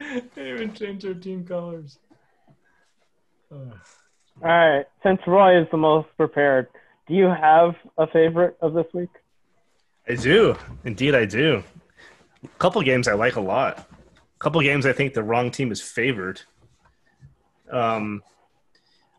They 0.34 0.50
even 0.52 0.74
changed 0.74 1.04
their 1.04 1.14
team 1.14 1.44
colors. 1.44 1.98
Ugh. 3.50 3.72
All 4.42 4.48
right, 4.48 4.86
since 5.02 5.20
Roye 5.26 5.60
is 5.62 5.66
the 5.70 5.76
most 5.78 6.08
prepared, 6.16 6.68
do 7.08 7.14
you 7.14 7.24
have 7.26 7.74
a 7.96 8.06
favorite 8.06 8.56
of 8.60 8.74
this 8.74 8.86
week? 8.94 9.08
I 10.08 10.14
do. 10.14 10.56
Indeed, 10.84 11.14
I 11.14 11.24
do. 11.24 11.64
A 12.44 12.48
couple 12.58 12.80
games 12.82 13.08
I 13.08 13.14
like 13.14 13.34
a 13.36 13.40
lot. 13.40 13.78
A 13.78 14.38
couple 14.38 14.60
games 14.60 14.86
I 14.86 14.92
think 14.92 15.14
the 15.14 15.22
wrong 15.24 15.50
team 15.50 15.72
is 15.72 15.80
favored. 15.82 16.40
Um, 17.70 18.22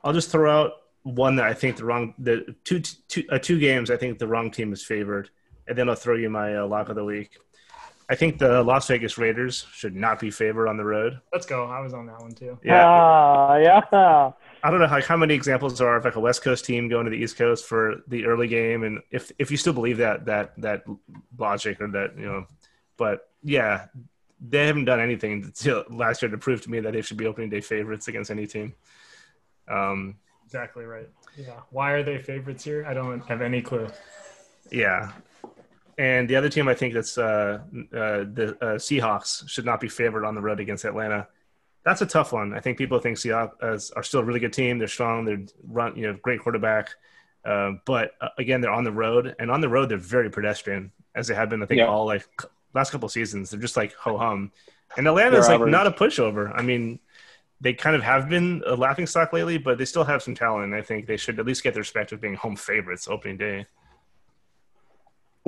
I'll 0.04 0.14
just 0.14 0.32
throw 0.32 0.50
out 0.52 0.74
one 1.04 1.38
that 1.38 1.46
I 1.46 1.54
think 1.54 1.78
the 1.78 1.86
wrong 1.86 2.14
the 2.20 2.56
two 2.64 2.80
two 2.82 3.24
uh, 3.30 3.40
two 3.40 3.60
games 3.60 3.90
I 3.90 3.98
think 3.98 4.20
the 4.20 4.28
wrong 4.28 4.52
team 4.52 4.74
is 4.74 4.84
favored, 4.84 5.30
and 5.68 5.78
then 5.78 5.90
I'll 5.90 5.96
throw 5.96 6.16
you 6.16 6.30
my 6.30 6.58
uh, 6.58 6.68
lock 6.68 6.90
of 6.90 6.96
the 6.96 7.06
week. 7.06 7.38
I 8.12 8.16
think 8.16 8.40
the 8.40 8.64
Las 8.64 8.88
Vegas 8.88 9.20
Raiders 9.20 9.68
should 9.72 9.96
not 9.96 10.20
be 10.20 10.32
favored 10.32 10.68
on 10.68 10.78
the 10.78 10.84
road. 10.84 11.20
Let's 11.32 11.46
go. 11.46 11.66
I 11.66 11.80
was 11.80 11.94
on 11.94 12.08
that 12.08 12.20
one 12.20 12.32
too. 12.32 12.58
Yeah, 12.64 12.84
Ah, 12.84 13.56
yeah. 13.58 14.32
I 14.64 14.72
don't 14.72 14.80
know 14.80 14.88
how, 14.88 15.00
how 15.00 15.16
many 15.16 15.36
examples 15.36 15.78
there 15.78 15.88
are 15.88 15.98
of 15.98 16.06
like 16.06 16.16
a 16.16 16.20
West 16.20 16.42
Coast 16.42 16.66
team 16.66 16.90
going 16.90 17.06
to 17.06 17.12
the 17.12 17.18
East 17.18 17.38
Coast 17.38 17.66
for 17.66 17.98
the 18.08 18.26
early 18.26 18.48
game, 18.48 18.84
and 18.84 19.00
if 19.12 19.32
if 19.38 19.52
you 19.52 19.58
still 19.58 19.74
believe 19.74 19.98
that 19.98 20.26
that 20.26 20.60
that 20.60 20.84
logic 21.38 21.80
or 21.82 21.88
that 21.90 22.18
you 22.18 22.26
know, 22.26 22.46
but 22.98 23.30
yeah, 23.44 23.86
they 24.42 24.68
haven't 24.68 24.86
done 24.86 25.00
anything 25.00 25.44
until 25.44 25.84
last 25.90 26.22
year 26.22 26.32
to 26.32 26.38
prove 26.38 26.62
to 26.62 26.72
me 26.72 26.80
that 26.80 26.94
they 26.94 27.02
should 27.02 27.18
be 27.18 27.26
opening 27.26 27.50
day 27.50 27.62
favorites 27.62 28.08
against 28.08 28.32
any 28.32 28.48
team. 28.48 28.74
Um, 29.68 30.16
Exactly 30.46 30.84
right. 30.86 31.08
Yeah. 31.38 31.60
Why 31.70 31.92
are 31.92 32.02
they 32.04 32.18
favorites 32.18 32.64
here? 32.64 32.84
I 32.88 32.94
don't 32.96 33.22
have 33.28 33.42
any 33.44 33.62
clue. 33.62 33.88
yeah, 34.72 35.12
and 36.00 36.28
the 36.30 36.36
other 36.36 36.50
team 36.50 36.68
I 36.68 36.74
think 36.74 36.94
that's 36.96 37.18
uh, 37.20 37.60
uh, 37.94 38.26
the 38.34 38.58
uh, 38.62 38.66
Seahawks 38.78 39.48
should 39.48 39.66
not 39.66 39.80
be 39.80 39.88
favored 39.88 40.26
on 40.26 40.34
the 40.34 40.42
road 40.42 40.60
against 40.60 40.86
Atlanta. 40.86 41.28
That's 41.86 42.02
a 42.02 42.06
tough 42.08 42.34
one. 42.34 42.54
I 42.54 42.60
think 42.62 42.78
people 42.80 42.98
think 43.00 43.18
Seahawks 43.18 43.92
are 43.96 44.04
still 44.04 44.22
a 44.22 44.24
really 44.24 44.40
good 44.40 44.54
team. 44.54 44.80
They're 44.80 44.88
strong. 44.88 45.24
They're 45.26 45.44
run, 45.68 45.96
you 45.96 46.08
know, 46.08 46.18
great 46.22 46.40
quarterback. 46.42 46.90
Uh, 47.46 47.74
but 47.86 48.14
uh, 48.20 48.30
again, 48.40 48.60
they're 48.62 48.72
on 48.72 48.84
the 48.84 48.92
road, 48.92 49.36
and 49.40 49.52
on 49.52 49.62
the 49.62 49.70
road 49.70 49.90
they're 49.90 49.98
very 49.98 50.30
pedestrian, 50.32 50.92
as 51.16 51.28
they 51.28 51.36
have 51.36 51.50
been. 51.50 51.62
I 51.62 51.68
think 51.68 51.78
Yeah. 51.80 51.88
all 51.88 52.06
like 52.08 52.24
c- 52.42 52.48
last 52.74 52.92
couple 52.92 53.10
seasons. 53.10 53.50
They're 53.50 53.60
just 53.60 53.78
like 53.78 53.94
ho 53.94 54.18
hum, 54.18 54.52
and 54.98 55.08
Atlanta's 55.08 55.48
They're 55.48 55.56
like 55.56 55.62
average. 55.62 55.72
not 55.72 55.88
a 55.88 55.92
pushover. 55.92 56.52
I 56.56 56.62
mean, 56.62 57.00
they 57.62 57.74
kind 57.74 57.96
of 57.96 58.04
have 58.04 58.30
been 58.30 58.64
a 58.66 58.76
laughing 58.76 59.08
stock 59.08 59.34
lately, 59.34 59.58
but 59.58 59.78
they 59.78 59.86
still 59.86 60.04
have 60.06 60.24
some 60.24 60.36
talent. 60.36 60.74
I 60.74 60.82
think 60.82 61.08
they 61.08 61.18
should 61.18 61.40
at 61.40 61.46
least 61.46 61.64
get 61.64 61.74
the 61.74 61.80
respect 61.82 62.12
of 62.12 62.22
being 62.22 62.36
home 62.36 62.56
favorites 62.56 63.08
opening 63.08 63.38
day. 63.38 63.66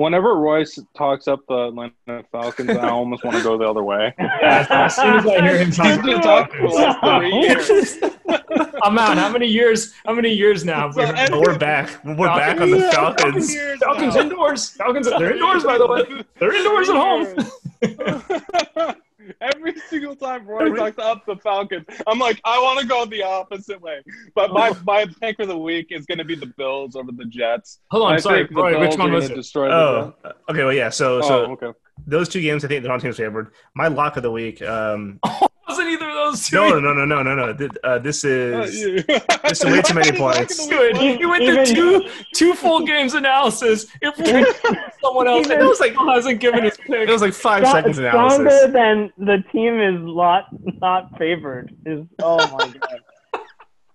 Whenever 0.02 0.34
Royce 0.34 0.80
talks 0.96 1.28
up 1.28 1.46
the 1.48 1.68
Atlanta 1.68 2.24
Falcons, 2.32 2.70
I 2.70 2.88
almost 2.88 3.22
want 3.24 3.36
to 3.36 3.42
go 3.44 3.56
the 3.56 3.68
other 3.68 3.84
way. 3.84 4.12
As, 4.18 4.66
as 4.70 4.96
soon 4.96 5.14
as 5.18 5.26
I 5.26 5.40
hear 5.40 5.58
him 5.58 5.66
He's 5.68 5.76
talk, 5.76 6.04
been 6.04 6.20
talking 6.20 6.60
for 6.60 6.68
like 6.70 7.00
three 7.20 7.30
years. 7.40 7.98
I'm 8.82 8.98
out. 8.98 9.16
How 9.16 9.30
many 9.30 9.46
years? 9.46 9.94
How 10.04 10.12
many 10.12 10.30
years 10.30 10.64
now? 10.64 10.90
So, 10.90 11.02
and- 11.02 11.32
we're 11.36 11.56
back. 11.56 12.04
We're 12.04 12.26
back 12.26 12.60
on 12.60 12.72
the 12.72 12.78
Yeah, 12.78 12.90
Falcons. 12.90 13.54
Falcons 13.80 14.14
now. 14.16 14.20
indoors. 14.22 14.70
Falcons. 14.70 15.08
They're 15.08 15.34
indoors, 15.34 15.62
by 15.62 15.78
the 15.78 15.86
way. 15.86 16.24
They're 16.40 16.52
indoors 16.52 16.88
at 16.88 16.96
home. 16.96 18.94
Every 19.40 19.74
single 19.88 20.16
time 20.16 20.46
Roye 20.46 20.74
talks 20.74 20.98
up 20.98 21.24
the 21.26 21.36
Falcons, 21.36 21.86
I'm 22.06 22.18
like, 22.18 22.40
I 22.44 22.58
want 22.58 22.80
to 22.80 22.86
go 22.86 23.04
the 23.06 23.22
opposite 23.22 23.80
way. 23.80 24.02
But 24.34 24.52
my, 24.52 24.72
my 24.86 25.06
pick 25.20 25.36
for 25.36 25.46
the 25.46 25.56
week 25.56 25.88
is 25.90 26.06
going 26.06 26.18
to 26.18 26.24
be 26.24 26.34
the 26.34 26.52
Bills 26.56 26.96
over 26.96 27.12
the 27.12 27.24
Jets. 27.26 27.80
Hold 27.90 28.06
on. 28.06 28.12
I 28.14 28.16
sorry, 28.18 28.46
think 28.46 28.56
Roye. 28.56 28.80
Which 28.80 28.98
one 28.98 29.12
was 29.12 29.24
gonna 29.24 29.34
it? 29.34 29.36
Destroy 29.36 29.70
Oh, 29.70 30.14
okay. 30.48 30.64
Well, 30.64 30.72
yeah. 30.72 30.90
So, 30.90 31.20
so 31.22 31.46
oh, 31.46 31.52
okay. 31.52 31.72
those 32.06 32.28
two 32.28 32.40
games, 32.40 32.64
I 32.64 32.68
think 32.68 32.82
the 32.82 32.88
wrong 32.88 33.00
team's 33.00 33.16
favored. 33.16 33.52
My 33.74 33.88
lock 33.88 34.16
of 34.16 34.22
the 34.22 34.30
week. 34.30 34.62
Um, 34.62 35.20
Wasn't 35.68 35.88
either 35.88 36.08
of 36.08 36.14
those 36.14 36.48
two? 36.48 36.56
no, 36.56 36.80
no, 36.80 36.92
no, 36.92 37.04
no, 37.04 37.22
no, 37.22 37.34
no. 37.34 37.52
Th- 37.54 37.70
Uh, 37.84 37.98
this 37.98 38.24
is 38.24 39.06
This 39.06 39.60
is 39.60 39.64
way 39.64 39.80
too 39.82 39.94
many 39.94 40.08
Everybody's 40.10 40.20
liking 40.20 40.20
points. 40.20 40.66
Good. 40.68 41.20
You 41.20 41.28
went 41.28 41.44
through 41.44 41.64
two 41.66 42.08
two 42.34 42.54
full 42.54 42.84
games 42.84 43.14
analysis. 43.14 43.86
If 44.00 44.16
someone 45.02 45.28
else 45.28 45.46
Even- 45.46 45.60
it 45.60 45.64
was 45.64 45.80
like 45.80 45.94
hasn't 45.96 46.40
given 46.40 46.64
his 46.64 46.76
pick. 46.76 47.08
it 47.08 47.12
was 47.12 47.22
like 47.22 47.32
five 47.34 47.66
Strong- 47.66 47.74
seconds 47.94 47.96
stronger 47.96 48.68
than 48.72 49.12
the 49.18 49.44
team 49.52 49.80
is 49.80 50.00
lot 50.02 50.46
not 50.80 51.16
favored. 51.16 51.74
Is 51.86 52.04
oh 52.20 52.38
my 52.56 52.68
god. 52.78 53.00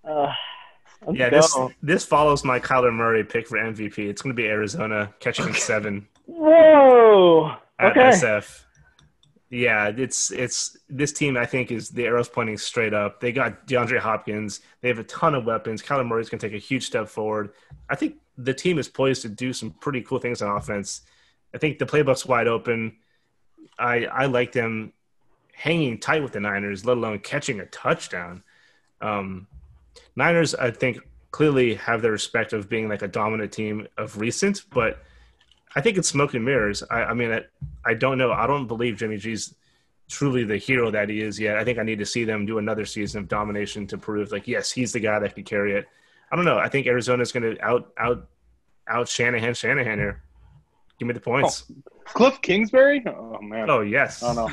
Uh, 0.07 0.31
let's 1.05 1.19
Yeah, 1.19 1.29
this 1.29 1.53
this 1.83 2.05
follows 2.05 2.45
my 2.45 2.61
Kyler 2.61 2.93
Murray 2.93 3.25
pick 3.25 3.45
for 3.45 3.57
MVP. 3.57 3.97
It's 4.07 4.21
going 4.21 4.33
to 4.33 4.41
be 4.41 4.47
Arizona 4.47 5.13
catching 5.19 5.53
seven 5.53 6.07
Whoa. 6.27 7.51
at 7.77 7.91
Okay. 7.91 8.09
SF. 8.11 8.63
Yeah, 9.49 9.91
it's 9.95 10.31
it's 10.31 10.75
this 10.89 11.13
team. 11.13 11.37
I 11.37 11.45
think 11.45 11.71
is 11.71 11.89
the 11.89 12.05
arrows 12.05 12.27
pointing 12.27 12.57
straight 12.57 12.93
up. 12.93 13.21
They 13.21 13.31
got 13.31 13.65
DeAndre 13.65 13.99
Hopkins. 13.99 14.59
They 14.81 14.89
have 14.89 14.99
a 14.99 15.05
ton 15.05 15.35
of 15.35 15.45
weapons. 15.45 15.81
Kyler 15.81 16.05
Murray's 16.05 16.29
going 16.29 16.39
to 16.39 16.49
take 16.49 16.55
a 16.55 16.63
huge 16.63 16.85
step 16.85 17.07
forward. 17.07 17.53
I 17.89 17.95
think 17.95 18.17
the 18.37 18.53
team 18.53 18.77
is 18.77 18.89
poised 18.89 19.21
to 19.21 19.29
do 19.29 19.53
some 19.53 19.71
pretty 19.71 20.01
cool 20.01 20.19
things 20.19 20.41
on 20.41 20.55
offense. 20.55 21.01
I 21.53 21.59
think 21.59 21.79
the 21.79 21.85
playbook's 21.85 22.25
wide 22.25 22.47
open. 22.47 22.97
I 23.79 24.05
I 24.05 24.25
like 24.25 24.51
them 24.51 24.91
hanging 25.53 25.97
tight 25.97 26.21
with 26.21 26.33
the 26.33 26.39
Niners, 26.41 26.85
let 26.85 26.97
alone 26.97 27.19
catching 27.19 27.61
a 27.61 27.65
touchdown. 27.67 28.43
Um, 29.01 29.47
Niners, 30.15 30.55
I 30.55 30.71
think, 30.71 30.99
clearly 31.31 31.75
have 31.75 32.01
the 32.01 32.11
respect 32.11 32.53
of 32.53 32.69
being 32.69 32.89
like 32.89 33.01
a 33.01 33.07
dominant 33.07 33.51
team 33.53 33.87
of 33.97 34.17
recent, 34.19 34.65
but 34.71 35.03
I 35.75 35.81
think 35.81 35.97
it's 35.97 36.07
smoke 36.07 36.33
and 36.33 36.45
mirrors. 36.45 36.83
I, 36.89 37.03
I 37.03 37.13
mean, 37.13 37.31
I, 37.31 37.41
I 37.85 37.93
don't 37.93 38.17
know. 38.17 38.31
I 38.31 38.47
don't 38.47 38.67
believe 38.67 38.97
Jimmy 38.97 39.17
G's 39.17 39.53
truly 40.09 40.43
the 40.43 40.57
hero 40.57 40.89
that 40.91 41.09
he 41.09 41.21
is 41.21 41.39
yet. 41.39 41.57
I 41.57 41.63
think 41.63 41.79
I 41.79 41.83
need 41.83 41.99
to 41.99 42.05
see 42.05 42.23
them 42.23 42.45
do 42.45 42.57
another 42.57 42.85
season 42.85 43.21
of 43.21 43.27
domination 43.27 43.85
to 43.87 43.97
prove, 43.97 44.31
like, 44.31 44.47
yes, 44.47 44.71
he's 44.71 44.93
the 44.93 44.99
guy 44.99 45.19
that 45.19 45.35
can 45.35 45.43
carry 45.43 45.73
it. 45.73 45.85
I 46.31 46.35
don't 46.35 46.45
know. 46.45 46.57
I 46.57 46.69
think 46.69 46.87
Arizona's 46.87 47.31
going 47.31 47.55
to 47.55 47.63
out 47.63 47.91
out 47.97 48.27
out 48.87 49.07
Shanahan 49.07 49.53
Shanahan 49.53 49.97
here. 49.97 50.21
Give 50.99 51.07
me 51.07 51.13
the 51.13 51.19
points. 51.19 51.71
Kliff 52.07 52.41
Kingsbury? 52.41 53.03
Oh, 53.05 53.39
man. 53.41 53.69
Oh, 53.69 53.81
yes. 53.81 54.23
I 54.23 54.33
don't 54.33 54.51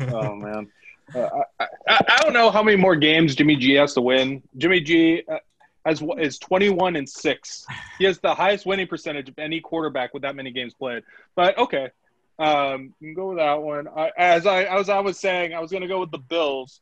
know. 0.00 0.18
oh 0.18 0.34
man, 0.36 0.70
uh, 1.14 1.28
I, 1.58 1.66
I, 1.88 2.00
I 2.08 2.22
don't 2.22 2.32
know 2.32 2.50
how 2.50 2.62
many 2.62 2.76
more 2.76 2.94
games 2.94 3.34
Jimmy 3.34 3.56
G 3.56 3.74
has 3.74 3.94
to 3.94 4.00
win. 4.00 4.42
Jimmy 4.58 4.80
G 4.80 5.22
uh, 5.28 5.38
has 5.84 6.02
is 6.18 6.38
twenty 6.38 6.70
one 6.70 6.96
and 6.96 7.08
six. 7.08 7.66
He 7.98 8.04
has 8.04 8.18
the 8.18 8.34
highest 8.34 8.66
winning 8.66 8.86
percentage 8.86 9.28
of 9.28 9.38
any 9.38 9.60
quarterback 9.60 10.12
with 10.12 10.22
that 10.22 10.36
many 10.36 10.50
games 10.50 10.74
played. 10.74 11.02
But 11.34 11.56
okay, 11.58 11.90
um, 12.38 12.94
you 13.00 13.08
can 13.08 13.14
go 13.14 13.28
with 13.28 13.38
that 13.38 13.62
one. 13.62 13.88
I, 13.88 14.10
as 14.16 14.46
I 14.46 14.64
as 14.64 14.88
I 14.88 15.00
was 15.00 15.18
saying, 15.18 15.54
I 15.54 15.60
was 15.60 15.70
going 15.70 15.82
to 15.82 15.88
go 15.88 16.00
with 16.00 16.10
the 16.10 16.18
Bills. 16.18 16.80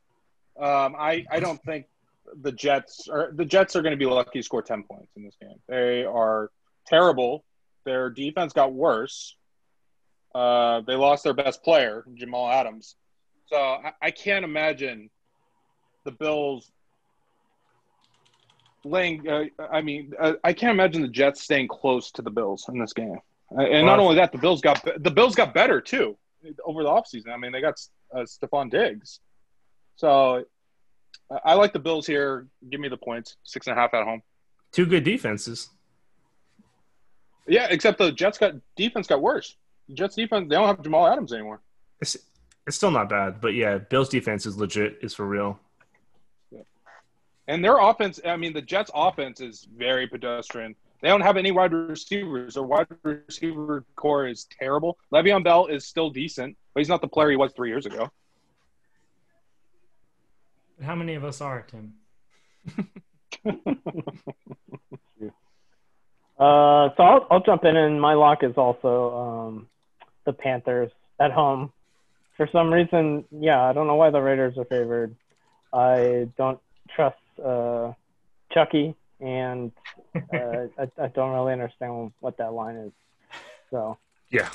Um, 0.59 0.97
I 0.99 1.25
I 1.31 1.41
don't 1.41 1.63
think 1.63 1.87
the 2.43 2.53
Jets 2.53 3.09
are 3.09 3.31
the 3.33 3.45
Jets 3.45 3.77
are 3.77 3.83
going 3.83 3.93
to 3.93 3.99
be 3.99 4.07
lucky 4.07 4.41
to 4.41 4.43
score 4.43 4.63
ten 4.63 4.83
points 4.83 5.13
in 5.17 5.25
this 5.25 5.37
game. 5.41 5.59
They 5.69 6.05
are 6.05 6.51
terrible. 6.87 7.45
Their 7.85 8.11
defense 8.11 8.53
got 8.53 8.73
worse. 8.73 9.37
Uh, 10.35 10.83
they 10.83 10.95
lost 10.95 11.25
their 11.25 11.33
best 11.33 11.63
player, 11.63 12.05
Jamal 12.15 12.51
Adams. 12.51 12.97
So 13.47 13.57
I, 13.57 13.93
I 14.03 14.11
can't 14.11 14.45
imagine 14.45 15.11
the 16.05 16.11
Bills 16.11 16.71
laying. 18.91 19.29
Uh, 19.29 19.45
I 19.71 19.81
mean, 19.81 20.13
uh, 20.19 20.35
I 20.45 20.53
can't 20.53 20.73
imagine 20.73 21.03
the 21.03 21.09
Jets 21.09 21.43
staying 21.43 21.69
close 21.69 22.11
to 22.13 22.23
the 22.23 22.31
Bills 22.31 22.67
in 22.69 22.79
this 22.79 22.93
game. 22.93 23.19
Uh, 23.57 23.63
and 23.63 23.87
not 23.87 23.99
only 23.99 24.17
that, 24.17 24.33
the 24.33 24.39
Bills 24.39 24.61
got 24.61 24.85
the 25.03 25.11
Bills 25.11 25.35
got 25.35 25.55
better 25.55 25.81
too 25.81 26.17
over 26.65 26.83
the 26.83 26.89
offseason. 26.89 27.29
I 27.33 27.37
mean, 27.37 27.53
they 27.53 27.61
got 27.61 27.75
uh, 28.15 28.21
Stefon 28.21 28.71
Diggs. 28.71 29.21
So 29.97 30.45
I- 31.31 31.41
I 31.45 31.55
like 31.55 31.73
the 31.73 31.79
Bills 31.79 32.07
here. 32.07 32.47
Give 32.71 32.81
me 32.81 32.89
the 32.89 32.97
points, 32.97 33.37
six 33.45 33.67
and 33.67 33.77
a 33.77 33.81
half 33.81 33.93
at 33.95 34.05
home. 34.05 34.23
Two 34.73 34.87
good 34.87 35.05
defenses. 35.05 35.69
Yeah, 37.47 37.67
except 37.71 37.99
the 37.99 38.13
Jets 38.13 38.37
got 38.39 38.55
defense 38.77 39.07
got 39.07 39.23
worse. 39.23 39.57
The 39.89 39.95
Jets 39.95 40.15
defense 40.17 40.49
they 40.49 40.57
don't 40.57 40.67
have 40.67 40.83
Jamal 40.83 41.07
Adams 41.07 41.33
anymore. 41.33 41.61
It's, 42.01 42.17
it's 42.67 42.77
still 42.77 42.91
not 42.91 43.09
bad, 43.09 43.41
but 43.41 43.55
yeah, 43.55 43.79
Bills 43.79 44.09
defense 44.11 44.45
is 44.47 44.57
legit. 44.59 44.99
Is 45.01 45.15
for 45.15 45.27
real. 45.27 45.59
And 47.49 47.65
their 47.65 47.79
offense, 47.79 48.21
I 48.25 48.37
mean, 48.37 48.53
the 48.53 48.61
Jets' 48.63 48.91
offense 48.95 49.41
is 49.41 49.67
very 49.75 50.07
pedestrian. 50.07 50.77
They 51.01 51.09
don't 51.09 51.23
have 51.23 51.39
any 51.39 51.51
wide 51.51 51.73
receivers. 51.73 52.55
Their 52.55 52.63
wide 52.63 52.87
receiver 53.03 53.85
corps 53.97 54.27
is 54.27 54.47
terrible. 54.61 54.99
Le'Veon 55.13 55.43
Bell 55.43 55.67
is 55.67 55.87
still 55.87 56.11
decent, 56.11 56.57
but 56.75 56.81
he's 56.81 56.89
not 56.91 57.01
the 57.01 57.09
player 57.09 57.31
he 57.31 57.37
was 57.37 57.53
three 57.53 57.71
years 57.71 57.87
ago. 57.87 58.11
How 60.83 60.95
many 60.95 61.15
of 61.15 61.25
us 61.25 61.41
are 61.41 61.63
Tim? 61.63 61.95
Uh, 66.39 66.91
so 66.97 67.03
I'll, 67.03 67.27
I'll 67.33 67.43
jump 67.43 67.65
in, 67.65 67.77
and 67.77 68.01
my 68.01 68.15
lock 68.15 68.45
is 68.45 68.57
also 68.57 69.19
um, 69.19 69.69
the 70.25 70.33
Panthers 70.33 70.89
at 71.19 71.33
home. 71.33 71.73
For 72.37 72.49
some 72.53 72.73
reason, 72.73 73.25
yeah, 73.33 73.61
I 73.61 73.73
don't 73.73 73.89
know 73.89 73.97
why 73.97 74.11
the 74.11 74.21
Raiders 74.21 74.57
are 74.57 74.65
favored. 74.65 75.17
I 75.73 76.29
don't 76.37 76.61
trust 76.95 77.17
uh, 77.39 77.93
Chucky, 78.53 78.95
and 79.21 79.73
uh, 80.15 80.19
I, 80.79 80.89
I 81.01 81.07
don't 81.09 81.33
really 81.33 81.53
understand 81.53 82.13
what 82.21 82.37
that 82.39 82.53
line 82.53 82.77
is. 82.77 82.93
So 83.71 83.99
Yeah. 84.31 84.49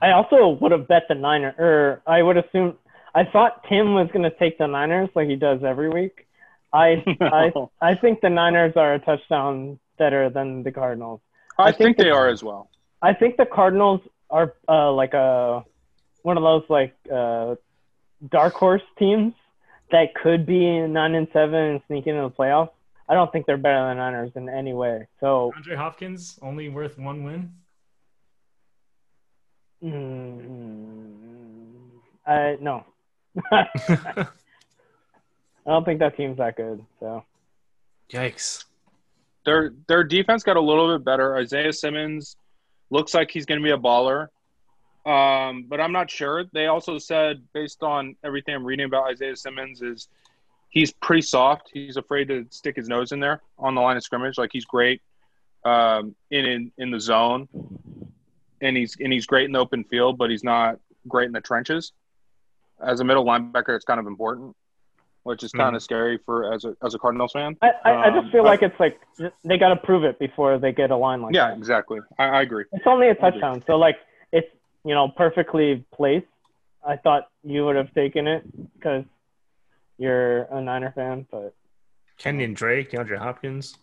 I 0.00 0.12
also 0.12 0.50
would 0.60 0.72
have 0.72 0.86
bet 0.86 1.04
the 1.08 1.14
Niners, 1.14 1.54
or 1.58 2.02
I 2.06 2.22
would 2.22 2.36
assume. 2.36 2.76
I 3.14 3.24
thought 3.24 3.64
Tim 3.68 3.94
was 3.94 4.08
going 4.12 4.22
to 4.22 4.30
take 4.30 4.58
the 4.58 4.66
Niners 4.66 5.08
like 5.14 5.28
he 5.28 5.34
does 5.34 5.64
every 5.64 5.88
week. 5.88 6.26
I 6.72 7.02
I 7.20 7.52
I 7.80 7.94
think 7.94 8.20
the 8.20 8.30
Niners 8.30 8.74
are 8.76 8.94
a 8.94 8.98
touchdown 9.00 9.78
better 9.98 10.30
than 10.30 10.62
the 10.62 10.70
Cardinals. 10.70 11.20
I, 11.58 11.64
I 11.64 11.66
think, 11.72 11.78
think 11.78 11.96
they 11.98 12.10
are 12.10 12.28
as 12.28 12.44
well. 12.44 12.70
I 13.02 13.12
think 13.12 13.36
the 13.36 13.46
Cardinals 13.46 14.00
are 14.30 14.54
uh, 14.68 14.92
like 14.92 15.14
a 15.14 15.64
one 16.22 16.36
of 16.36 16.44
those 16.44 16.64
like 16.68 16.94
uh, 17.12 17.56
dark 18.28 18.54
horse 18.54 18.82
teams 18.98 19.34
that 19.90 20.14
could 20.14 20.46
be 20.46 20.80
nine 20.80 21.14
and 21.14 21.28
seven 21.32 21.54
and 21.54 21.80
sneak 21.86 22.06
into 22.06 22.22
the 22.22 22.30
playoffs. 22.30 22.70
I 23.08 23.14
don't 23.14 23.32
think 23.32 23.46
they're 23.46 23.56
better 23.56 23.88
than 23.88 23.96
the 23.96 24.02
Niners 24.02 24.32
in 24.34 24.48
any 24.48 24.74
way. 24.74 25.06
So 25.20 25.52
Andre 25.56 25.76
Hopkins 25.76 26.38
only 26.42 26.68
worth 26.68 26.98
one 26.98 27.24
win. 27.24 27.52
mm, 29.82 31.30
I 32.26 32.56
no, 32.60 32.84
I 33.50 34.26
don't 35.66 35.84
think 35.84 36.00
that 36.00 36.16
team's 36.16 36.36
that 36.38 36.56
good. 36.56 36.84
So 37.00 37.24
Yikes. 38.12 38.64
Their 39.44 39.72
their 39.86 40.04
defense 40.04 40.42
got 40.42 40.56
a 40.56 40.60
little 40.60 40.96
bit 40.96 41.04
better. 41.04 41.36
Isaiah 41.36 41.72
Simmons 41.72 42.36
looks 42.90 43.14
like 43.14 43.30
he's 43.30 43.46
going 43.46 43.60
to 43.60 43.64
be 43.64 43.70
a 43.70 43.78
baller. 43.78 44.28
Um, 45.08 45.64
but 45.68 45.80
I'm 45.80 45.92
not 45.92 46.10
sure. 46.10 46.44
They 46.52 46.66
also 46.66 46.98
said, 46.98 47.42
based 47.54 47.82
on 47.82 48.14
everything 48.22 48.54
I'm 48.54 48.64
reading 48.64 48.86
about 48.86 49.04
Isaiah 49.10 49.36
Simmons, 49.36 49.80
is 49.80 50.08
he's 50.68 50.92
pretty 50.92 51.22
soft. 51.22 51.70
He's 51.72 51.96
afraid 51.96 52.28
to 52.28 52.44
stick 52.50 52.76
his 52.76 52.88
nose 52.88 53.12
in 53.12 53.20
there 53.20 53.40
on 53.58 53.74
the 53.74 53.80
line 53.80 53.96
of 53.96 54.02
scrimmage. 54.02 54.36
Like 54.36 54.50
he's 54.52 54.66
great 54.66 55.00
um, 55.64 56.14
in, 56.30 56.44
in 56.44 56.72
in 56.76 56.90
the 56.90 57.00
zone, 57.00 57.48
and 58.60 58.76
he's 58.76 58.96
and 59.00 59.12
he's 59.12 59.24
great 59.26 59.46
in 59.46 59.52
the 59.52 59.58
open 59.60 59.82
field, 59.84 60.18
but 60.18 60.28
he's 60.30 60.44
not 60.44 60.78
great 61.06 61.26
in 61.26 61.32
the 61.32 61.40
trenches. 61.40 61.92
As 62.84 63.00
a 63.00 63.04
middle 63.04 63.24
linebacker, 63.24 63.74
it's 63.74 63.84
kind 63.86 63.98
of 63.98 64.06
important, 64.06 64.54
which 65.22 65.42
is 65.42 65.52
kind 65.52 65.74
of 65.74 65.82
scary 65.82 66.18
for 66.26 66.52
as 66.52 66.64
a 66.66 66.76
as 66.84 66.94
a 66.94 66.98
Cardinals 66.98 67.32
fan. 67.32 67.56
I, 67.62 67.70
I, 67.84 67.90
I 67.90 68.08
Um, 68.08 68.20
just 68.20 68.30
feel 68.32 68.42
but- 68.42 68.48
like 68.50 68.62
it's 68.62 68.78
like 68.78 69.00
they 69.42 69.56
got 69.56 69.70
to 69.70 69.76
prove 69.76 70.04
it 70.04 70.18
before 70.18 70.58
they 70.58 70.72
get 70.72 70.90
a 70.90 70.96
line 70.96 71.22
like 71.22 71.34
Yeah, 71.34 71.48
that. 71.48 71.56
exactly. 71.56 72.00
I, 72.18 72.24
I 72.24 72.42
agree. 72.42 72.66
It's 72.72 72.86
only 72.86 73.08
a 73.08 73.14
touchdown, 73.14 73.64
so 73.66 73.76
like 73.78 73.96
you 74.84 74.94
know 74.94 75.08
perfectly 75.08 75.84
placed. 75.94 76.26
I 76.86 76.96
thought 76.96 77.28
you 77.42 77.64
would 77.66 77.76
have 77.76 77.92
taken 77.94 78.26
it 78.26 78.44
because 78.74 79.04
you're 79.98 80.42
a 80.44 80.60
Niner 80.60 80.92
fan, 80.92 81.26
but 81.30 81.54
Kenyan 82.20 82.54
Drake, 82.54 82.90
DeAndre 82.92 83.18
Hopkins, 83.18 83.76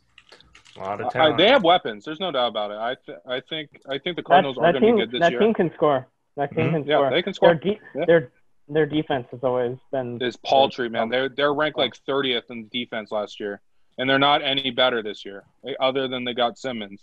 a 0.77 0.79
lot 0.79 1.01
of 1.01 1.07
I, 1.07 1.09
talent. 1.09 1.37
they 1.37 1.47
have 1.47 1.63
weapons. 1.63 2.05
There's 2.05 2.19
no 2.19 2.31
doubt 2.31 2.47
about 2.47 2.71
it. 2.71 2.77
I 2.77 2.95
th- 3.05 3.17
I 3.27 3.41
think 3.41 3.69
I 3.87 3.97
think 3.97 4.15
the 4.15 4.21
that, 4.21 4.25
Cardinals 4.25 4.57
are 4.57 4.61
going 4.71 4.73
to 4.75 4.79
team 4.79 4.95
be 4.95 5.01
good 5.05 5.11
this 5.11 5.29
year. 5.29 5.39
that 5.39 5.45
team 5.45 5.53
can 5.53 5.71
score. 5.75 6.07
That 6.37 6.51
team 6.55 6.67
Mhm. 6.67 6.71
can 6.71 6.83
yeah, 6.85 6.95
score. 6.97 7.09
they 7.11 7.21
can 7.21 7.31
Their 7.31 7.33
score. 7.33 7.53
de- 7.55 7.79
Yeah. 7.95 8.05
their 8.05 8.31
their 8.67 8.85
defense 8.87 9.27
has 9.31 9.41
always 9.43 9.77
been 9.91 10.17
It's 10.21 10.37
paltry, 10.37 10.89
man. 10.89 11.09
They're 11.09 11.29
they're 11.29 11.53
ranked 11.53 11.77
like 11.77 11.93
30th 12.07 12.49
in 12.49 12.67
defense 12.69 13.11
last 13.11 13.39
year, 13.39 13.61
and 13.97 14.09
they're 14.09 14.17
not 14.19 14.41
any 14.41 14.71
better 14.71 15.03
this 15.03 15.23
year, 15.23 15.43
eh, 15.67 15.73
other 15.79 16.07
than 16.07 16.23
they 16.23 16.33
got 16.33 16.57
Simmons. 16.57 17.01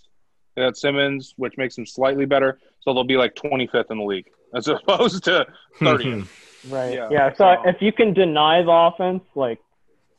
They 0.54 0.62
got 0.62 0.76
Simmons, 0.76 1.34
which 1.36 1.56
makes 1.56 1.76
them 1.76 1.86
slightly 1.86 2.26
better, 2.26 2.58
so 2.80 2.92
they'll 2.92 3.04
be 3.04 3.16
like 3.16 3.34
25th 3.34 3.90
in 3.90 3.98
the 3.98 4.04
league 4.04 4.28
as 4.54 4.68
opposed 4.68 5.24
to 5.24 5.46
30th. 5.80 6.28
right. 6.70 6.94
Yeah, 6.94 7.08
Yeah. 7.10 7.30
so, 7.30 7.56
so- 7.62 7.68
if 7.68 7.80
you 7.80 7.92
can 7.92 8.12
deny 8.12 8.62
the 8.62 8.70
offense, 8.70 9.22
like 9.34 9.60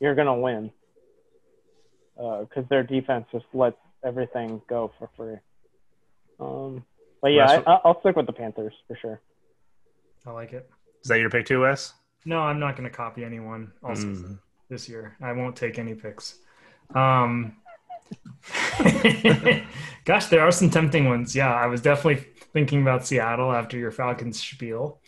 you're 0.00 0.14
gonna 0.14 0.34
win, 0.38 0.70
because 2.16 2.64
their 2.68 2.82
defense 2.82 3.26
just 3.32 3.46
lets 3.54 3.76
everything 4.04 4.60
go 4.68 4.92
for 4.98 5.08
free. 5.16 5.36
Um, 6.40 6.84
but 7.22 7.28
yeah, 7.28 7.62
I, 7.66 7.80
I'll 7.84 8.00
stick 8.00 8.16
with 8.16 8.26
the 8.26 8.32
Panthers 8.32 8.74
for 8.88 8.96
sure. 8.96 9.20
I 10.26 10.30
like 10.32 10.52
it. 10.52 10.68
Is 11.02 11.08
that 11.08 11.20
your 11.20 11.30
pick 11.30 11.46
too, 11.46 11.60
Wes? 11.60 11.94
No, 12.24 12.40
I'm 12.40 12.58
not 12.58 12.76
going 12.76 12.88
to 12.88 12.94
copy 12.94 13.24
anyone 13.24 13.72
also 13.82 14.06
Mm. 14.06 14.38
this 14.70 14.88
year. 14.88 15.16
I 15.22 15.32
won't 15.32 15.54
take 15.56 15.78
any 15.78 15.94
picks. 15.94 16.38
Um, 16.94 17.56
gosh, 20.04 20.26
there 20.26 20.40
are 20.40 20.52
some 20.52 20.70
tempting 20.70 21.08
ones. 21.08 21.34
Yeah, 21.34 21.52
I 21.52 21.66
was 21.66 21.80
definitely 21.80 22.26
thinking 22.52 22.82
about 22.82 23.06
Seattle 23.06 23.52
after 23.52 23.78
your 23.78 23.90
Falcons 23.90 24.40
spiel. 24.40 25.00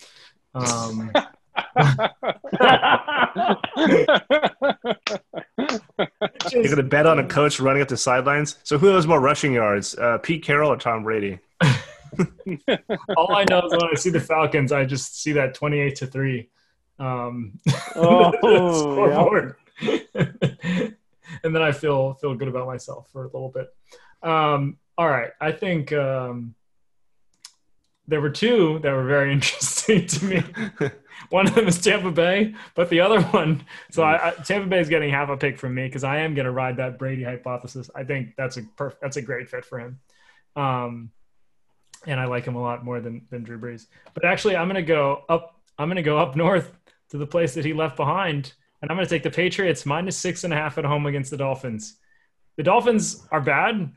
Um, 0.55 1.11
You're 6.53 6.63
going 6.65 6.77
to 6.77 6.83
bet 6.83 7.07
on 7.07 7.19
a 7.19 7.27
coach 7.27 7.61
running 7.61 7.83
up 7.83 7.89
the 7.89 7.97
sidelines. 7.97 8.57
So 8.63 8.79
who 8.79 8.89
has 8.89 9.07
more 9.07 9.21
rushing 9.21 9.53
yards, 9.53 9.97
uh, 9.97 10.19
Pete 10.19 10.43
Carroll 10.45 10.73
or 10.73 10.77
Tom 10.77 11.05
Brady? 11.05 11.39
all 13.17 13.35
I 13.35 13.45
know 13.49 13.67
is 13.67 13.73
when 13.73 13.85
I 13.85 13.95
see 13.95 14.11
the 14.11 14.21
Falcons, 14.21 14.73
I 14.73 14.85
just 14.85 15.21
see 15.23 15.33
that 15.33 15.55
28 15.55 15.97
to 15.97 16.07
3 16.07 16.49
um, 16.99 17.59
Oh, 17.97 18.33
scoreboard. 18.81 19.57
And 21.43 21.55
then 21.55 21.63
I 21.63 21.73
feel 21.73 22.15
feel 22.15 22.35
good 22.35 22.49
about 22.49 22.67
myself 22.67 23.09
for 23.13 23.23
a 23.23 23.27
little 23.27 23.51
bit. 23.51 23.69
Um, 24.23 24.79
all 24.99 25.09
right, 25.09 25.31
I 25.41 25.53
think 25.53 25.93
um, 25.93 26.55
there 28.09 28.21
were 28.21 28.31
two 28.31 28.79
that 28.81 28.93
were 28.93 29.05
very 29.05 29.33
interesting 29.33 30.07
to 30.07 30.25
me. 30.25 30.43
One 31.31 31.47
of 31.49 31.55
them 31.55 31.67
is 31.67 31.81
Tampa 31.81 32.11
Bay, 32.11 32.55
but 32.75 32.89
the 32.91 33.01
other 33.01 33.21
one, 33.21 33.65
so 33.91 34.03
I, 34.03 34.29
I, 34.29 34.31
Tampa 34.33 34.69
Bay 34.69 34.81
is 34.81 34.89
getting 34.89 35.11
half 35.11 35.29
a 35.29 35.37
pick 35.37 35.59
from 35.59 35.75
me 35.75 35.87
because 35.87 36.05
I 36.05 36.19
am 36.19 36.35
going 36.35 36.45
to 36.45 36.53
ride 36.53 36.77
that 36.77 36.99
Brady 36.99 37.25
hypothesis. 37.25 37.91
I 37.95 38.05
think 38.05 38.35
that's 38.37 38.59
a 38.59 38.63
perf- 38.63 38.97
that's 39.01 39.17
a 39.17 39.23
great 39.23 39.49
fit 39.49 39.65
for 39.65 39.81
him, 39.81 39.99
um, 40.55 41.11
and 42.07 42.21
I 42.21 42.27
like 42.27 42.45
him 42.45 42.55
a 42.55 42.61
lot 42.61 42.85
more 42.85 43.01
than 43.01 43.27
than 43.31 43.43
Drew 43.43 43.59
Brees. 43.59 43.87
But 44.13 44.25
actually, 44.25 44.57
I'm 44.57 44.69
going 44.69 44.77
to 44.77 44.83
go 44.83 45.25
up. 45.29 45.59
I'm 45.79 45.89
going 45.89 45.97
to 45.97 46.03
go 46.03 46.19
up 46.19 46.37
north 46.37 46.71
to 47.11 47.19
the 47.19 47.27
place 47.27 47.55
that 47.55 47.65
he 47.65 47.73
left 47.73 47.97
behind, 47.97 48.53
and 48.87 48.93
I'm 48.93 48.99
going 48.99 49.07
to 49.07 49.13
take 49.13 49.25
the 49.25 49.31
Patriots 49.33 49.85
minus 49.85 50.17
six 50.17 50.45
and 50.45 50.53
a 50.53 50.57
half 50.57 50.79
at 50.79 50.85
home 50.85 51.07
against 51.07 51.33
the 51.33 51.37
Dolphins. 51.37 51.97
The 52.57 52.63
Dolphins 52.63 53.27
are 53.33 53.41
bad, 53.41 53.91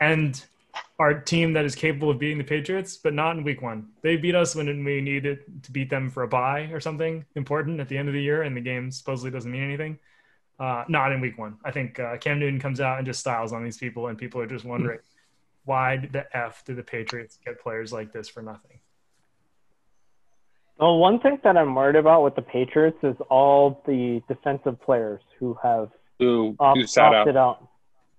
and 0.00 0.40
are 1.00 1.10
a 1.10 1.24
team 1.24 1.52
that 1.54 1.64
is 1.64 1.74
capable 1.74 2.08
of 2.08 2.20
beating 2.20 2.38
the 2.38 2.44
Patriots, 2.44 2.96
but 2.96 3.14
not 3.14 3.36
in 3.36 3.42
week 3.42 3.62
one. 3.62 3.88
They 4.00 4.16
beat 4.16 4.36
us 4.36 4.54
when 4.54 4.84
we 4.84 5.00
needed 5.00 5.40
to 5.64 5.72
beat 5.72 5.90
them 5.90 6.08
for 6.08 6.22
a 6.22 6.28
bye 6.28 6.70
or 6.72 6.78
something 6.78 7.24
important 7.34 7.80
at 7.80 7.88
the 7.88 7.98
end 7.98 8.06
of 8.06 8.14
the 8.14 8.22
year, 8.22 8.42
and 8.42 8.56
the 8.56 8.60
game 8.60 8.92
supposedly 8.92 9.32
doesn't 9.32 9.50
mean 9.50 9.64
anything. 9.64 9.98
Uh, 10.60 10.84
not 10.88 11.10
in 11.10 11.20
week 11.20 11.36
one. 11.36 11.58
I 11.64 11.72
think 11.72 11.98
uh, 11.98 12.16
Cam 12.18 12.38
Newton 12.38 12.60
comes 12.60 12.80
out 12.80 12.98
and 12.98 13.06
just 13.06 13.18
styles 13.18 13.52
on 13.52 13.64
these 13.64 13.76
people, 13.76 14.06
and 14.06 14.16
people 14.16 14.40
are 14.40 14.46
just 14.46 14.64
wondering 14.64 15.00
why 15.64 15.96
the 16.12 16.24
F 16.36 16.62
do 16.64 16.76
the 16.76 16.84
Patriots 16.84 17.40
get 17.44 17.60
players 17.60 17.92
like 17.92 18.12
this 18.12 18.28
for 18.28 18.40
nothing? 18.40 18.77
Well, 20.78 20.98
one 20.98 21.18
thing 21.20 21.38
that 21.42 21.56
I'm 21.56 21.74
worried 21.74 21.96
about 21.96 22.22
with 22.22 22.36
the 22.36 22.42
Patriots 22.42 22.98
is 23.02 23.16
all 23.28 23.82
the 23.86 24.22
defensive 24.28 24.80
players 24.80 25.20
who 25.38 25.58
have 25.62 25.90
who, 26.18 26.56
opt- 26.60 26.78
who 26.78 26.86
sat 26.86 27.06
out. 27.06 27.14
opted 27.14 27.36
out. 27.36 27.68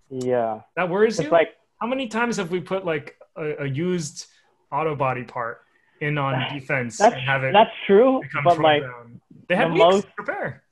Yeah, 0.09 0.61
That 0.75 0.89
worries 0.89 1.19
it's 1.19 1.25
you? 1.27 1.31
like 1.31 1.49
How 1.79 1.87
many 1.87 2.07
times 2.07 2.37
have 2.37 2.49
we 2.51 2.59
put 2.59 2.83
like 2.85 3.15
a, 3.37 3.63
a 3.63 3.65
used 3.67 4.25
auto 4.71 4.95
body 4.95 5.23
part 5.23 5.61
in 6.01 6.17
on 6.17 6.51
defense 6.53 6.97
that's 6.97 7.13
and 7.15 7.23
have 7.23 7.43
it 7.43 7.53
that's 7.53 7.69
true, 7.85 8.21
but 8.43 8.59
like 8.59 8.81
down? 8.81 9.21
They 9.47 9.55
had 9.55 9.69
the 9.69 9.73
weeks 9.73 9.83
most- 9.83 10.05
to 10.07 10.11
prepare. 10.17 10.63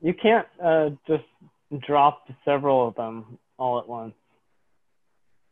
you 0.00 0.14
can't 0.14 0.46
uh, 0.62 0.90
just 1.08 1.24
drop 1.86 2.28
several 2.44 2.86
of 2.86 2.94
them 2.94 3.38
all 3.58 3.78
at 3.78 3.88
once. 3.88 4.14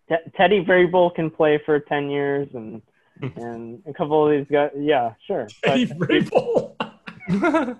Te- 0.09 0.30
Teddy 0.36 0.62
Vrabel 0.64 1.14
can 1.14 1.30
play 1.30 1.59
for 1.64 1.80
ten 1.80 2.11
years, 2.11 2.49
and 2.55 2.82
and 3.36 3.82
a 3.86 3.92
couple 3.92 4.26
of 4.26 4.32
these 4.36 4.46
guys, 4.50 4.70
yeah, 4.78 5.14
sure. 5.26 5.46
But 5.62 5.70
Eddie 5.72 5.86
Vrabel. 5.86 6.74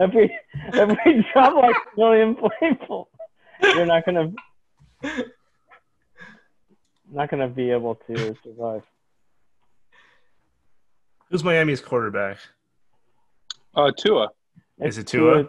every 0.00 0.36
every 0.74 1.26
drop 1.32 1.54
like 1.54 1.76
William 1.96 2.36
Playful, 2.36 3.08
you're 3.62 3.86
not 3.86 4.04
gonna 4.04 4.32
not 7.10 7.30
gonna 7.30 7.48
be 7.48 7.70
able 7.70 7.94
to 8.06 8.36
survive. 8.44 8.82
Who's 11.30 11.44
Miami's 11.44 11.80
quarterback? 11.80 12.38
Uh, 13.74 13.92
Tua. 13.96 14.28
Is 14.80 14.98
it 14.98 15.06
Tua? 15.06 15.46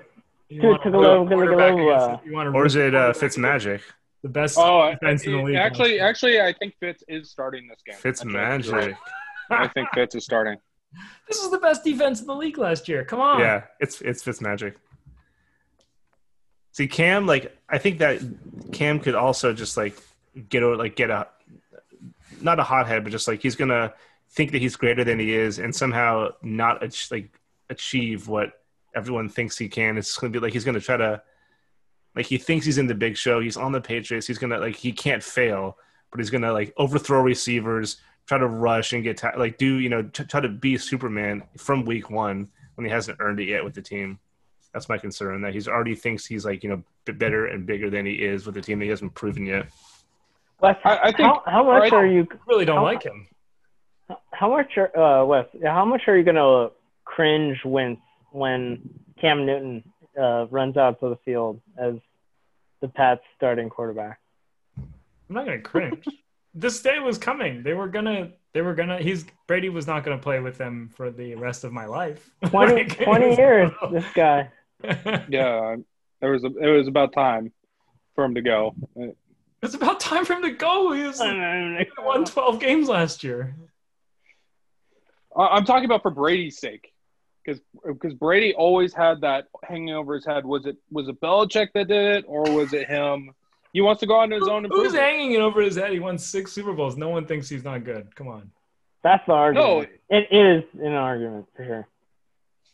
You 0.49 0.61
Dude, 0.61 0.63
want 0.63 0.81
a 0.81 0.83
to 0.85 0.91
the- 0.91 1.25
quarterback 1.35 1.75
to 1.75 1.81
the- 1.81 2.05
against- 2.05 2.25
you 2.25 2.33
want 2.33 2.49
a 2.49 2.51
Or 2.51 2.65
is 2.65 2.75
it 2.75 2.95
uh, 2.95 3.13
quarterback 3.13 3.31
Fitzmagic? 3.61 3.81
The 4.21 4.29
best 4.29 4.57
Oh, 4.59 4.91
defense 4.91 5.25
in 5.25 5.31
the 5.31 5.41
league. 5.43 5.55
actually, 5.55 5.99
actually, 5.99 6.41
I 6.41 6.51
think 6.53 6.75
Fitz 6.79 7.03
is 7.07 7.29
starting 7.31 7.67
this 7.67 7.79
game. 7.85 7.95
Fitzmagic. 7.95 8.95
I 9.49 9.67
think 9.69 9.87
Fitz 9.93 10.15
is 10.15 10.25
starting. 10.25 10.57
this 11.27 11.37
is 11.39 11.49
the 11.51 11.59
best 11.59 11.83
defense 11.83 12.19
in 12.19 12.27
the 12.27 12.35
league 12.35 12.57
last 12.57 12.87
year. 12.89 13.05
Come 13.05 13.21
on. 13.21 13.39
Yeah, 13.39 13.63
it's 13.79 14.01
it's 14.01 14.21
Fitz 14.23 14.41
magic. 14.41 14.75
See, 16.71 16.87
Cam, 16.87 17.25
like 17.25 17.55
I 17.69 17.77
think 17.77 17.99
that 17.99 18.19
Cam 18.71 18.99
could 18.99 19.15
also 19.15 19.53
just 19.53 19.77
like 19.77 19.97
get 20.49 20.63
a 20.63 20.75
like 20.75 20.95
get 20.95 21.09
a 21.09 21.27
not 22.41 22.59
a 22.59 22.63
hothead, 22.63 23.03
but 23.03 23.11
just 23.11 23.27
like 23.27 23.41
he's 23.41 23.55
gonna 23.55 23.93
think 24.31 24.51
that 24.51 24.61
he's 24.61 24.75
greater 24.75 25.03
than 25.03 25.19
he 25.19 25.33
is, 25.33 25.59
and 25.59 25.75
somehow 25.75 26.29
not 26.41 26.83
ach- 26.83 27.09
like 27.11 27.39
achieve 27.69 28.27
what 28.27 28.51
everyone 28.95 29.29
thinks 29.29 29.57
he 29.57 29.67
can. 29.69 29.97
It's 29.97 30.17
gonna 30.17 30.31
be 30.31 30.39
like 30.39 30.53
he's 30.53 30.63
gonna 30.65 30.79
try 30.79 30.97
to 30.97 31.21
like 32.15 32.25
he 32.25 32.37
thinks 32.37 32.65
he's 32.65 32.77
in 32.77 32.87
the 32.87 32.95
big 32.95 33.15
show. 33.17 33.39
He's 33.39 33.57
on 33.57 33.71
the 33.71 33.81
Patriots. 33.81 34.27
He's 34.27 34.37
gonna 34.37 34.57
like 34.59 34.75
he 34.75 34.91
can't 34.91 35.23
fail, 35.23 35.77
but 36.11 36.19
he's 36.19 36.29
gonna 36.29 36.51
like 36.51 36.73
overthrow 36.77 37.21
receivers, 37.21 37.97
try 38.27 38.37
to 38.37 38.47
rush 38.47 38.93
and 38.93 39.03
get 39.03 39.17
ta- 39.17 39.33
like 39.37 39.57
do 39.57 39.75
you 39.75 39.89
know 39.89 40.03
t- 40.03 40.23
try 40.25 40.39
to 40.41 40.49
be 40.49 40.77
Superman 40.77 41.43
from 41.57 41.85
week 41.85 42.09
one 42.09 42.49
when 42.75 42.85
he 42.85 42.91
hasn't 42.91 43.17
earned 43.21 43.39
it 43.39 43.47
yet 43.47 43.63
with 43.63 43.73
the 43.73 43.81
team. 43.81 44.19
That's 44.73 44.87
my 44.89 44.97
concern. 44.97 45.41
That 45.41 45.53
he's 45.53 45.67
already 45.67 45.95
thinks 45.95 46.25
he's 46.25 46.45
like 46.45 46.63
you 46.63 46.69
know 46.69 46.83
b- 47.05 47.13
better 47.13 47.47
and 47.47 47.65
bigger 47.65 47.89
than 47.89 48.05
he 48.05 48.13
is 48.13 48.45
with 48.45 48.55
the 48.55 48.61
team 48.61 48.79
that 48.79 48.85
he 48.85 48.89
hasn't 48.91 49.13
proven 49.15 49.45
yet. 49.45 49.67
Wes, 50.61 50.75
I- 50.83 50.97
I 50.97 51.11
think- 51.11 51.19
how, 51.29 51.43
how 51.45 51.63
much 51.63 51.81
right- 51.83 51.93
are 51.93 52.05
you? 52.05 52.27
Really 52.47 52.65
don't 52.65 52.77
How- 52.77 52.83
like 52.83 53.03
him. 53.03 53.27
How 54.31 54.49
much 54.49 54.77
are 54.77 54.97
uh, 54.97 55.23
Wes? 55.25 55.45
How 55.63 55.85
much 55.85 56.01
are 56.07 56.17
you 56.17 56.23
gonna 56.23 56.69
cringe 57.05 57.57
wince 57.63 57.99
when 58.31 58.79
Cam 59.21 59.45
Newton 59.45 59.83
uh, 60.19 60.47
runs 60.49 60.77
out 60.77 60.99
to 61.01 61.09
the 61.09 61.17
field 61.25 61.61
as 61.77 61.95
the 62.81 62.87
Pats 62.87 63.21
starting 63.35 63.69
quarterback? 63.69 64.19
I'm 64.77 64.87
not 65.35 65.45
gonna 65.45 65.61
cringe. 65.61 66.05
this 66.53 66.81
day 66.81 66.99
was 66.99 67.17
coming. 67.17 67.63
They 67.63 67.73
were 67.73 67.87
gonna. 67.87 68.31
They 68.53 68.61
were 68.61 68.73
gonna. 68.73 68.99
He's 68.99 69.25
Brady 69.47 69.69
was 69.69 69.85
not 69.87 70.03
gonna 70.03 70.17
play 70.17 70.39
with 70.39 70.57
them 70.57 70.89
for 70.95 71.11
the 71.11 71.35
rest 71.35 71.63
of 71.63 71.71
my 71.71 71.85
life. 71.85 72.29
20, 72.45 72.73
Like, 72.73 72.97
20 73.03 73.35
years, 73.35 73.71
this 73.91 74.05
guy. 74.13 74.49
Yeah, 75.29 75.75
there 76.21 76.31
was 76.31 76.43
a, 76.43 76.47
it 76.47 76.69
was 76.77 76.87
about 76.87 77.13
time 77.13 77.51
for 78.15 78.23
him 78.23 78.35
to 78.35 78.41
go. 78.41 78.75
it's 79.61 79.75
about 79.75 79.99
time 79.99 80.25
for 80.25 80.33
him 80.33 80.43
to 80.43 80.51
go. 80.51 80.93
He 80.93 81.03
was 81.03 81.19
he 81.21 81.87
won 81.99 82.25
12 82.25 82.59
games 82.59 82.87
last 82.87 83.23
year. 83.23 83.55
I'm 85.35 85.63
talking 85.65 85.85
about 85.85 86.01
for 86.01 86.11
Brady's 86.11 86.57
sake, 86.57 86.91
because 87.49 87.61
because 87.85 88.13
Brady 88.13 88.53
always 88.53 88.93
had 88.93 89.21
that 89.21 89.47
hanging 89.63 89.93
over 89.93 90.15
his 90.15 90.25
head. 90.25 90.45
Was 90.45 90.65
it 90.65 90.77
was 90.91 91.07
it 91.07 91.19
Belichick 91.21 91.69
that 91.73 91.87
did 91.87 92.17
it, 92.17 92.25
or 92.27 92.43
was 92.43 92.73
it 92.73 92.87
him? 92.87 93.31
He 93.73 93.81
wants 93.81 93.99
to 93.99 94.07
go 94.07 94.15
on 94.15 94.31
his 94.31 94.47
own. 94.47 94.65
and 94.65 94.73
Who's 94.73 94.93
hanging 94.93 95.33
it 95.33 95.41
over 95.41 95.61
his 95.61 95.75
head? 95.75 95.91
He 95.91 95.99
won 95.99 96.17
six 96.17 96.51
Super 96.51 96.73
Bowls. 96.73 96.97
No 96.97 97.09
one 97.09 97.25
thinks 97.25 97.47
he's 97.47 97.63
not 97.63 97.83
good. 97.83 98.13
Come 98.15 98.27
on. 98.27 98.51
That's 99.03 99.23
the 99.27 99.33
argument. 99.33 99.89
No. 100.09 100.17
It 100.17 100.27
is 100.31 100.63
an 100.81 100.93
argument 100.93 101.45
for 101.55 101.65
sure. 101.65 101.87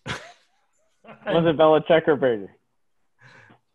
Was 1.05 1.45
it 1.45 1.57
Belichick 1.57 2.07
or 2.07 2.15
Brady? 2.15 2.47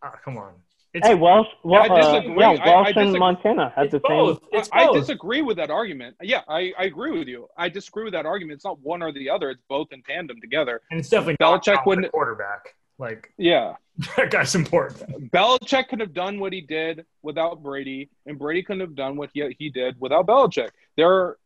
Ah, 0.02 0.14
come 0.24 0.38
on. 0.38 0.54
It's, 0.92 1.06
Hey, 1.06 1.14
Walsh. 1.14 1.46
Well, 1.62 1.82
I 1.92 2.00
disagree. 2.00 2.42
Uh, 2.44 2.52
yeah, 2.52 2.62
I- 2.64 2.68
I 2.68 2.74
Walsh 2.74 2.92
and. 2.96 3.12
Montana 3.18 3.72
had 3.76 3.84
it's 3.86 3.92
the 3.92 4.00
both. 4.00 4.40
same. 4.40 4.48
It's 4.52 4.68
I, 4.72 4.86
I 4.88 4.92
disagree 4.92 5.40
with 5.42 5.56
that 5.58 5.70
argument. 5.70 6.16
Yeah, 6.20 6.40
I, 6.48 6.72
I 6.78 6.84
agree 6.84 7.16
with 7.16 7.28
you. 7.28 7.46
I 7.56 7.68
disagree 7.68 8.04
with 8.04 8.12
that 8.14 8.26
argument. 8.26 8.56
It's 8.56 8.64
not 8.64 8.80
one 8.80 9.02
or 9.02 9.12
the 9.12 9.30
other. 9.30 9.50
It's 9.50 9.62
both 9.68 9.88
in 9.92 10.02
tandem 10.02 10.40
together. 10.40 10.80
and 10.90 10.98
it's 10.98 11.08
definitely 11.08 11.36
not 11.38 11.62
Belichick 11.62 11.74
Tom, 11.74 11.82
the 11.84 11.88
wouldn't- 11.88 12.12
quarterback. 12.12 12.74
Like 12.98 13.32
Yeah, 13.38 13.76
that 14.18 14.30
guy's 14.30 14.54
important. 14.54 15.30
Belichick 15.32 15.88
could 15.88 16.00
have 16.00 16.12
done 16.12 16.38
what 16.38 16.52
he 16.52 16.60
did 16.60 17.06
without 17.22 17.62
Brady, 17.62 18.10
and 18.26 18.38
Brady 18.38 18.62
couldn't 18.62 18.80
have 18.82 18.94
done 18.94 19.16
what 19.16 19.30
he, 19.32 19.56
he 19.58 19.70
did 19.70 19.96
without 19.98 20.26
Belichick. 20.26 20.68
They're 20.98 21.36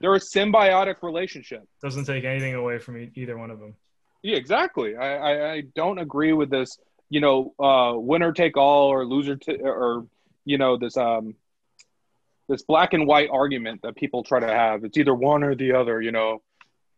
they're 0.00 0.14
a 0.14 0.20
symbiotic 0.20 0.96
relationship. 1.02 1.66
Doesn't 1.82 2.04
take 2.04 2.22
anything 2.24 2.54
away 2.54 2.78
from 2.78 2.96
e- 2.98 3.10
either 3.16 3.36
one 3.36 3.50
of 3.50 3.58
them. 3.58 3.74
Yeah, 4.22 4.36
exactly. 4.36 4.94
I, 4.96 5.16
I, 5.16 5.52
I 5.54 5.60
don't 5.74 5.98
agree 5.98 6.32
with 6.32 6.48
this. 6.50 6.78
You 7.14 7.20
know, 7.20 7.54
uh, 7.60 7.92
winner 7.96 8.32
take 8.32 8.56
all 8.56 8.88
or 8.88 9.06
loser 9.06 9.36
t- 9.36 9.60
or 9.62 10.06
you 10.44 10.58
know 10.58 10.76
this 10.76 10.96
um 10.96 11.34
this 12.48 12.62
black 12.62 12.92
and 12.92 13.06
white 13.06 13.30
argument 13.30 13.82
that 13.82 13.94
people 13.94 14.24
try 14.24 14.40
to 14.40 14.48
have. 14.48 14.84
It's 14.84 14.98
either 14.98 15.14
one 15.14 15.44
or 15.44 15.54
the 15.54 15.72
other. 15.72 16.02
You 16.02 16.12
know, 16.12 16.42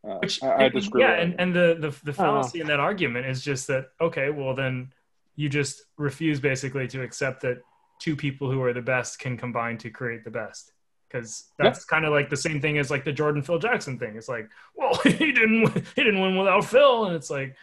uh, 0.08 0.18
Which 0.18 0.42
I, 0.42 0.64
I 0.64 0.68
disagree. 0.68 1.02
Yeah, 1.02 1.12
with 1.12 1.20
and, 1.20 1.40
and 1.40 1.54
the, 1.54 1.76
the 1.78 2.04
the 2.04 2.12
fallacy 2.12 2.60
in 2.60 2.66
that 2.68 2.80
argument 2.80 3.26
is 3.26 3.42
just 3.42 3.66
that 3.66 3.88
okay, 4.00 4.30
well 4.30 4.54
then 4.54 4.92
you 5.34 5.48
just 5.48 5.82
refuse 5.98 6.40
basically 6.40 6.88
to 6.88 7.02
accept 7.02 7.42
that 7.42 7.58
two 7.98 8.16
people 8.16 8.50
who 8.50 8.62
are 8.62 8.72
the 8.72 8.82
best 8.82 9.18
can 9.18 9.36
combine 9.36 9.78
to 9.78 9.90
create 9.90 10.24
the 10.24 10.30
best. 10.30 10.72
Because 11.08 11.50
that's 11.58 11.84
kind 11.84 12.04
of 12.04 12.12
like 12.12 12.30
the 12.30 12.36
same 12.36 12.60
thing 12.60 12.78
as 12.78 12.90
like 12.90 13.04
the 13.04 13.12
Jordan 13.12 13.42
Phil 13.42 13.58
Jackson 13.58 13.98
thing. 13.98 14.16
It's 14.16 14.28
like, 14.28 14.48
well, 14.74 14.94
he 15.04 15.32
didn't 15.32 15.68
he 15.94 16.02
didn't 16.02 16.20
win 16.20 16.36
without 16.36 16.64
Phil, 16.64 17.06
and 17.06 17.14
it's 17.14 17.30
like, 17.30 17.54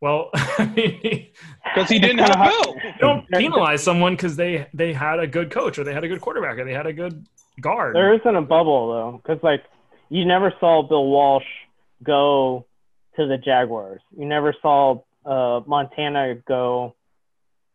well, 0.00 0.30
I 0.34 0.66
mean, 0.74 1.28
because 1.64 1.88
he 1.88 1.98
didn't 1.98 2.18
have 2.18 2.34
kinda 2.34 2.48
Bill. 2.50 2.74
don't 3.00 3.28
penalize 3.30 3.82
someone 3.82 4.14
because 4.14 4.36
they 4.36 4.66
they 4.74 4.92
had 4.92 5.18
a 5.18 5.26
good 5.26 5.50
coach 5.50 5.78
or 5.78 5.84
they 5.84 5.92
had 5.94 6.04
a 6.04 6.08
good 6.08 6.20
quarterback 6.20 6.58
or 6.58 6.64
they 6.64 6.72
had 6.74 6.86
a 6.86 6.92
good 6.92 7.26
guard. 7.60 7.94
There 7.96 8.14
isn't 8.14 8.36
a 8.36 8.42
bubble 8.42 8.88
though, 8.92 9.20
because 9.22 9.42
like 9.42 9.64
you 10.08 10.24
never 10.24 10.52
saw 10.60 10.82
Bill 10.82 11.06
Walsh 11.06 11.44
go 12.02 12.66
to 13.16 13.26
the 13.26 13.36
Jaguars. 13.38 14.00
You 14.16 14.26
never 14.26 14.54
saw 14.62 15.00
uh, 15.26 15.60
Montana 15.66 16.36
go 16.46 16.94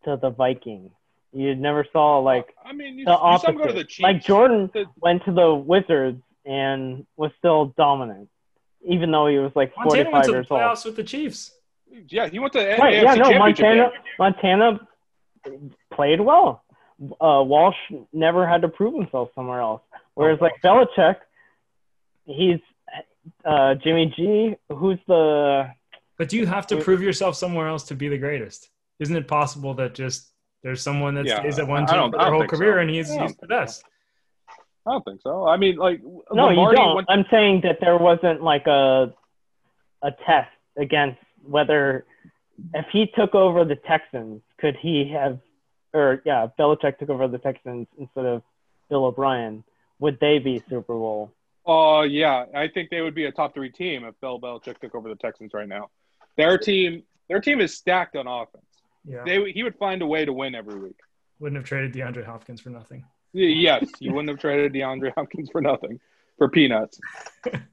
to 0.06 0.18
the 0.22 0.30
Vikings. 0.30 0.92
You 1.34 1.56
never 1.56 1.86
saw 1.92 2.20
like 2.20 2.48
I 2.64 2.74
mean, 2.74 3.00
you, 3.00 3.06
the 3.06 3.12
you 3.12 3.18
opposite. 3.18 3.58
go 3.58 3.68
to 3.68 3.74
the 3.74 3.84
Chiefs. 3.84 4.00
like 4.02 4.24
Jordan 4.24 4.70
The- 4.74 4.86
went 5.02 5.26
to 5.26 5.34
the 5.34 5.54
Wizards 5.54 6.22
and 6.46 7.06
was 7.18 7.32
still 7.40 7.74
dominant, 7.78 8.30
even 8.88 9.12
though 9.12 9.28
he 9.28 9.38
was 9.40 9.52
like 9.56 9.74
Montana 9.78 10.12
went 10.12 10.26
45 10.26 10.26
to 10.26 10.28
the 10.32 10.38
years 10.38 10.48
old. 10.50 10.60
playoffs 10.62 10.86
with 10.86 10.96
the 10.96 11.04
Chiefs. 11.04 11.52
Yeah, 12.10 12.28
he 12.30 12.40
went 12.40 12.54
to 12.54 12.60
the 12.60 12.66
Right, 12.80 12.96
AFC 12.96 13.04
yeah, 13.04 13.14
no, 13.16 13.38
Montana, 13.40 13.90
game. 13.92 14.02
Montana 14.20 14.80
played 15.94 16.22
well. 16.22 16.64
Uh, 17.20 17.44
Walsh 17.44 17.76
never 18.14 18.48
had 18.48 18.62
to 18.62 18.70
prove 18.70 18.94
himself 18.96 19.30
somewhere 19.36 19.60
else. 19.60 19.82
Whereas 20.16 20.40
like 20.42 20.54
Belichick, 20.64 21.18
he's 22.26 22.60
uh, 23.46 23.76
Jimmy 23.76 24.14
G. 24.16 24.56
Who's 24.70 25.00
the 25.08 25.70
But 26.18 26.30
do 26.30 26.38
you 26.38 26.46
have 26.46 26.68
to 26.68 26.78
prove 26.78 27.02
yourself 27.02 27.36
somewhere 27.36 27.68
else 27.68 27.84
to 27.86 27.96
be 27.96 28.08
the 28.10 28.18
greatest? 28.18 28.70
Isn't 29.00 29.16
it 29.16 29.28
possible 29.28 29.74
that 29.76 29.94
just 29.96 30.30
there's 30.62 30.82
someone 30.82 31.16
that 31.16 31.26
Yeah, 31.26 31.40
stays 31.40 31.60
at 31.60 31.68
one 31.68 31.86
don't- 31.86 32.12
team 32.12 32.12
for 32.12 32.18
their 32.20 32.32
whole 32.32 32.40
think 32.42 32.52
so. 32.52 32.58
career 32.58 32.80
and 32.80 32.90
he's, 32.90 33.12
he's 33.14 33.36
the 33.38 33.48
best? 33.48 33.84
I 34.86 34.92
don't 34.92 35.04
think 35.06 35.22
so. 35.22 35.48
I 35.48 35.58
mean, 35.58 35.78
like 35.78 36.02
no? 36.32 36.50
You 36.50 36.76
don't. 36.76 36.96
went- 36.96 37.08
I'm 37.10 37.26
saying 37.32 37.62
that 37.64 37.80
there 37.82 37.98
wasn't 37.98 38.44
like 38.44 38.68
a 38.68 39.14
a 40.02 40.12
test 40.26 40.50
against 40.78 41.20
whether 41.46 42.06
if 42.74 42.86
he 42.92 43.08
took 43.08 43.36
over 43.36 43.66
the 43.66 43.76
Texans, 43.76 44.42
could 44.60 44.76
he 44.76 45.10
have 45.14 45.40
or 45.94 46.22
yeah, 46.26 46.46
if 46.46 46.52
Belichick 46.60 46.98
took 46.98 47.10
over 47.10 47.28
the 47.28 47.38
Texans 47.38 47.88
instead 47.98 48.26
of 48.26 48.42
Bill 48.90 49.06
O'Brien, 49.06 49.64
would 50.00 50.20
they 50.20 50.40
be 50.40 50.64
Super 50.70 50.94
Bowl? 50.94 51.32
Oh 51.66 52.02
yeah, 52.02 52.46
I 52.54 52.68
think 52.68 52.90
they 52.90 53.02
would 53.02 53.16
be 53.16 53.26
a 53.26 53.32
top 53.32 53.54
three 53.54 53.72
team 53.72 54.04
if 54.04 54.20
Bill 54.20 54.40
Belichick 54.40 54.80
took 54.80 54.96
over 54.96 55.08
the 55.08 55.16
Texans 55.16 55.52
right 55.54 55.68
now. 55.68 55.90
Their 56.36 56.58
team, 56.58 57.04
their 57.30 57.40
team 57.40 57.62
is 57.62 57.76
stacked 57.76 58.16
on 58.16 58.28
offense. 58.28 58.66
Yeah. 59.06 59.24
They 59.26 59.52
he 59.52 59.64
would 59.64 59.76
find 59.76 60.02
a 60.02 60.08
way 60.08 60.26
to 60.26 60.34
win 60.34 60.56
every 60.56 60.80
week. 60.80 60.98
Wouldn't 61.40 61.58
have 61.58 61.66
traded 61.66 61.94
DeAndre 61.94 62.26
Hopkins 62.26 62.62
for 62.62 62.70
nothing. 62.70 63.04
Yes, 63.34 63.86
you 64.00 64.14
wouldn't 64.14 64.30
have 64.30 64.40
traded 64.40 64.74
DeAndre 64.74 65.12
Hopkins 65.16 65.50
for 65.52 65.62
nothing, 65.62 66.00
for 66.38 66.50
peanuts. 66.50 67.00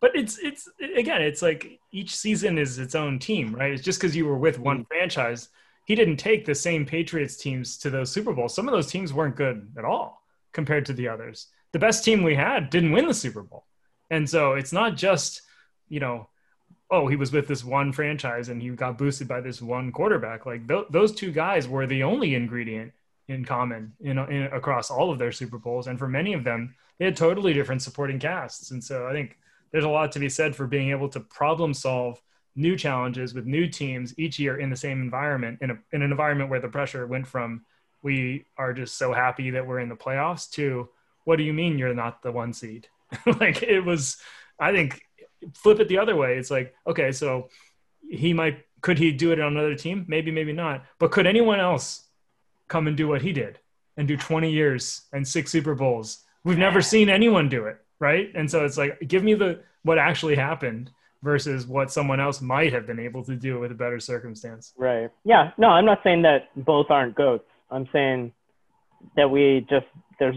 But 0.00 0.12
it's 0.14 0.38
it's 0.38 0.68
again, 0.96 1.22
it's 1.22 1.42
like 1.42 1.80
each 1.90 2.14
season 2.16 2.58
is 2.58 2.78
its 2.78 2.94
own 2.94 3.18
team, 3.18 3.54
right? 3.54 3.72
It's 3.72 3.82
just 3.82 4.00
because 4.00 4.14
you 4.14 4.26
were 4.26 4.38
with 4.38 4.58
one 4.58 4.78
mm-hmm. 4.78 4.86
franchise. 4.86 5.48
He 5.86 5.94
didn't 5.94 6.18
take 6.18 6.44
the 6.44 6.54
same 6.54 6.84
Patriots 6.84 7.36
teams 7.36 7.78
to 7.78 7.90
those 7.90 8.10
Super 8.10 8.32
Bowls. 8.32 8.54
Some 8.54 8.68
of 8.68 8.72
those 8.72 8.90
teams 8.90 9.12
weren't 9.12 9.36
good 9.36 9.72
at 9.78 9.84
all 9.84 10.22
compared 10.52 10.86
to 10.86 10.92
the 10.92 11.08
others. 11.08 11.48
The 11.72 11.78
best 11.78 12.04
team 12.04 12.22
we 12.22 12.34
had 12.34 12.70
didn't 12.70 12.92
win 12.92 13.06
the 13.06 13.14
Super 13.14 13.42
Bowl. 13.42 13.64
And 14.10 14.28
so 14.28 14.54
it's 14.54 14.72
not 14.72 14.96
just, 14.96 15.42
you 15.88 16.00
know, 16.00 16.28
oh, 16.90 17.06
he 17.08 17.16
was 17.16 17.32
with 17.32 17.46
this 17.46 17.64
one 17.64 17.92
franchise 17.92 18.48
and 18.48 18.62
he 18.62 18.70
got 18.70 18.98
boosted 18.98 19.28
by 19.28 19.40
this 19.40 19.60
one 19.60 19.92
quarterback. 19.92 20.46
Like 20.46 20.66
th- 20.68 20.86
those 20.90 21.14
two 21.14 21.32
guys 21.32 21.68
were 21.68 21.86
the 21.86 22.02
only 22.02 22.34
ingredient 22.34 22.92
in 23.28 23.44
common 23.44 23.92
in, 24.00 24.18
in 24.18 24.44
across 24.44 24.90
all 24.90 25.10
of 25.10 25.18
their 25.18 25.32
Super 25.32 25.58
Bowls, 25.58 25.86
and 25.86 25.98
for 25.98 26.08
many 26.08 26.32
of 26.32 26.44
them, 26.44 26.74
they 26.98 27.04
had 27.04 27.16
totally 27.16 27.52
different 27.52 27.82
supporting 27.82 28.18
casts. 28.18 28.70
And 28.70 28.82
so 28.82 29.06
I 29.06 29.12
think 29.12 29.36
there's 29.72 29.84
a 29.84 29.88
lot 29.88 30.12
to 30.12 30.18
be 30.18 30.28
said 30.28 30.54
for 30.54 30.66
being 30.66 30.90
able 30.90 31.08
to 31.08 31.20
problem 31.20 31.72
solve 31.74 32.20
new 32.56 32.76
challenges 32.76 33.34
with 33.34 33.46
new 33.46 33.66
teams 33.66 34.18
each 34.18 34.38
year 34.38 34.58
in 34.58 34.70
the 34.70 34.76
same 34.76 35.00
environment 35.00 35.58
in, 35.60 35.70
a, 35.70 35.78
in 35.92 36.02
an 36.02 36.10
environment 36.10 36.50
where 36.50 36.60
the 36.60 36.68
pressure 36.68 37.06
went 37.06 37.26
from 37.26 37.64
we 38.02 38.44
are 38.56 38.72
just 38.72 38.96
so 38.96 39.12
happy 39.12 39.50
that 39.50 39.66
we're 39.66 39.80
in 39.80 39.88
the 39.88 39.96
playoffs 39.96 40.50
to 40.50 40.88
what 41.24 41.36
do 41.36 41.42
you 41.42 41.52
mean 41.52 41.78
you're 41.78 41.94
not 41.94 42.22
the 42.22 42.32
one 42.32 42.52
seed? 42.52 42.88
Like 43.40 43.62
it 43.62 43.80
was 43.80 44.18
i 44.60 44.72
think 44.72 45.02
flip 45.54 45.78
it 45.78 45.88
the 45.88 45.98
other 45.98 46.16
way 46.16 46.36
it's 46.36 46.50
like 46.50 46.74
okay 46.86 47.12
so 47.12 47.48
he 48.10 48.32
might 48.32 48.64
could 48.80 48.98
he 48.98 49.12
do 49.12 49.32
it 49.32 49.40
on 49.40 49.52
another 49.52 49.74
team? 49.74 50.04
Maybe 50.08 50.30
maybe 50.30 50.52
not. 50.52 50.84
But 50.98 51.10
could 51.10 51.26
anyone 51.26 51.60
else 51.60 52.04
come 52.68 52.86
and 52.86 52.96
do 52.96 53.08
what 53.08 53.22
he 53.22 53.32
did 53.32 53.58
and 53.96 54.06
do 54.06 54.16
20 54.16 54.50
years 54.50 55.02
and 55.12 55.26
six 55.26 55.50
super 55.50 55.74
bowls? 55.74 56.24
We've 56.44 56.58
never 56.58 56.80
seen 56.80 57.08
anyone 57.08 57.48
do 57.48 57.66
it 57.66 57.78
right 58.00 58.30
and 58.34 58.50
so 58.50 58.64
it's 58.64 58.78
like 58.78 58.98
give 59.06 59.22
me 59.22 59.34
the 59.34 59.60
what 59.82 59.98
actually 59.98 60.34
happened 60.36 60.90
versus 61.22 61.66
what 61.66 61.90
someone 61.90 62.20
else 62.20 62.40
might 62.40 62.72
have 62.72 62.86
been 62.86 63.00
able 63.00 63.24
to 63.24 63.34
do 63.34 63.58
with 63.58 63.70
a 63.72 63.74
better 63.74 63.98
circumstance 63.98 64.72
Right. 64.76 65.10
Yeah. 65.24 65.50
No, 65.58 65.68
I'm 65.68 65.84
not 65.84 66.00
saying 66.04 66.22
that 66.22 66.48
both 66.56 66.90
aren't 66.90 67.14
goats. 67.16 67.48
I'm 67.70 67.88
saying 67.92 68.32
that 69.16 69.28
we 69.30 69.66
just 69.68 69.86
there's 70.18 70.36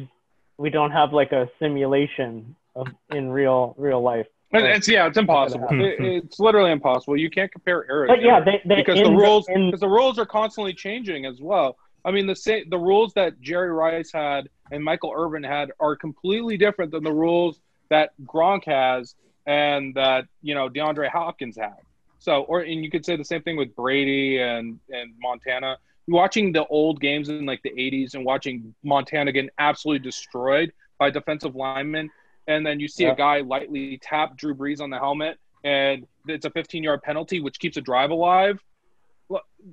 we 0.58 0.70
don't 0.70 0.92
have 0.92 1.14
like 1.14 1.32
a 1.32 1.50
simulation 1.60 2.56
of 2.76 2.88
in 3.12 3.30
real 3.32 3.76
real 3.78 4.02
life. 4.02 4.28
And 4.54 4.66
It's 4.66 4.88
yeah, 4.88 5.08
it's 5.08 5.18
impossible. 5.18 5.68
It- 5.72 5.96
it's 6.26 6.40
literally 6.40 6.72
impossible. 6.72 7.16
You 7.18 7.30
can't 7.30 7.52
compare 7.52 7.86
eras. 7.90 8.10
But 8.10 8.22
yeah, 8.22 8.40
they, 8.44 8.62
they 8.66 8.76
because 8.76 8.98
in 9.00 9.06
the 9.06 9.12
rules 9.12 9.48
in, 9.50 9.68
because 9.68 9.80
the 9.80 9.88
rules 9.88 10.20
are 10.20 10.26
constantly 10.26 10.74
changing 10.74 11.26
as 11.26 11.40
well. 11.40 11.78
I 12.04 12.12
mean, 12.12 12.28
the 12.28 12.36
sa- 12.36 12.66
the 12.70 12.78
rules 12.78 13.14
that 13.14 13.40
Jerry 13.42 13.72
Rice 13.72 14.12
had 14.12 14.50
and 14.72 14.84
Michael 14.84 15.14
Irvin 15.16 15.44
had 15.44 15.72
are 15.80 15.96
completely 15.96 16.58
different 16.58 16.92
than 16.92 17.04
the 17.04 17.14
rules 17.14 17.60
that 17.90 18.12
Gronk 18.26 18.66
has 18.66 19.16
and 19.46 19.94
that 19.96 20.26
you 20.42 20.56
know 20.56 20.70
DeAndre 20.70 21.10
Hopkins 21.10 21.58
had. 21.58 21.78
So, 22.20 22.42
or 22.44 22.62
and 22.62 22.84
you 22.84 22.90
could 22.92 23.06
say 23.06 23.16
the 23.16 23.26
same 23.26 23.42
thing 23.42 23.58
with 23.58 23.76
Brady 23.76 24.40
and 24.40 24.80
and 24.90 25.14
Montana. 25.20 25.78
Watching 26.08 26.52
the 26.52 26.66
old 26.68 27.00
games 27.00 27.30
in 27.30 27.46
like 27.46 27.62
the 27.64 27.72
'80s 27.72 28.16
and 28.16 28.26
watching 28.26 28.74
Montana 28.84 29.32
get 29.32 29.50
absolutely 29.60 30.00
destroyed 30.00 30.74
by 30.98 31.10
defensive 31.10 31.56
linemen, 31.56 32.10
and 32.48 32.66
then 32.66 32.80
you 32.80 32.88
see 32.88 33.04
Yeah. 33.04 33.14
a 33.14 33.16
guy 33.16 33.42
lightly 33.42 33.98
tap 34.00 34.36
Drew 34.38 34.54
Brees 34.56 34.82
on 34.82 34.90
the 34.90 34.98
helmet, 35.00 35.38
and 35.64 36.06
it's 36.28 36.46
a 36.46 36.50
15-yard 36.50 37.02
penalty, 37.02 37.40
which 37.40 37.60
keeps 37.60 37.78
a 37.78 37.82
drive 37.82 38.12
alive 38.12 38.62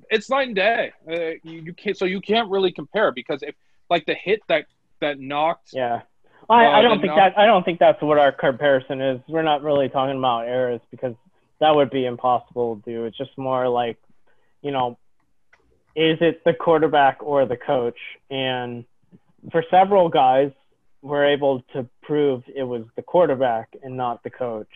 it's 0.09 0.29
night 0.29 0.47
and 0.47 0.55
day. 0.55 0.91
Uh, 1.09 1.13
you, 1.43 1.61
you 1.61 1.73
can't, 1.73 1.97
so 1.97 2.05
you 2.05 2.21
can't 2.21 2.49
really 2.49 2.71
compare 2.71 3.11
because 3.11 3.41
if 3.43 3.55
like 3.89 4.05
the 4.05 4.13
hit 4.15 4.41
that 4.47 4.65
that 5.01 5.19
knocked, 5.19 5.69
yeah. 5.73 6.01
I, 6.49 6.65
Uh, 6.65 6.69
I 6.71 6.81
don't 6.81 6.99
think 7.01 7.07
knock- 7.15 7.33
that 7.35 7.37
I 7.37 7.45
don't 7.45 7.63
think 7.63 7.79
that's 7.79 8.01
what 8.01 8.17
our 8.17 8.31
comparison 8.31 9.01
is. 9.01 9.21
We're 9.27 9.43
not 9.43 9.61
really 9.63 9.89
talking 9.89 10.17
about 10.17 10.47
errors 10.47 10.81
because 10.91 11.15
that 11.59 11.75
would 11.75 11.89
be 11.89 12.05
impossible 12.05 12.77
to 12.77 12.81
do. 12.91 13.05
It's 13.05 13.17
just 13.17 13.37
more 13.37 13.67
like, 13.67 13.97
you 14.61 14.71
know, 14.71 14.97
is 15.95 16.17
it 16.21 16.43
the 16.45 16.53
quarterback 16.53 17.17
or 17.21 17.45
the 17.45 17.57
coach? 17.57 17.99
And 18.29 18.85
for 19.51 19.63
several 19.69 20.09
guys, 20.09 20.51
we're 21.01 21.25
able 21.25 21.61
to 21.73 21.87
prove 22.01 22.43
it 22.53 22.63
was 22.63 22.83
the 22.95 23.01
quarterback 23.01 23.69
and 23.83 23.95
not 23.97 24.23
the 24.23 24.29
coach. 24.29 24.67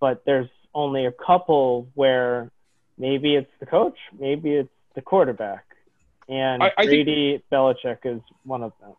but 0.00 0.22
there's 0.24 0.48
only 0.74 1.06
a 1.06 1.12
couple 1.12 1.88
where 1.94 2.50
maybe 2.98 3.34
it's 3.34 3.50
the 3.60 3.66
coach, 3.66 3.98
maybe 4.18 4.54
it's 4.54 4.68
the 4.94 5.02
quarterback, 5.02 5.64
and 6.28 6.62
I- 6.62 6.72
I 6.76 6.86
think- 6.86 7.06
Brady 7.06 7.42
Belichick 7.50 7.98
is 8.04 8.20
one 8.44 8.62
of 8.62 8.72
them. 8.80 8.92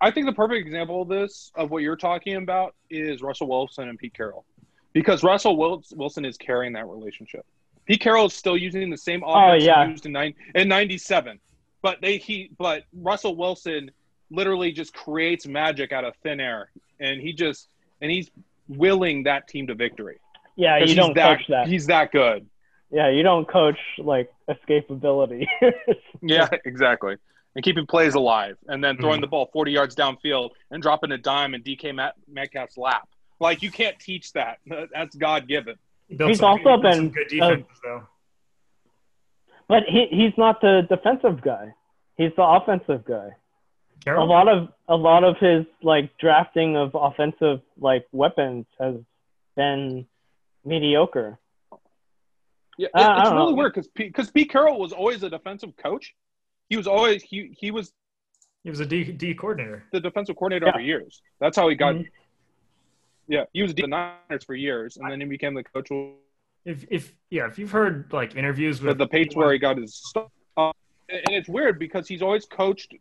I- 0.00 0.10
think 0.10 0.26
the 0.26 0.32
perfect 0.32 0.66
example 0.66 1.02
of 1.02 1.08
this, 1.08 1.52
of 1.54 1.70
what 1.70 1.82
you're 1.82 1.96
talking 1.96 2.36
about, 2.36 2.74
is 2.88 3.20
Russell 3.20 3.48
Wilson 3.48 3.88
and 3.88 3.98
Pete 3.98 4.14
Carroll, 4.14 4.44
because 4.92 5.22
Russell 5.22 5.56
Wilson 5.56 6.24
is 6.24 6.38
carrying 6.38 6.72
that 6.72 6.86
relationship. 6.86 7.44
Pete 7.84 8.00
Carroll 8.00 8.26
is 8.26 8.34
still 8.34 8.56
using 8.56 8.88
the 8.88 8.96
same 8.96 9.22
oh, 9.22 9.32
offense 9.32 9.62
he 9.62 9.68
yeah. 9.68 9.86
used 9.86 10.06
in 10.06 10.12
nine 10.12 10.34
in 10.54 10.68
'97, 10.68 11.38
but 11.82 12.00
they 12.00 12.16
he 12.16 12.50
but 12.56 12.84
Russell 12.94 13.36
Wilson 13.36 13.90
literally 14.30 14.72
just 14.72 14.94
creates 14.94 15.46
magic 15.46 15.92
out 15.92 16.04
of 16.04 16.16
thin 16.22 16.40
air, 16.40 16.70
and 17.00 17.20
he 17.20 17.32
just 17.32 17.68
and 18.00 18.10
he's 18.10 18.30
willing 18.68 19.24
that 19.24 19.48
team 19.48 19.66
to 19.66 19.74
victory. 19.74 20.18
Yeah, 20.56 20.78
you 20.78 20.94
don't 20.94 21.14
that, 21.14 21.38
coach 21.38 21.46
that. 21.48 21.68
He's 21.68 21.86
that 21.86 22.10
good. 22.10 22.46
Yeah, 22.90 23.08
you 23.10 23.22
don't 23.22 23.46
coach 23.48 23.78
like 23.98 24.32
escapability. 24.48 25.46
Yeah, 26.22 26.48
exactly. 26.64 27.16
And 27.54 27.62
keeping 27.62 27.86
plays 27.86 28.14
alive, 28.14 28.56
and 28.66 28.82
then 28.82 28.96
throwing 28.96 29.18
Mhm. 29.18 29.22
the 29.22 29.26
ball 29.26 29.50
40 29.52 29.72
yards 29.72 29.94
downfield 29.94 30.50
and 30.70 30.82
dropping 30.82 31.12
a 31.12 31.18
dime 31.18 31.54
in 31.54 31.62
DK 31.62 31.92
Met- 31.94 32.14
Metcalf's 32.26 32.78
lap. 32.78 33.06
Like 33.40 33.62
you 33.62 33.70
can't 33.70 33.98
teach 33.98 34.32
that. 34.32 34.58
That's 34.92 35.14
God 35.16 35.46
given. 35.46 35.76
He's 36.08 36.38
some, 36.38 36.58
also 36.62 36.76
he 36.76 36.82
been, 36.82 36.94
some 36.94 37.08
good 37.10 37.40
uh, 37.42 37.56
though. 37.82 38.02
but 39.68 39.82
he 39.88 40.06
he's 40.10 40.32
not 40.38 40.60
the 40.60 40.86
defensive 40.88 41.42
guy. 41.42 41.74
He's 42.16 42.32
the 42.36 42.42
offensive 42.44 43.04
guy. 43.04 43.30
A 44.06 44.24
lot 44.24 44.48
of 44.48 44.68
a 44.88 44.96
lot 44.96 45.24
of 45.24 45.36
his 45.38 45.64
like 45.82 46.16
drafting 46.18 46.76
of 46.76 46.90
offensive 46.94 47.60
like 47.78 48.06
weapons 48.12 48.66
has 48.78 48.96
been 49.56 50.06
mediocre. 50.64 51.38
Yeah, 52.76 52.88
Uh, 52.94 52.98
I 53.00 53.20
it's 53.22 53.30
really 53.30 53.52
know. 53.52 53.56
weird 53.56 53.72
because 53.74 53.88
because 53.88 54.30
Pete 54.30 54.50
Carroll 54.50 54.78
was 54.78 54.92
always 54.92 55.22
a 55.22 55.30
defensive 55.30 55.76
coach. 55.76 56.14
He 56.68 56.76
was 56.76 56.86
always 56.86 57.22
he 57.22 57.54
he 57.58 57.70
was 57.70 57.92
he 58.64 58.70
was 58.70 58.80
a 58.80 58.86
D, 58.86 59.04
D 59.12 59.34
coordinator. 59.34 59.84
the 59.92 60.00
defensive 60.00 60.36
coordinator 60.36 60.66
Yeah. 60.66 60.72
for 60.72 60.80
years. 60.80 61.22
That's 61.40 61.56
how 61.56 61.68
he 61.68 61.76
got. 61.76 61.94
Mhm. 61.94 62.08
Yeah, 63.28 63.44
he 63.52 63.62
was 63.62 63.74
the 63.74 63.86
Niners 63.86 64.44
for 64.44 64.54
years, 64.54 64.96
and 64.96 65.10
then 65.10 65.20
he 65.20 65.26
became 65.26 65.54
the 65.54 65.64
coach 65.64 65.88
If 66.64 66.84
if 66.90 67.14
yeah, 67.30 67.46
if 67.46 67.58
you've 67.58 67.70
heard 67.70 68.12
like 68.12 68.34
interviews 68.36 68.80
the, 68.80 68.88
with 68.88 68.98
the 68.98 69.06
Patriots 69.06 69.36
where 69.36 69.52
he 69.52 69.58
got 69.58 69.76
his 69.78 69.94
stuff. 69.94 70.30
Uh, 70.56 70.72
and 71.08 71.34
it's 71.34 71.48
weird 71.48 71.78
because 71.78 72.08
he's 72.08 72.22
always 72.22 72.44
coached. 72.46 72.94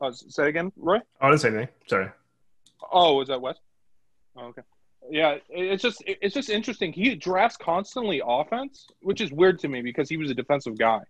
Uh, 0.00 0.12
say 0.12 0.48
again, 0.48 0.70
Roye. 0.76 1.00
Oh, 1.20 1.26
I 1.26 1.30
didn't 1.30 1.40
say 1.40 1.48
anything. 1.48 1.68
Sorry. 1.86 2.10
Oh, 2.92 3.20
is 3.22 3.28
that 3.28 3.40
Wes? 3.40 3.56
Oh, 4.36 4.46
okay. 4.46 4.62
Yeah, 5.10 5.36
it's 5.50 5.82
just 5.82 6.02
it's 6.06 6.32
just 6.34 6.48
interesting. 6.48 6.90
He 6.92 7.14
drafts 7.14 7.56
constantly 7.58 8.22
offense, 8.24 8.86
which 9.02 9.20
is 9.20 9.30
weird 9.30 9.58
to 9.60 9.68
me 9.68 9.82
because 9.82 10.08
he 10.08 10.16
was 10.16 10.30
a 10.30 10.34
defensive 10.34 10.78
guy, 10.78 11.00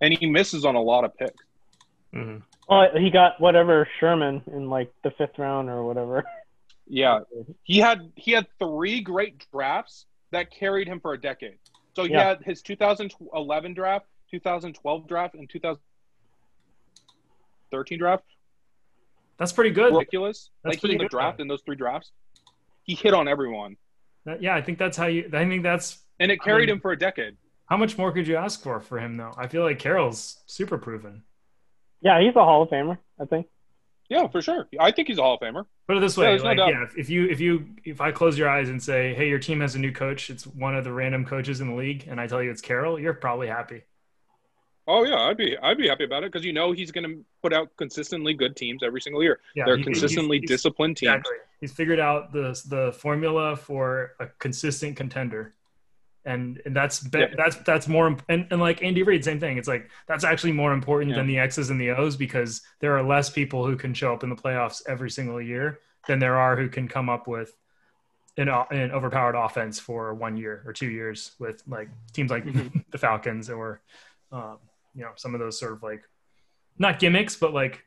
and 0.00 0.12
he 0.18 0.26
misses 0.26 0.64
on 0.64 0.74
a 0.74 0.82
lot 0.82 1.04
of 1.04 1.16
picks. 1.16 1.44
hmm 2.12 2.38
Oh, 2.68 2.86
he 2.98 3.10
got 3.10 3.40
whatever 3.40 3.86
Sherman 4.00 4.42
in 4.52 4.68
like 4.70 4.90
the 5.04 5.10
fifth 5.12 5.38
round 5.38 5.68
or 5.68 5.84
whatever. 5.84 6.24
Yeah, 6.86 7.20
he 7.62 7.78
had 7.78 8.10
he 8.16 8.32
had 8.32 8.46
three 8.58 9.00
great 9.00 9.46
drafts 9.52 10.06
that 10.32 10.50
carried 10.50 10.88
him 10.88 10.98
for 11.00 11.12
a 11.12 11.20
decade. 11.20 11.58
So 11.94 12.02
he 12.04 12.10
Yeah. 12.12 12.24
had 12.24 12.42
his 12.42 12.60
2011 12.62 13.74
draft, 13.74 14.06
2012 14.30 15.06
draft, 15.06 15.34
and 15.34 15.48
2013 15.48 17.98
draft. 17.98 18.24
that's 19.38 19.52
pretty 19.52 19.70
good. 19.70 19.92
Ridiculous! 19.94 20.50
That's 20.62 20.72
like 20.74 20.80
he 20.80 20.80
pretty 20.80 20.94
was 20.96 21.02
a 21.02 21.04
good, 21.04 21.10
draft 21.10 21.38
though. 21.38 21.42
in 21.42 21.48
those 21.48 21.62
three 21.62 21.76
drafts. 21.76 22.10
He 22.84 22.94
hit 22.94 23.12
on 23.14 23.28
everyone, 23.28 23.76
That- 24.24 24.40
yeah, 24.42 24.54
I 24.54 24.62
think 24.62 24.78
that's 24.78 24.96
how 24.96 25.06
you. 25.06 25.28
I 25.32 25.44
think 25.46 25.62
that's 25.62 25.98
and 26.20 26.30
it 26.30 26.40
carried 26.42 26.68
mean- 26.68 26.76
him 26.76 26.80
for 26.80 26.92
a 26.92 26.98
decade. 26.98 27.36
how 27.66 27.76
much 27.76 27.98
more 27.98 28.12
could 28.12 28.26
you 28.28 28.36
ask 28.36 28.62
for 28.62 28.80
for 28.80 28.98
him 28.98 29.16
though? 29.16 29.32
I 29.36 29.48
feel 29.48 29.62
like 29.62 29.78
Carroll's 29.78 30.42
super 30.46 30.78
proven. 30.78 31.22
Yeah, 32.00 32.20
he's 32.20 32.36
a 32.36 32.44
Hall 32.44 32.62
of 32.62 32.68
Famer, 32.68 32.98
I 33.20 33.24
think. 33.24 33.46
Yeah, 34.10 34.28
for 34.28 34.42
sure. 34.42 34.68
I 34.78 34.90
think 34.90 35.08
he's 35.08 35.16
a 35.18 35.22
Hall 35.22 35.34
of 35.34 35.40
Famer. 35.40 35.64
Put 35.88 35.96
it 35.96 36.00
this 36.00 36.16
way, 36.16 36.26
there's 36.26 36.42
no 36.42 36.48
like 36.50 36.58
doubt. 36.58 36.68
yeah, 36.70 36.82
if- 36.84 36.98
if 36.98 37.08
you 37.10 37.24
if 37.28 37.40
you 37.40 37.66
if 37.84 38.00
I 38.02 38.12
close 38.12 38.36
your 38.38 38.48
eyes 38.50 38.68
and 38.68 38.82
say, 38.82 39.14
"Hey, 39.14 39.28
your 39.28 39.38
team 39.38 39.60
has 39.60 39.74
a 39.74 39.78
new 39.78 39.92
coach. 39.92 40.28
It's 40.30 40.46
one 40.46 40.76
of 40.76 40.84
the 40.84 40.92
random 40.92 41.24
coaches 41.24 41.60
in 41.62 41.68
the 41.68 41.74
league," 41.74 42.04
and 42.06 42.20
I 42.20 42.26
tell 42.26 42.42
you 42.42 42.50
it's 42.50 42.60
Carroll, 42.60 43.00
you're 43.00 43.14
probably 43.14 43.48
happy. 43.48 43.82
Oh 44.86 45.04
yeah, 45.04 45.18
I'd 45.22 45.38
be 45.38 45.56
I'd 45.56 45.78
be 45.78 45.88
happy 45.88 46.04
about 46.04 46.24
it 46.24 46.30
because 46.32 46.44
you 46.44 46.52
know 46.52 46.72
he's 46.72 46.92
going 46.92 47.08
to 47.08 47.24
put 47.42 47.54
out 47.54 47.74
consistently 47.78 48.34
good 48.34 48.54
teams 48.56 48.82
every 48.82 49.00
single 49.00 49.22
year. 49.22 49.40
Yeah, 49.54 49.64
They're 49.64 49.76
he- 49.78 49.82
he's- 49.84 49.98
consistently 50.00 50.38
he's- 50.40 50.48
disciplined 50.48 50.98
teams. 50.98 51.08
Exactly. 51.14 51.36
He's 51.60 51.72
figured 51.72 52.00
out 52.00 52.32
the 52.32 52.60
the 52.68 52.92
formula 52.98 53.56
for 53.56 54.12
a 54.20 54.26
consistent 54.38 54.96
contender, 54.96 55.54
and 56.24 56.60
and 56.66 56.74
that's 56.76 57.00
be, 57.00 57.20
Yeah. 57.20 57.34
that's 57.36 57.56
that's 57.56 57.88
more 57.88 58.16
and, 58.28 58.46
and 58.50 58.60
like 58.60 58.82
Andy 58.82 59.02
Reid, 59.02 59.24
same 59.24 59.40
thing. 59.40 59.56
It's 59.58 59.68
like 59.68 59.90
that's 60.06 60.24
actually 60.24 60.52
more 60.52 60.72
important 60.72 61.10
Yeah. 61.12 61.18
than 61.18 61.26
the 61.26 61.38
X's 61.38 61.70
and 61.70 61.80
the 61.80 61.90
O's 61.90 62.16
because 62.16 62.62
there 62.80 62.96
are 62.96 63.02
less 63.02 63.30
people 63.30 63.66
who 63.66 63.76
can 63.76 63.94
show 63.94 64.12
up 64.12 64.22
in 64.22 64.30
the 64.30 64.36
playoffs 64.36 64.82
every 64.86 65.10
single 65.10 65.40
year 65.40 65.78
than 66.06 66.18
there 66.18 66.36
are 66.36 66.56
who 66.56 66.68
can 66.68 66.86
come 66.88 67.08
up 67.08 67.26
with 67.26 67.56
an, 68.36 68.48
an 68.48 68.90
overpowered 68.90 69.36
offense 69.36 69.78
for 69.78 70.12
one 70.12 70.36
year 70.36 70.62
or 70.66 70.72
two 70.72 70.90
years 70.90 71.32
with 71.38 71.62
like 71.66 71.88
teams 72.12 72.30
like 72.30 72.44
Mhm. 72.44 72.84
the 72.90 72.98
Falcons 72.98 73.48
or 73.48 73.80
um, 74.32 74.58
you 74.94 75.02
know 75.02 75.12
some 75.16 75.34
of 75.34 75.40
those 75.40 75.58
sort 75.58 75.72
of 75.72 75.82
like 75.82 76.02
not 76.78 76.98
gimmicks 76.98 77.36
but 77.36 77.54
like 77.54 77.84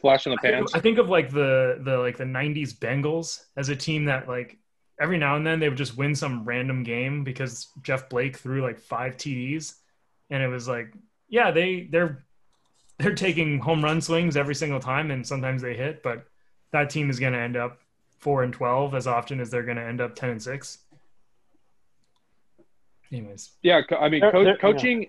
Flash 0.00 0.26
in 0.26 0.32
the 0.32 0.38
I 0.38 0.42
think- 0.42 0.54
pants. 0.54 0.74
I 0.74 0.80
think 0.80 0.98
of 0.98 1.08
like 1.08 1.30
the 1.30 1.80
the 1.82 1.98
like 1.98 2.16
the 2.16 2.24
'90s 2.24 2.74
Bengals 2.74 3.44
as 3.56 3.68
a 3.70 3.76
team 3.76 4.04
that 4.06 4.28
like 4.28 4.58
every 5.00 5.18
now 5.18 5.36
and 5.36 5.46
then 5.46 5.58
they 5.60 5.68
would 5.68 5.78
just 5.78 5.96
win 5.96 6.14
some 6.14 6.44
random 6.44 6.82
game 6.82 7.24
because 7.24 7.68
Jeff 7.82 8.08
Blake 8.08 8.36
threw 8.36 8.62
like 8.62 8.78
five 8.78 9.16
TDs, 9.16 9.74
and 10.30 10.42
it 10.42 10.48
was 10.48 10.68
like, 10.68 10.92
yeah, 11.28 11.50
they 11.50 11.88
they're 11.90 12.24
they're 12.98 13.14
taking 13.14 13.58
home 13.58 13.82
run 13.84 14.00
swings 14.00 14.36
every 14.36 14.54
single 14.54 14.80
time, 14.80 15.10
and 15.10 15.26
sometimes 15.26 15.60
they 15.62 15.74
hit, 15.74 16.02
but 16.02 16.24
that 16.72 16.90
team 16.90 17.10
is 17.10 17.18
going 17.20 17.32
to 17.32 17.38
end 17.38 17.56
up 17.56 17.78
four 18.18 18.42
and 18.42 18.52
twelve 18.52 18.94
as 18.94 19.06
often 19.06 19.40
as 19.40 19.50
they're 19.50 19.62
going 19.62 19.76
to 19.76 19.82
end 19.82 20.00
up 20.00 20.14
ten 20.14 20.30
and 20.30 20.42
six. 20.42 20.78
Anyways, 23.12 23.52
Yeah, 23.62 23.82
I 23.98 24.08
mean, 24.08 24.20
co- 24.20 24.44
they're- 24.44 24.56
coaching 24.56 25.08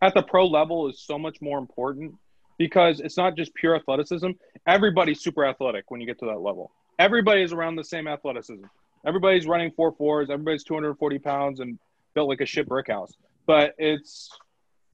at 0.00 0.14
the 0.14 0.22
pro 0.22 0.46
level 0.46 0.88
is 0.88 0.98
so 1.00 1.18
much 1.18 1.40
more 1.42 1.58
important 1.58 2.14
because 2.58 3.00
it's 3.00 3.16
not 3.16 3.36
just 3.36 3.54
pure 3.54 3.74
athleticism. 3.76 4.30
Everybody's 4.66 5.20
super 5.20 5.44
athletic 5.44 5.90
when 5.90 6.00
you 6.00 6.06
get 6.06 6.18
to 6.20 6.26
that 6.26 6.40
level. 6.40 6.70
Everybody's 6.98 7.52
around 7.52 7.76
the 7.76 7.84
same 7.84 8.06
athleticism. 8.06 8.64
Everybody's 9.06 9.46
running 9.46 9.70
four 9.72 9.92
fours. 9.92 10.30
Everybody's 10.30 10.64
240 10.64 11.18
pounds 11.18 11.60
and 11.60 11.78
built 12.14 12.28
like 12.28 12.40
a 12.40 12.46
shit 12.46 12.68
brick 12.68 12.88
house. 12.88 13.12
But 13.46 13.74
it's 13.78 14.30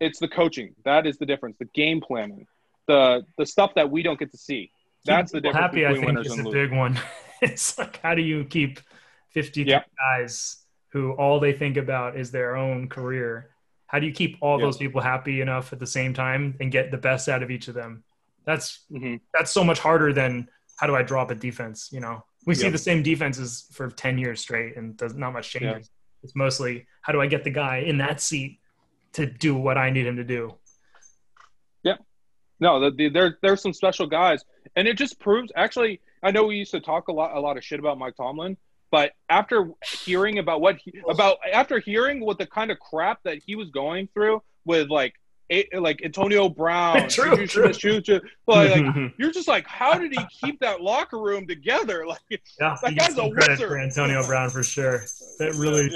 it's 0.00 0.18
the 0.18 0.28
coaching 0.28 0.74
that 0.84 1.06
is 1.06 1.18
the 1.18 1.26
difference. 1.26 1.56
The 1.58 1.66
game 1.66 2.00
planning, 2.00 2.46
the 2.88 3.22
the 3.38 3.46
stuff 3.46 3.72
that 3.74 3.90
we 3.90 4.02
don't 4.02 4.18
get 4.18 4.32
to 4.32 4.38
see. 4.38 4.70
That's 5.04 5.32
the 5.32 5.40
difference 5.40 5.62
happy. 5.62 5.86
I 5.86 5.94
think 5.94 6.26
is 6.26 6.38
a 6.38 6.42
big 6.50 6.72
one. 6.72 6.98
it's 7.42 7.78
like 7.78 8.00
how 8.02 8.14
do 8.14 8.22
you 8.22 8.44
keep 8.44 8.80
50 9.30 9.62
Yep. 9.62 9.86
guys 9.96 10.64
who 10.88 11.12
all 11.12 11.38
they 11.38 11.52
think 11.52 11.76
about 11.76 12.16
is 12.16 12.30
their 12.30 12.56
own 12.56 12.88
career? 12.88 13.50
How 13.90 13.98
do 13.98 14.06
you 14.06 14.12
keep 14.12 14.36
all 14.40 14.56
Yeah. 14.58 14.66
those 14.66 14.76
people 14.76 15.00
happy 15.00 15.40
enough 15.40 15.72
at 15.72 15.80
the 15.80 15.86
same 15.86 16.14
time 16.14 16.56
and 16.60 16.70
get 16.70 16.92
the 16.92 16.96
best 16.96 17.28
out 17.28 17.42
of 17.42 17.50
each 17.50 17.66
of 17.66 17.74
them? 17.74 18.04
That's 18.44 18.86
Mhm. 18.90 19.20
that's 19.34 19.50
so 19.50 19.64
much 19.64 19.80
harder 19.80 20.12
than 20.12 20.48
how 20.78 20.86
do 20.86 20.94
I 20.94 21.02
drop 21.02 21.30
a 21.32 21.34
defense? 21.34 21.90
You 21.92 21.98
know, 22.00 22.24
we 22.46 22.54
see 22.54 22.68
the 22.68 22.78
same 22.78 23.02
defenses 23.02 23.66
for 23.72 23.90
10 23.90 24.16
years 24.16 24.40
straight 24.40 24.76
and 24.76 24.96
there's 24.96 25.14
not 25.14 25.32
much 25.32 25.50
changes. 25.50 25.90
It's 26.22 26.36
mostly 26.36 26.86
how 27.02 27.12
do 27.12 27.20
I 27.20 27.26
get 27.26 27.42
the 27.42 27.50
guy 27.50 27.78
in 27.78 27.98
that 27.98 28.20
seat 28.20 28.60
to 29.14 29.26
do 29.26 29.56
what 29.56 29.76
I 29.76 29.90
need 29.90 30.06
him 30.06 30.16
to 30.16 30.24
do? 30.24 30.56
Yeah, 31.82 31.96
no, 32.60 32.78
the, 32.78 32.90
the, 32.92 33.08
there 33.08 33.38
there's 33.42 33.60
some 33.60 33.72
special 33.72 34.06
guys, 34.06 34.44
and 34.76 34.86
it 34.86 34.96
just 34.96 35.18
proves. 35.18 35.50
Actually, 35.56 36.00
I 36.22 36.30
know 36.30 36.44
we 36.46 36.56
used 36.56 36.70
to 36.70 36.80
talk 36.80 37.08
a 37.08 37.12
lot 37.12 37.34
a 37.36 37.40
lot 37.40 37.56
of 37.56 37.64
shit 37.64 37.80
about 37.80 37.98
Mike 37.98 38.14
Tomlin, 38.16 38.56
but 38.90 39.12
after 39.28 39.70
hearing 40.04 40.38
about 40.38 40.60
what 40.60 40.76
he, 40.76 40.92
about 41.08 41.38
after 41.52 41.78
hearing 41.78 42.20
what 42.20 42.38
the 42.38 42.46
kind 42.46 42.70
of 42.70 42.78
crap 42.78 43.20
that 43.24 43.38
he 43.44 43.54
was 43.56 43.70
going 43.70 44.08
through 44.14 44.42
with 44.64 44.90
like 44.90 45.14
like 45.76 46.00
Antonio 46.04 46.48
Brown, 46.48 47.08
True, 47.08 47.46
Juju 47.46 48.00
true. 48.00 48.20
Like, 48.46 48.70
like, 48.76 49.12
you're 49.18 49.32
just 49.32 49.48
like, 49.48 49.66
how 49.66 49.98
did 49.98 50.12
he 50.12 50.24
keep 50.40 50.60
that 50.60 50.80
locker 50.80 51.18
room 51.18 51.46
together? 51.46 52.06
Like, 52.10 52.42
Yeah, 52.60 52.76
That 52.82 52.96
guy's 52.96 53.18
a 53.18 53.26
wizard. 53.26 53.58
for 53.58 53.78
Antonio 53.78 54.24
Brown 54.26 54.50
for 54.50 54.62
sure. 54.62 55.04
That 55.38 55.54
really, 55.54 55.88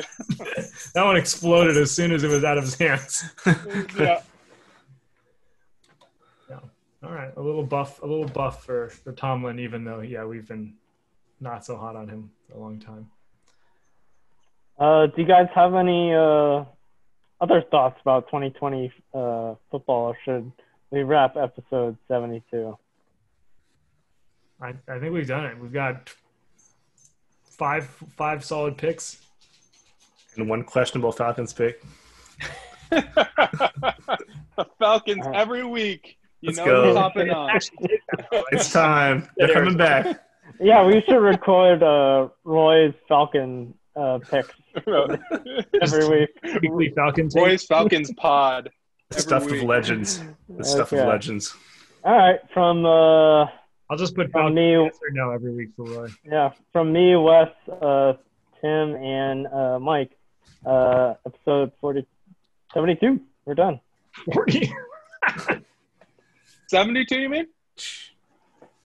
that 0.95 1.05
one 1.05 1.17
exploded 1.17 1.77
as 1.77 1.91
soon 1.91 2.13
as 2.13 2.25
it 2.25 2.29
was 2.29 2.43
out 2.45 2.59
of 2.59 2.65
his 2.65 2.75
hands. 2.75 3.25
yeah, 3.99 4.21
All 7.03 7.13
right, 7.13 7.33
a 7.37 7.41
little 7.41 7.65
buff, 7.65 8.03
a 8.03 8.07
little 8.07 8.27
buff 8.27 8.65
for 8.65 8.89
for 8.89 9.13
Tomlin, 9.13 9.59
even 9.61 9.85
though 9.85 10.01
yeah, 10.01 10.25
we've 10.25 10.49
been 10.49 10.75
not 11.41 11.65
so 11.65 11.77
hot 11.77 11.97
on 11.97 12.09
him 12.09 12.31
for 12.49 12.57
a 12.57 12.61
long 12.61 12.79
time. 12.79 13.11
Uh, 14.79 15.07
do 15.07 15.23
you 15.23 15.29
guys 15.29 15.47
have 15.55 15.75
any 15.75 16.13
uh, 16.13 16.65
other 17.41 17.63
thoughts 17.71 17.99
about 18.01 18.27
2020 18.27 18.93
uh, 19.15 19.55
football, 19.71 20.09
or 20.09 20.19
should 20.25 20.51
we 20.91 21.03
wrap 21.03 21.37
episode 21.37 21.97
72? 22.09 22.77
I 24.61 24.75
I 24.89 24.99
think 24.99 25.13
we've 25.13 25.27
done 25.27 25.45
it. 25.47 25.59
We've 25.59 25.73
got 25.73 26.13
five 27.45 27.87
five 28.17 28.45
solid 28.45 28.77
picks. 28.79 29.21
And 30.37 30.49
one 30.49 30.65
questionable 30.65 31.13
Falcons 31.13 31.53
pick. 31.53 31.81
the 32.91 34.19
Falcons 34.79 35.25
every 35.33 35.65
week. 35.65 36.19
You 36.41 36.49
let's 36.49 36.59
know 36.59 36.65
go. 36.65 36.85
who's 36.89 36.97
hopping 36.97 37.31
on. 37.31 37.61
It's 38.51 38.73
time. 38.73 39.29
They're 39.37 39.53
coming 39.53 39.77
back. 39.77 40.21
Yeah, 40.61 40.87
we 40.87 41.03
should 41.07 41.19
record 41.19 41.83
uh, 41.83 42.29
Roye's 42.45 42.95
Falcon 43.09 43.75
uh, 43.97 44.19
picks 44.31 44.55
every 44.87 46.09
week. 46.09 46.29
Weekly 46.63 46.93
Falcon 46.95 47.29
take. 47.29 47.43
Roye's 47.43 47.65
Falcons 47.65 48.13
pod. 48.17 48.71
The 49.11 49.21
stuff 49.21 49.47
week. 49.47 49.63
of 49.63 49.69
legends. 49.69 50.23
The 50.49 50.65
stuff 50.65 50.93
Okay. 50.93 51.03
of 51.03 51.09
legends. 51.09 51.55
All 52.05 52.17
right, 52.17 52.39
from 52.53 52.85
uh, 52.85 53.45
I'll 53.91 53.97
just 53.99 54.15
put 54.15 54.31
From 54.31 54.55
Falcon 54.55 54.55
me- 54.55 54.85
yes 54.85 54.99
or 55.03 55.11
no 55.13 55.31
every 55.31 55.53
week 55.55 55.71
for 55.77 55.85
Roye. 55.87 56.09
yeah, 56.25 56.53
from 56.73 56.93
me, 56.93 57.17
Wes, 57.17 57.49
uh, 57.69 58.15
Tim, 58.61 58.95
and 58.97 59.47
uh, 59.47 59.79
Mike. 59.79 60.11
Uh, 60.67 61.15
episode 61.27 61.73
40, 61.81 62.07
72. 62.73 63.21
We're 63.45 63.55
done. 63.55 63.81
Forty. 64.33 64.73
72, 66.69 67.21
you 67.21 67.29
mean? 67.29 67.47